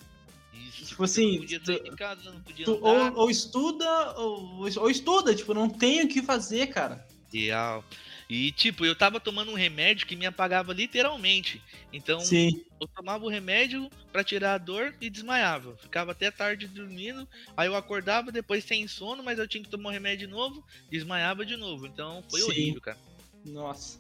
Isso. 0.54 0.86
Tipo 0.86 1.04
assim. 1.04 1.46
Tu, 1.46 1.96
casa, 1.96 2.36
tu, 2.64 2.80
ou, 2.82 3.14
ou, 3.16 3.30
estuda, 3.30 4.14
ou, 4.20 4.68
ou 4.78 4.90
estuda, 4.90 5.34
tipo, 5.34 5.54
não 5.54 5.70
tem 5.70 6.04
o 6.04 6.08
que 6.08 6.22
fazer, 6.22 6.68
cara. 6.68 7.06
Ideal. 7.34 7.84
E, 8.30 8.52
tipo, 8.52 8.86
eu 8.86 8.94
tava 8.94 9.20
tomando 9.22 9.52
um 9.52 9.56
remédio 9.56 10.06
que 10.06 10.16
me 10.16 10.26
apagava 10.26 10.74
literalmente. 10.74 11.62
Então, 11.94 12.20
Sim. 12.20 12.62
eu 12.80 12.88
tomava 12.88 13.24
o 13.24 13.30
remédio 13.30 13.90
para 14.12 14.24
tirar 14.24 14.56
a 14.56 14.58
dor 14.58 14.94
e 15.00 15.10
desmaiava. 15.10 15.78
Ficava 15.78 16.12
até 16.12 16.30
tarde 16.30 16.68
dormindo. 16.68 17.28
Aí 17.56 17.68
eu 17.68 17.76
acordava 17.76 18.32
depois 18.32 18.66
sem 18.66 18.86
sono, 18.88 19.24
mas 19.24 19.40
eu 19.40 19.48
tinha 19.48 19.64
que 19.64 19.70
tomar 19.70 19.90
um 19.90 19.94
remédio 19.94 20.28
de 20.28 20.34
novo, 20.34 20.64
desmaiava 20.90 21.46
de 21.46 21.56
novo. 21.56 21.88
Então, 21.88 22.22
foi 22.30 22.42
Sim. 22.42 22.48
horrível, 22.48 22.82
cara. 22.82 22.98
Nossa. 23.46 23.98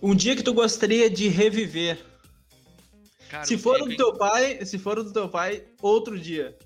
Um 0.00 0.14
dia 0.14 0.36
que 0.36 0.44
tu 0.44 0.54
gostaria 0.54 1.10
de 1.10 1.26
reviver. 1.26 1.98
Cara, 3.28 3.44
se 3.44 3.58
for 3.58 3.82
o 3.82 3.86
do 3.86 3.96
teu 3.96 4.16
pai, 4.16 4.64
se 4.64 4.78
for 4.78 4.98
o 4.98 5.04
do 5.04 5.12
teu 5.12 5.28
pai, 5.28 5.64
outro 5.82 6.18
dia. 6.18 6.56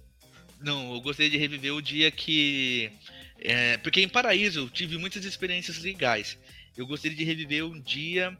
Não, 0.60 0.94
eu 0.94 1.00
gostaria 1.00 1.30
de 1.30 1.36
reviver 1.38 1.74
o 1.74 1.82
dia 1.82 2.10
que 2.10 2.90
é, 3.38 3.76
porque 3.78 4.00
em 4.00 4.08
Paraíso 4.08 4.60
eu 4.60 4.70
tive 4.70 4.96
muitas 4.96 5.24
experiências 5.24 5.78
legais. 5.78 6.38
Eu 6.76 6.86
gostaria 6.86 7.16
de 7.16 7.24
reviver 7.24 7.64
um 7.64 7.80
dia 7.80 8.36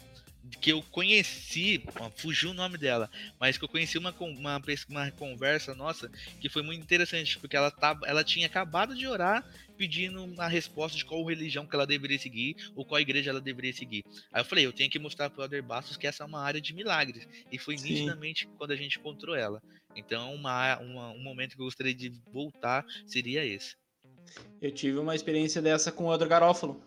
que 0.61 0.70
eu 0.70 0.82
conheci, 0.91 1.82
fugiu 2.16 2.51
o 2.51 2.55
nome 2.55 2.76
dela, 2.76 3.11
mas 3.41 3.57
que 3.57 3.64
eu 3.64 3.68
conheci 3.68 3.97
uma, 3.97 4.14
uma, 4.18 4.61
uma 4.89 5.11
conversa 5.12 5.74
nossa 5.74 6.11
que 6.41 6.49
foi 6.49 6.62
muito 6.62 6.82
interessante, 6.82 7.39
porque 7.39 7.57
ela, 7.57 7.70
tava, 7.70 8.07
ela 8.07 8.22
tinha 8.22 8.47
acabado 8.47 8.95
de 8.95 9.07
orar 9.07 9.45
pedindo 9.76 10.35
a 10.39 10.47
resposta 10.47 10.97
de 10.97 11.05
qual 11.05 11.24
religião 11.24 11.66
que 11.66 11.74
ela 11.74 11.87
deveria 11.87 12.18
seguir 12.18 12.57
ou 12.76 12.85
qual 12.85 13.01
igreja 13.01 13.30
ela 13.30 13.41
deveria 13.41 13.72
seguir. 13.72 14.05
Aí 14.32 14.41
eu 14.41 14.45
falei, 14.45 14.66
eu 14.66 14.72
tenho 14.72 14.91
que 14.91 14.99
mostrar 14.99 15.30
para 15.30 15.41
o 15.41 15.45
Elder 15.45 15.62
Bastos 15.62 15.97
que 15.97 16.07
essa 16.07 16.22
é 16.22 16.26
uma 16.26 16.43
área 16.43 16.61
de 16.61 16.74
milagres. 16.74 17.26
E 17.51 17.59
foi 17.59 17.78
Sim. 17.78 17.93
nitidamente 17.93 18.47
quando 18.59 18.72
a 18.72 18.76
gente 18.76 18.99
encontrou 18.99 19.35
ela. 19.35 19.62
Então, 19.97 20.35
uma, 20.35 20.78
uma, 20.78 21.11
um 21.12 21.22
momento 21.22 21.57
que 21.57 21.61
eu 21.61 21.66
gostaria 21.66 21.95
de 21.95 22.12
voltar 22.32 22.85
seria 23.07 23.45
esse. 23.45 23.76
Eu 24.61 24.70
tive 24.70 24.99
uma 24.99 25.14
experiência 25.14 25.62
dessa 25.62 25.91
com 25.93 26.05
o 26.05 26.12
Elder 26.12 26.28
Garófalo. 26.28 26.82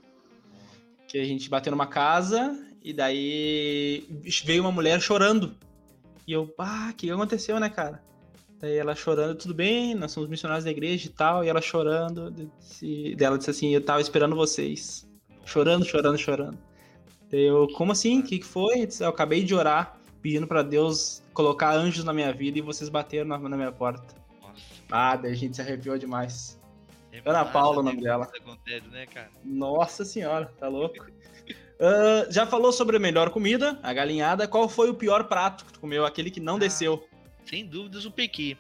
Que 1.08 1.20
a 1.20 1.26
gente 1.26 1.50
bateu 1.50 1.72
numa 1.72 1.88
casa 1.88 2.58
e 2.84 2.94
daí 2.94 4.06
veio 4.44 4.62
uma 4.62 4.72
mulher 4.72 5.02
chorando. 5.02 5.56
E 6.28 6.34
eu, 6.34 6.54
ah, 6.58 6.90
o 6.92 6.96
que 6.96 7.10
aconteceu, 7.10 7.60
né, 7.60 7.70
cara? 7.70 8.04
Daí 8.60 8.76
ela 8.76 8.96
chorando, 8.96 9.38
tudo 9.38 9.54
bem, 9.54 9.94
nós 9.94 10.12
somos 10.12 10.30
missionários 10.30 10.66
da 10.66 10.72
igreja 10.72 11.08
e 11.08 11.10
tal. 11.10 11.44
E 11.44 11.48
ela 11.48 11.62
chorando, 11.62 12.32
disse, 12.60 13.16
dela 13.16 13.38
disse 13.38 13.50
assim, 13.50 13.74
eu 13.74 13.84
tava 13.84 14.02
esperando 14.02 14.36
vocês. 14.36 15.08
Chorando, 15.46 15.86
chorando, 15.86 16.18
chorando. 16.18 16.58
Daí 17.30 17.46
eu, 17.46 17.68
como 17.76 17.92
assim? 17.92 18.20
O 18.20 18.24
que, 18.24 18.40
que 18.40 18.46
foi? 18.46 18.82
Eu, 18.82 18.88
disse, 18.88 19.04
eu 19.04 19.10
acabei 19.10 19.44
de 19.44 19.54
orar, 19.54 20.00
pedindo 20.22 20.48
para 20.48 20.64
Deus 20.64 21.24
colocar 21.34 21.76
anjos 21.76 22.04
na 22.04 22.14
minha 22.14 22.34
vida 22.34 22.58
e 22.58 22.62
vocês 22.62 22.90
bateram 22.90 23.28
na, 23.28 23.38
na 23.38 23.56
minha 23.56 23.72
porta. 23.72 24.16
Nossa. 24.42 24.64
Ah, 24.90 25.16
daí 25.16 25.32
a 25.32 25.36
gente 25.36 25.56
se 25.56 25.62
arrepiou 25.62 25.98
demais. 25.98 26.57
É 27.12 27.22
Ana 27.26 27.46
Paula 27.46 27.80
o 27.80 27.84
nome 27.84 28.02
dela. 28.02 28.26
Acontece, 28.26 28.88
né, 28.88 29.08
Nossa 29.44 30.04
senhora, 30.04 30.52
tá 30.60 30.68
louco? 30.68 31.04
uh, 31.04 32.30
já 32.32 32.46
falou 32.46 32.72
sobre 32.72 32.98
a 32.98 33.00
melhor 33.00 33.30
comida, 33.30 33.80
a 33.82 33.94
galinhada. 33.94 34.48
Qual 34.48 34.68
foi 34.68 34.90
o 34.90 34.94
pior 34.94 35.26
prato 35.26 35.66
que 35.66 35.74
tu 35.74 35.80
comeu? 35.80 36.06
Aquele 36.06 36.30
que 36.30 36.40
não 36.40 36.58
ah, 36.58 36.60
desceu? 36.60 37.08
Sem 37.46 37.66
dúvidas 37.66 38.06
o 38.06 38.12
pequi. 38.12 38.58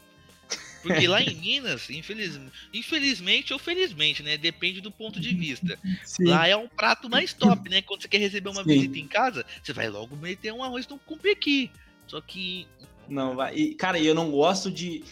Porque 0.81 1.07
lá 1.07 1.21
em 1.21 1.35
Minas, 1.41 1.89
infeliz... 1.89 2.39
infelizmente 2.73 3.53
ou 3.53 3.59
felizmente, 3.59 4.23
né? 4.23 4.37
Depende 4.37 4.81
do 4.81 4.91
ponto 4.91 5.19
de 5.19 5.33
vista. 5.35 5.77
Sim. 6.05 6.25
Lá 6.25 6.47
é 6.47 6.55
um 6.55 6.67
prato 6.67 7.09
mais 7.09 7.33
top, 7.33 7.69
né? 7.69 7.81
Quando 7.81 8.01
você 8.01 8.07
quer 8.07 8.19
receber 8.19 8.49
uma 8.49 8.63
Sim. 8.63 8.69
visita 8.69 8.99
em 8.99 9.07
casa, 9.07 9.45
você 9.61 9.73
vai 9.73 9.89
logo 9.89 10.15
meter 10.15 10.53
um 10.53 10.63
arroz 10.63 10.87
com 11.05 11.17
pequi. 11.17 11.71
Só 12.07 12.21
que. 12.21 12.67
Não, 13.07 13.35
vai. 13.35 13.55
E, 13.55 13.75
cara, 13.75 13.99
eu 13.99 14.15
não 14.15 14.31
gosto 14.31 14.71
de. 14.71 15.03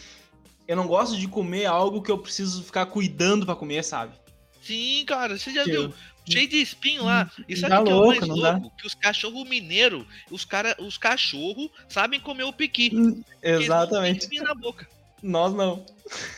Eu 0.66 0.76
não 0.76 0.86
gosto 0.86 1.16
de 1.16 1.28
comer 1.28 1.66
algo 1.66 2.02
que 2.02 2.10
eu 2.10 2.18
preciso 2.18 2.62
ficar 2.62 2.86
cuidando 2.86 3.46
para 3.46 3.54
comer, 3.54 3.84
sabe? 3.84 4.14
Sim, 4.60 5.04
cara, 5.06 5.38
você 5.38 5.52
já 5.52 5.62
que 5.64 5.70
viu? 5.70 5.82
Eu... 5.84 5.94
Cheio 6.28 6.48
de 6.48 6.56
espinho 6.56 7.04
lá. 7.04 7.30
E 7.48 7.56
sabe 7.56 7.76
o 7.76 7.84
que 7.84 7.92
louco, 7.92 8.12
é 8.12 8.16
o 8.16 8.18
mais 8.18 8.28
louco? 8.28 8.68
Dá. 8.68 8.76
Que 8.76 8.86
os 8.86 8.94
cachorros 8.94 9.48
mineiros, 9.48 10.04
os, 10.28 10.44
cara, 10.44 10.74
os 10.80 10.98
cachorros 10.98 11.70
sabem 11.88 12.18
comer 12.18 12.42
o 12.42 12.52
piqui. 12.52 12.90
Hum, 12.92 13.22
exatamente. 13.40 14.28
na 14.40 14.54
boca. 14.54 14.88
Nós 15.22 15.54
não. 15.54 15.86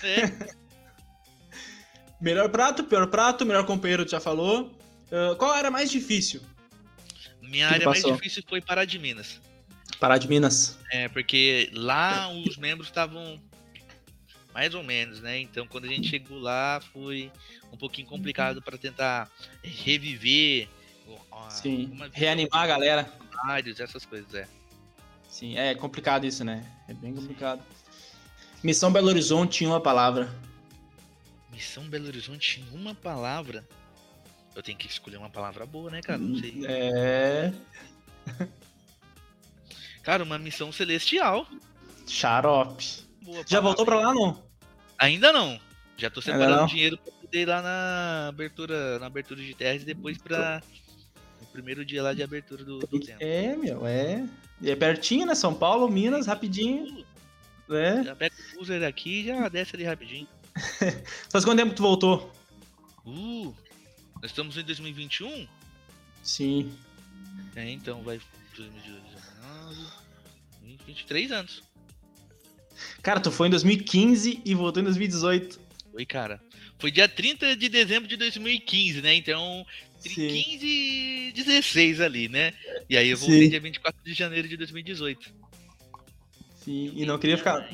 É. 0.02 0.30
melhor 2.20 2.50
prato, 2.50 2.84
pior 2.84 3.06
prato, 3.06 3.46
melhor 3.46 3.64
companheiro, 3.64 4.06
já 4.06 4.20
falou. 4.20 4.70
Uh, 5.10 5.34
qual 5.36 5.54
era 5.54 5.70
mais 5.70 5.90
difícil? 5.90 6.42
Minha 7.40 7.68
área 7.68 7.86
mais 7.86 8.04
difícil 8.04 8.42
foi 8.46 8.60
Pará 8.60 8.84
de 8.84 8.98
Minas. 8.98 9.40
Pará 9.98 10.18
de 10.18 10.28
Minas. 10.28 10.78
É, 10.92 11.08
porque 11.08 11.70
lá 11.72 12.30
os 12.30 12.58
membros 12.58 12.88
estavam 12.88 13.40
mais 14.58 14.74
ou 14.74 14.82
menos, 14.82 15.20
né? 15.20 15.38
Então 15.38 15.68
quando 15.68 15.84
a 15.84 15.88
gente 15.88 16.08
chegou 16.08 16.36
lá 16.36 16.80
foi 16.92 17.30
um 17.72 17.76
pouquinho 17.76 18.08
complicado 18.08 18.60
para 18.60 18.76
tentar 18.76 19.30
reviver. 19.62 20.68
Sim, 21.48 21.96
reanimar 22.12 22.62
a 22.62 22.66
galera. 22.66 23.12
Essas 23.78 24.04
coisas, 24.04 24.34
é. 24.34 24.48
Sim, 25.30 25.56
é 25.56 25.76
complicado 25.76 26.26
isso, 26.26 26.44
né? 26.44 26.68
É 26.88 26.92
bem 26.92 27.14
complicado. 27.14 27.62
Missão 28.60 28.90
Belo 28.90 29.06
Horizonte 29.06 29.58
tinha 29.58 29.70
uma 29.70 29.80
palavra. 29.80 30.28
Missão 31.52 31.88
Belo 31.88 32.08
Horizonte 32.08 32.54
tinha 32.54 32.66
uma 32.72 32.96
palavra. 32.96 33.64
Eu 34.56 34.62
tenho 34.62 34.76
que 34.76 34.88
escolher 34.88 35.18
uma 35.18 35.30
palavra 35.30 35.64
boa, 35.66 35.88
né, 35.88 36.02
cara? 36.02 36.18
Não 36.18 36.36
sei. 36.36 36.66
É. 36.66 37.52
Cara, 40.02 40.24
uma 40.24 40.36
missão 40.36 40.72
celestial. 40.72 41.46
Xarope. 42.08 43.06
Boa 43.22 43.44
Já 43.46 43.60
voltou 43.60 43.84
pra 43.84 44.00
lá, 44.00 44.12
não? 44.12 44.47
Ainda 44.98 45.32
não. 45.32 45.60
Já 45.96 46.10
tô 46.10 46.20
separando 46.20 46.66
dinheiro 46.68 46.98
pra 46.98 47.12
poder 47.12 47.42
ir 47.42 47.46
lá 47.46 47.62
na 47.62 48.28
abertura, 48.28 48.98
na 48.98 49.06
abertura 49.06 49.40
de 49.40 49.54
terras 49.54 49.82
e 49.82 49.86
depois 49.86 50.18
pra. 50.18 50.62
No 51.40 51.46
primeiro 51.48 51.84
dia 51.84 52.02
lá 52.02 52.12
de 52.12 52.22
abertura 52.22 52.64
do, 52.64 52.78
do 52.80 53.00
tempo. 53.00 53.18
É, 53.20 53.56
meu, 53.56 53.86
é. 53.86 54.26
E 54.60 54.70
é 54.70 54.76
pertinho, 54.76 55.26
né? 55.26 55.34
São 55.34 55.54
Paulo, 55.54 55.88
Minas, 55.88 56.26
rapidinho. 56.26 57.04
É. 57.70 58.02
Já 58.02 58.16
pega 58.16 58.34
o 58.56 58.62
user 58.62 58.82
aqui 58.82 59.20
e 59.20 59.26
já 59.26 59.48
desce 59.48 59.76
ali 59.76 59.84
rapidinho. 59.84 60.26
Faz 61.30 61.44
quanto 61.44 61.58
tempo 61.58 61.74
tu 61.74 61.82
voltou? 61.82 62.32
Uh, 63.06 63.54
nós 64.20 64.30
estamos 64.30 64.56
em 64.56 64.64
2021? 64.64 65.46
Sim. 66.22 66.72
É, 67.54 67.70
então 67.70 68.02
vai 68.02 68.20
23 70.86 71.32
anos. 71.32 71.62
Cara, 73.02 73.20
tu 73.20 73.30
foi 73.30 73.48
em 73.48 73.50
2015 73.50 74.42
e 74.44 74.54
voltou 74.54 74.80
em 74.80 74.84
2018. 74.84 75.60
Foi, 75.92 76.06
cara. 76.06 76.40
Foi 76.78 76.90
dia 76.90 77.08
30 77.08 77.56
de 77.56 77.68
dezembro 77.68 78.08
de 78.08 78.16
2015, 78.16 79.02
né? 79.02 79.14
Então, 79.14 79.66
15 80.02 80.66
e 80.66 81.32
16 81.34 82.00
ali, 82.00 82.28
né? 82.28 82.52
E 82.88 82.96
aí 82.96 83.08
eu 83.08 83.16
voltei 83.16 83.44
Sim. 83.44 83.50
dia 83.50 83.60
24 83.60 84.04
de 84.04 84.14
janeiro 84.14 84.48
de 84.48 84.56
2018. 84.56 85.32
Sim, 86.56 86.92
e 86.94 87.04
não 87.04 87.18
queria 87.18 87.36
ficar. 87.36 87.68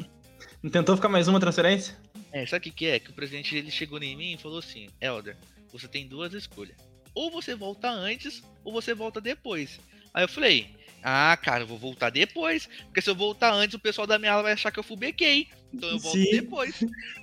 Não 0.62 0.70
tentou 0.70 0.96
ficar 0.96 1.08
mais 1.08 1.28
uma 1.28 1.40
transferência? 1.40 1.96
É, 2.32 2.46
sabe 2.46 2.60
o 2.60 2.62
que, 2.62 2.70
que 2.70 2.86
é? 2.86 2.98
Que 2.98 3.10
o 3.10 3.14
presidente 3.14 3.56
ele 3.56 3.70
chegou 3.70 4.02
em 4.02 4.16
mim 4.16 4.32
e 4.32 4.38
falou 4.38 4.58
assim: 4.58 4.88
Elder, 5.00 5.36
você 5.70 5.86
tem 5.86 6.06
duas 6.06 6.32
escolhas. 6.32 6.76
Ou 7.14 7.30
você 7.30 7.54
volta 7.54 7.90
antes, 7.90 8.42
ou 8.64 8.72
você 8.72 8.94
volta 8.94 9.20
depois. 9.20 9.78
Aí 10.12 10.24
eu 10.24 10.28
falei, 10.28 10.70
ah, 11.04 11.36
cara, 11.36 11.64
eu 11.64 11.66
vou 11.66 11.76
voltar 11.76 12.08
depois. 12.08 12.66
Porque 12.84 13.02
se 13.02 13.10
eu 13.10 13.14
voltar 13.14 13.52
antes, 13.52 13.74
o 13.74 13.78
pessoal 13.78 14.06
da 14.06 14.18
minha 14.18 14.32
aula 14.32 14.44
vai 14.44 14.52
achar 14.52 14.72
que 14.72 14.78
eu 14.78 14.82
fubequei. 14.82 15.48
Então 15.72 15.90
eu 15.90 15.98
volto 15.98 16.16
Sim. 16.16 16.30
depois. 16.30 16.82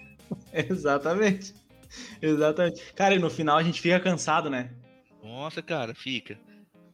Exatamente. 0.53 1.55
Exatamente. 2.21 2.81
Cara, 2.93 3.15
e 3.15 3.19
no 3.19 3.29
final 3.29 3.57
a 3.57 3.63
gente 3.63 3.81
fica 3.81 3.99
cansado, 3.99 4.51
né? 4.51 4.69
Nossa, 5.23 5.63
cara, 5.63 5.95
fica. 5.95 6.39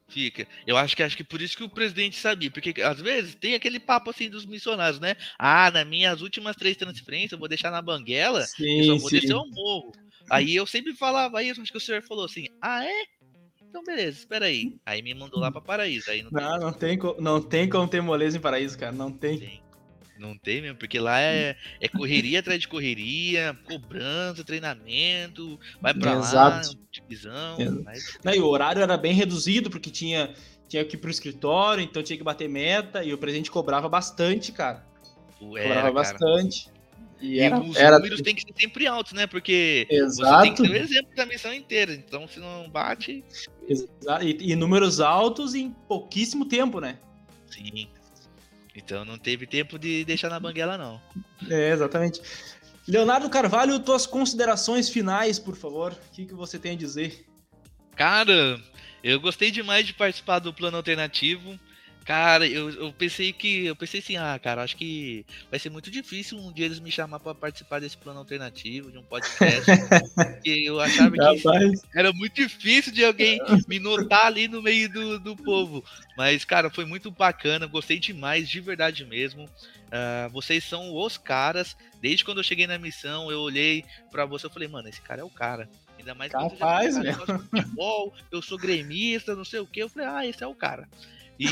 Fica. 0.08 0.48
Eu 0.66 0.78
acho 0.78 0.96
que 0.96 1.04
acho 1.04 1.18
que 1.18 1.24
por 1.24 1.42
isso 1.42 1.58
que 1.58 1.64
o 1.64 1.70
presidente 1.70 2.16
sabia, 2.18 2.50
porque 2.50 2.82
às 2.82 3.02
vezes 3.02 3.36
tem 3.36 3.54
aquele 3.54 3.78
papo 3.78 4.10
assim 4.10 4.30
dos 4.30 4.46
missionários, 4.46 5.02
né? 5.02 5.18
Ah, 5.38 5.70
nas 5.70 5.86
minhas 5.86 6.22
últimas 6.22 6.56
três 6.56 6.78
transferências 6.78 7.34
eu 7.34 7.38
vou 7.38 7.50
deixar 7.50 7.70
na 7.70 7.82
banguela, 7.82 8.46
sim, 8.46 8.80
eu 8.80 8.84
só 8.86 8.98
vou 8.98 9.10
sim. 9.10 9.20
descer 9.20 9.34
ao 9.34 9.46
morro. 9.50 9.92
Aí 10.30 10.56
eu 10.56 10.66
sempre 10.66 10.94
falava 10.94 11.44
isso, 11.44 11.62
acho 11.62 11.72
que 11.72 11.78
o 11.78 11.82
senhor 11.82 12.02
falou 12.04 12.24
assim: 12.24 12.48
"Ah, 12.62 12.86
é? 12.86 13.06
Então, 13.78 13.84
beleza, 13.84 14.18
espera 14.18 14.46
aí. 14.46 14.76
Aí 14.84 15.04
me 15.04 15.14
mandou 15.14 15.40
lá 15.40 15.52
pra 15.52 15.62
Paraíso. 15.62 16.10
Aí 16.10 16.24
não, 16.24 16.32
não, 16.32 16.74
tem, 16.74 16.98
não, 16.98 17.14
tem, 17.14 17.24
não 17.24 17.42
tem 17.42 17.70
como 17.70 17.88
ter 17.88 18.02
moleza 18.02 18.36
em 18.36 18.42
Paraíso, 18.42 18.76
cara. 18.78 18.92
Não 18.92 19.12
tem. 19.12 19.38
tem. 19.38 19.62
Não 20.18 20.36
tem 20.36 20.64
mesmo, 20.64 20.80
porque 20.80 21.00
lá 21.00 21.22
é, 21.22 21.56
é 21.80 21.88
correria 21.88 22.40
atrás 22.40 22.60
de 22.60 22.68
correria, 22.68 23.56
cobrança, 23.66 24.44
treinamento, 24.44 25.60
vai 25.80 25.94
pra 25.94 26.16
Exato. 26.16 26.70
lá, 26.70 26.76
divisão. 26.92 27.56
Mas... 27.86 28.18
e 28.36 28.40
o 28.40 28.48
horário 28.48 28.82
era 28.82 28.98
bem 28.98 29.14
reduzido, 29.14 29.70
porque 29.70 29.92
tinha, 29.92 30.34
tinha 30.68 30.84
que 30.84 30.96
ir 30.96 31.00
pro 31.00 31.12
escritório, 31.12 31.84
então 31.84 32.02
tinha 32.02 32.18
que 32.18 32.24
bater 32.24 32.50
meta, 32.50 33.04
e 33.04 33.14
o 33.14 33.18
presidente 33.20 33.52
cobrava 33.52 33.88
bastante, 33.88 34.52
cara. 34.52 34.84
Era, 35.40 35.40
cobrava 35.40 35.76
cara. 35.76 35.92
bastante. 35.92 36.72
E, 37.20 37.40
era, 37.40 37.60
os 37.60 37.76
era... 37.76 37.98
números 37.98 38.22
têm 38.22 38.36
que 38.36 38.42
ser 38.42 38.54
sempre 38.60 38.86
altos, 38.86 39.14
né? 39.14 39.26
Porque 39.26 39.88
Exato. 39.90 40.30
você 40.30 40.42
tem 40.44 40.54
que 40.54 40.62
ter 40.64 40.70
o 40.70 40.76
exemplo 40.76 41.16
da 41.16 41.26
missão 41.26 41.54
inteira. 41.54 41.94
Então, 41.94 42.28
se 42.28 42.40
não 42.40 42.70
bate. 42.70 43.24
Exato. 43.68 44.24
E, 44.24 44.52
e 44.52 44.56
números 44.56 45.00
altos 45.00 45.56
em 45.56 45.72
pouquíssimo 45.88 46.46
tempo, 46.46 46.80
né? 46.80 46.98
Sim. 47.50 47.88
Então 48.76 49.04
não 49.04 49.18
teve 49.18 49.48
tempo 49.48 49.80
de 49.80 50.06
deixar 50.06 50.30
na 50.30 50.40
banguela, 50.40 50.78
não. 50.78 51.02
É, 51.50 51.72
exatamente. 51.72 52.22
Leonardo 52.88 53.30
Carvalho, 53.30 53.80
tuas 53.80 54.06
considerações 54.06 54.88
finais, 54.88 55.40
por 55.40 55.56
favor. 55.56 55.92
O 55.92 56.16
que, 56.16 56.26
que 56.26 56.34
você 56.34 56.60
tem 56.60 56.74
a 56.74 56.78
dizer? 56.78 57.26
Cara, 57.96 58.62
eu 59.04 59.20
gostei 59.20 59.50
demais 59.50 59.86
de 59.86 59.94
participar 59.94 60.40
do 60.40 60.54
plano 60.54 60.78
alternativo. 60.78 61.60
Cara, 62.08 62.48
eu, 62.48 62.70
eu 62.70 62.94
pensei 62.94 63.34
que. 63.34 63.66
Eu 63.66 63.76
pensei 63.76 64.00
assim, 64.00 64.16
ah, 64.16 64.40
cara, 64.42 64.64
acho 64.64 64.78
que 64.78 65.26
vai 65.52 65.60
ser 65.60 65.70
muito 65.70 65.92
difícil 65.92 66.38
um 66.38 66.54
dia 66.54 66.64
eles 66.64 66.80
me 66.80 66.90
chamar 66.90 67.20
para 67.20 67.36
participar 67.36 67.82
desse 67.82 67.98
plano 67.98 68.20
alternativo, 68.20 68.90
de 68.90 68.98
um 68.98 69.04
podcast. 69.04 69.70
porque 70.16 70.52
eu 70.52 70.80
achava 70.80 71.12
que 71.12 72.00
era 72.00 72.14
muito 72.14 72.34
difícil 72.34 72.94
de 72.94 73.04
alguém 73.04 73.42
me 73.68 73.78
notar 73.78 74.28
ali 74.28 74.48
no 74.48 74.62
meio 74.62 74.88
do, 74.90 75.20
do 75.20 75.36
povo. 75.36 75.84
Mas, 76.18 76.46
cara, 76.46 76.70
foi 76.70 76.86
muito 76.86 77.12
bacana, 77.12 77.68
gostei 77.68 78.00
demais, 78.00 78.48
de 78.48 78.62
verdade 78.62 79.04
mesmo. 79.04 79.44
Uh, 79.44 80.30
vocês 80.32 80.64
são 80.64 80.96
os 80.96 81.18
caras. 81.18 81.76
Desde 82.02 82.24
quando 82.24 82.38
eu 82.38 82.44
cheguei 82.44 82.68
na 82.68 82.78
missão, 82.78 83.30
eu 83.30 83.42
olhei 83.42 83.84
para 84.10 84.26
você 84.26 84.48
e 84.48 84.50
falei, 84.50 84.70
mano, 84.70 84.88
esse 84.88 85.02
cara 85.02 85.20
é 85.20 85.26
o 85.26 85.30
cara. 85.30 85.70
Ainda 86.00 86.16
mais 86.16 86.32
Capaz, 86.32 86.96
que 86.96 87.04
você 87.04 87.12
já 87.12 87.40
futebol, 87.40 88.14
eu 88.32 88.42
sou 88.42 88.58
gremista, 88.58 89.36
não 89.36 89.44
sei 89.44 89.60
o 89.60 89.68
que. 89.68 89.82
Eu 89.82 89.90
falei, 89.90 90.08
ah, 90.08 90.26
esse 90.26 90.42
é 90.42 90.48
o 90.48 90.56
cara. 90.56 90.88
E, 91.40 91.48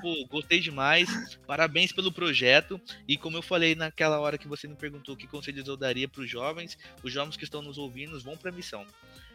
pô, 0.00 0.26
gostei 0.28 0.60
demais. 0.60 1.38
Parabéns 1.46 1.92
pelo 1.92 2.12
projeto. 2.12 2.80
E 3.08 3.16
como 3.16 3.36
eu 3.36 3.42
falei 3.42 3.74
naquela 3.74 4.20
hora 4.20 4.38
que 4.38 4.48
você 4.48 4.68
me 4.68 4.76
perguntou 4.76 5.16
que 5.16 5.26
conselhos 5.26 5.66
eu 5.66 5.76
daria 5.76 6.08
para 6.08 6.22
os 6.22 6.30
jovens, 6.30 6.78
os 7.02 7.12
jovens 7.12 7.36
que 7.36 7.44
estão 7.44 7.62
nos 7.62 7.78
ouvindo 7.78 8.20
vão 8.20 8.36
para 8.36 8.50
a 8.50 8.54
missão. 8.54 8.86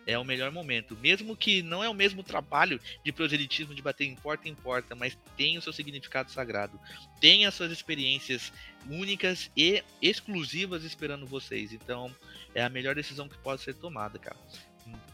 É 0.05 0.17
o 0.17 0.23
melhor 0.23 0.51
momento. 0.51 0.97
Mesmo 0.97 1.35
que 1.35 1.61
não 1.61 1.83
é 1.83 1.89
o 1.89 1.93
mesmo 1.93 2.23
trabalho 2.23 2.79
de 3.03 3.11
proselitismo, 3.11 3.75
de 3.75 3.81
bater 3.81 4.05
em 4.05 4.15
porta 4.15 4.47
em 4.47 4.55
porta, 4.55 4.95
mas 4.95 5.17
tem 5.35 5.57
o 5.57 5.61
seu 5.61 5.73
significado 5.73 6.31
sagrado. 6.31 6.79
Tem 7.19 7.45
as 7.45 7.53
suas 7.53 7.71
experiências 7.71 8.51
únicas 8.89 9.51
e 9.55 9.83
exclusivas 10.01 10.83
esperando 10.83 11.27
vocês. 11.27 11.73
Então, 11.73 12.15
é 12.55 12.63
a 12.63 12.69
melhor 12.69 12.95
decisão 12.95 13.27
que 13.27 13.37
pode 13.37 13.61
ser 13.61 13.75
tomada, 13.75 14.17
cara 14.17 14.37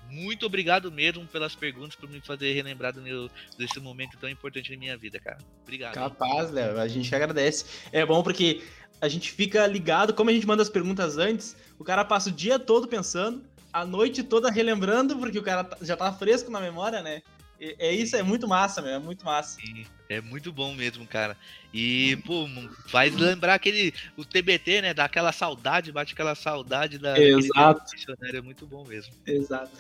muito 0.10 0.45
obrigado 0.45 0.91
mesmo 0.91 1.26
pelas 1.28 1.56
perguntas, 1.56 1.95
por 1.95 2.10
me 2.10 2.22
fazer 2.22 2.53
relembrar 2.53 2.93
do 2.93 3.01
meu, 3.01 3.30
desse 3.58 3.80
momento 3.80 4.18
tão 4.18 4.30
importante 4.30 4.72
na 4.72 4.78
minha 4.78 4.97
vida, 4.97 5.20
cara. 5.20 5.38
Obrigado. 5.64 5.93
Capaz, 5.93 6.51
Léo. 6.51 6.80
A 6.80 6.88
gente 6.88 7.14
agradece. 7.14 7.66
É 7.91 8.06
bom 8.06 8.24
porque 8.24 8.64
a 9.01 9.08
gente 9.08 9.32
fica 9.32 9.66
ligado, 9.68 10.14
como 10.14 10.30
a 10.30 10.34
gente 10.34 10.47
manda 10.47 10.62
as 10.64 10.70
perguntas 10.70 11.18
antes, 11.18 11.56
o 11.78 11.84
cara 11.84 12.06
passa 12.06 12.30
o 12.30 12.32
dia 12.32 12.58
todo 12.58 12.88
pensando, 12.88 13.43
a 13.72 13.86
noite 13.86 14.24
toda 14.24 14.49
relembrando, 14.49 15.18
porque 15.18 15.38
o 15.38 15.43
cara 15.43 15.64
tá, 15.64 15.78
já 15.82 15.97
tá 15.97 16.12
fresco 16.14 16.49
na 16.49 16.62
memória, 16.62 17.01
né? 17.01 17.22
É 17.60 17.91
isso, 17.93 18.16
é 18.16 18.24
muito 18.24 18.47
massa, 18.47 18.82
meu, 18.82 18.91
é 18.91 18.99
muito 18.99 19.24
massa. 19.24 19.60
Sim, 19.60 19.86
é 20.10 20.20
muito 20.20 20.51
bom 20.51 20.74
mesmo, 20.74 21.08
cara. 21.08 21.38
E, 21.74 22.18
pô, 22.26 22.47
faz 22.88 23.16
lembrar 23.16 23.53
aquele, 23.53 23.93
o 24.18 24.26
TBT, 24.26 24.82
né? 24.82 24.93
Dá 24.93 25.06
aquela 25.06 25.32
saudade, 25.32 25.91
bate 25.91 26.14
aquela 26.14 26.36
saudade 26.36 26.97
da 26.97 27.18
Exato. 27.18 27.82
é 28.22 28.41
muito 28.41 28.68
bom 28.68 28.86
mesmo. 28.86 29.14
Exato. 29.26 29.72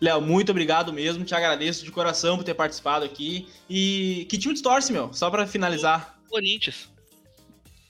Léo, 0.00 0.20
muito 0.20 0.50
obrigado 0.50 0.92
mesmo, 0.92 1.24
te 1.24 1.34
agradeço 1.34 1.84
de 1.84 1.90
coração 1.90 2.36
por 2.36 2.44
ter 2.44 2.54
participado 2.54 3.04
aqui. 3.04 3.48
E 3.68 4.26
que 4.30 4.38
time 4.38 4.54
tu 4.54 4.62
torce, 4.62 4.92
meu? 4.92 5.12
Só 5.12 5.30
pra 5.30 5.46
finalizar. 5.46 6.20
Corinthians. 6.28 6.88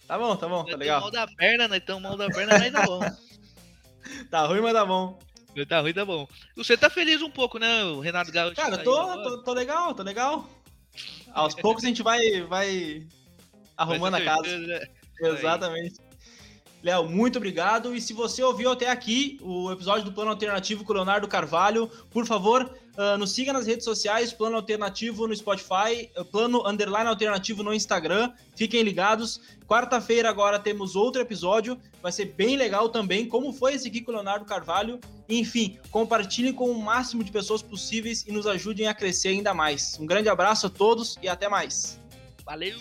Tá 0.06 0.18
bom, 0.18 0.34
tá 0.36 0.48
bom, 0.48 0.64
tá 0.64 0.76
legal. 0.76 1.02
mal 1.02 1.10
da 1.10 1.26
perna, 1.26 1.68
né? 1.68 1.76
Então 1.76 2.00
mal 2.00 2.16
da 2.16 2.30
perna, 2.30 2.58
mas 2.58 2.72
tá 2.72 2.82
bom. 2.86 3.00
tá 4.30 4.46
ruim, 4.46 4.62
mas 4.62 4.72
tá 4.72 4.86
bom. 4.86 5.18
Tá 5.66 5.80
ruim, 5.80 5.92
tá 5.92 6.04
bom. 6.04 6.26
Você 6.56 6.76
tá 6.76 6.90
feliz 6.90 7.22
um 7.22 7.30
pouco, 7.30 7.58
né, 7.58 7.84
o 7.84 8.00
Renato 8.00 8.32
Gaúcho? 8.32 8.56
Cara, 8.56 8.78
tô, 8.78 9.22
tô, 9.22 9.42
tô, 9.42 9.52
legal, 9.52 9.94
tô 9.94 10.02
legal. 10.02 10.48
Aos 11.32 11.54
poucos 11.60 11.84
a 11.84 11.88
gente 11.88 12.02
vai, 12.02 12.42
vai 12.42 13.06
arrumando 13.76 14.14
a 14.14 14.20
casa. 14.20 14.58
Né? 14.58 14.80
Exatamente. 15.20 16.08
Léo, 16.82 17.08
muito 17.08 17.36
obrigado. 17.36 17.94
E 17.94 18.00
se 18.00 18.12
você 18.12 18.42
ouviu 18.42 18.70
até 18.70 18.88
aqui 18.88 19.38
o 19.42 19.70
episódio 19.72 20.04
do 20.04 20.12
Plano 20.12 20.30
Alternativo 20.30 20.84
com 20.84 20.92
o 20.92 20.96
Leonardo 20.96 21.26
Carvalho, 21.26 21.90
por 22.08 22.24
favor, 22.24 22.70
uh, 22.96 23.18
nos 23.18 23.32
siga 23.32 23.52
nas 23.52 23.66
redes 23.66 23.84
sociais, 23.84 24.32
Plano 24.32 24.56
Alternativo 24.56 25.26
no 25.26 25.34
Spotify, 25.34 26.08
uh, 26.16 26.24
Plano 26.24 26.66
Underline 26.66 27.08
Alternativo 27.08 27.64
no 27.64 27.74
Instagram. 27.74 28.32
Fiquem 28.54 28.82
ligados. 28.82 29.40
Quarta-feira 29.66 30.28
agora 30.28 30.58
temos 30.58 30.94
outro 30.94 31.20
episódio. 31.20 31.76
Vai 32.00 32.12
ser 32.12 32.26
bem 32.26 32.56
legal 32.56 32.88
também, 32.88 33.26
como 33.26 33.52
foi 33.52 33.74
esse 33.74 33.88
aqui 33.88 34.00
com 34.00 34.12
o 34.12 34.14
Leonardo 34.14 34.44
Carvalho. 34.44 35.00
Enfim, 35.28 35.78
compartilhem 35.90 36.52
com 36.52 36.70
o 36.70 36.82
máximo 36.82 37.22
de 37.22 37.30
pessoas 37.30 37.60
possíveis 37.60 38.24
e 38.26 38.32
nos 38.32 38.46
ajudem 38.46 38.88
a 38.88 38.94
crescer 38.94 39.28
ainda 39.28 39.52
mais. 39.52 39.98
Um 40.00 40.06
grande 40.06 40.28
abraço 40.28 40.66
a 40.66 40.70
todos 40.70 41.18
e 41.22 41.28
até 41.28 41.48
mais. 41.48 42.00
Valeu! 42.44 42.78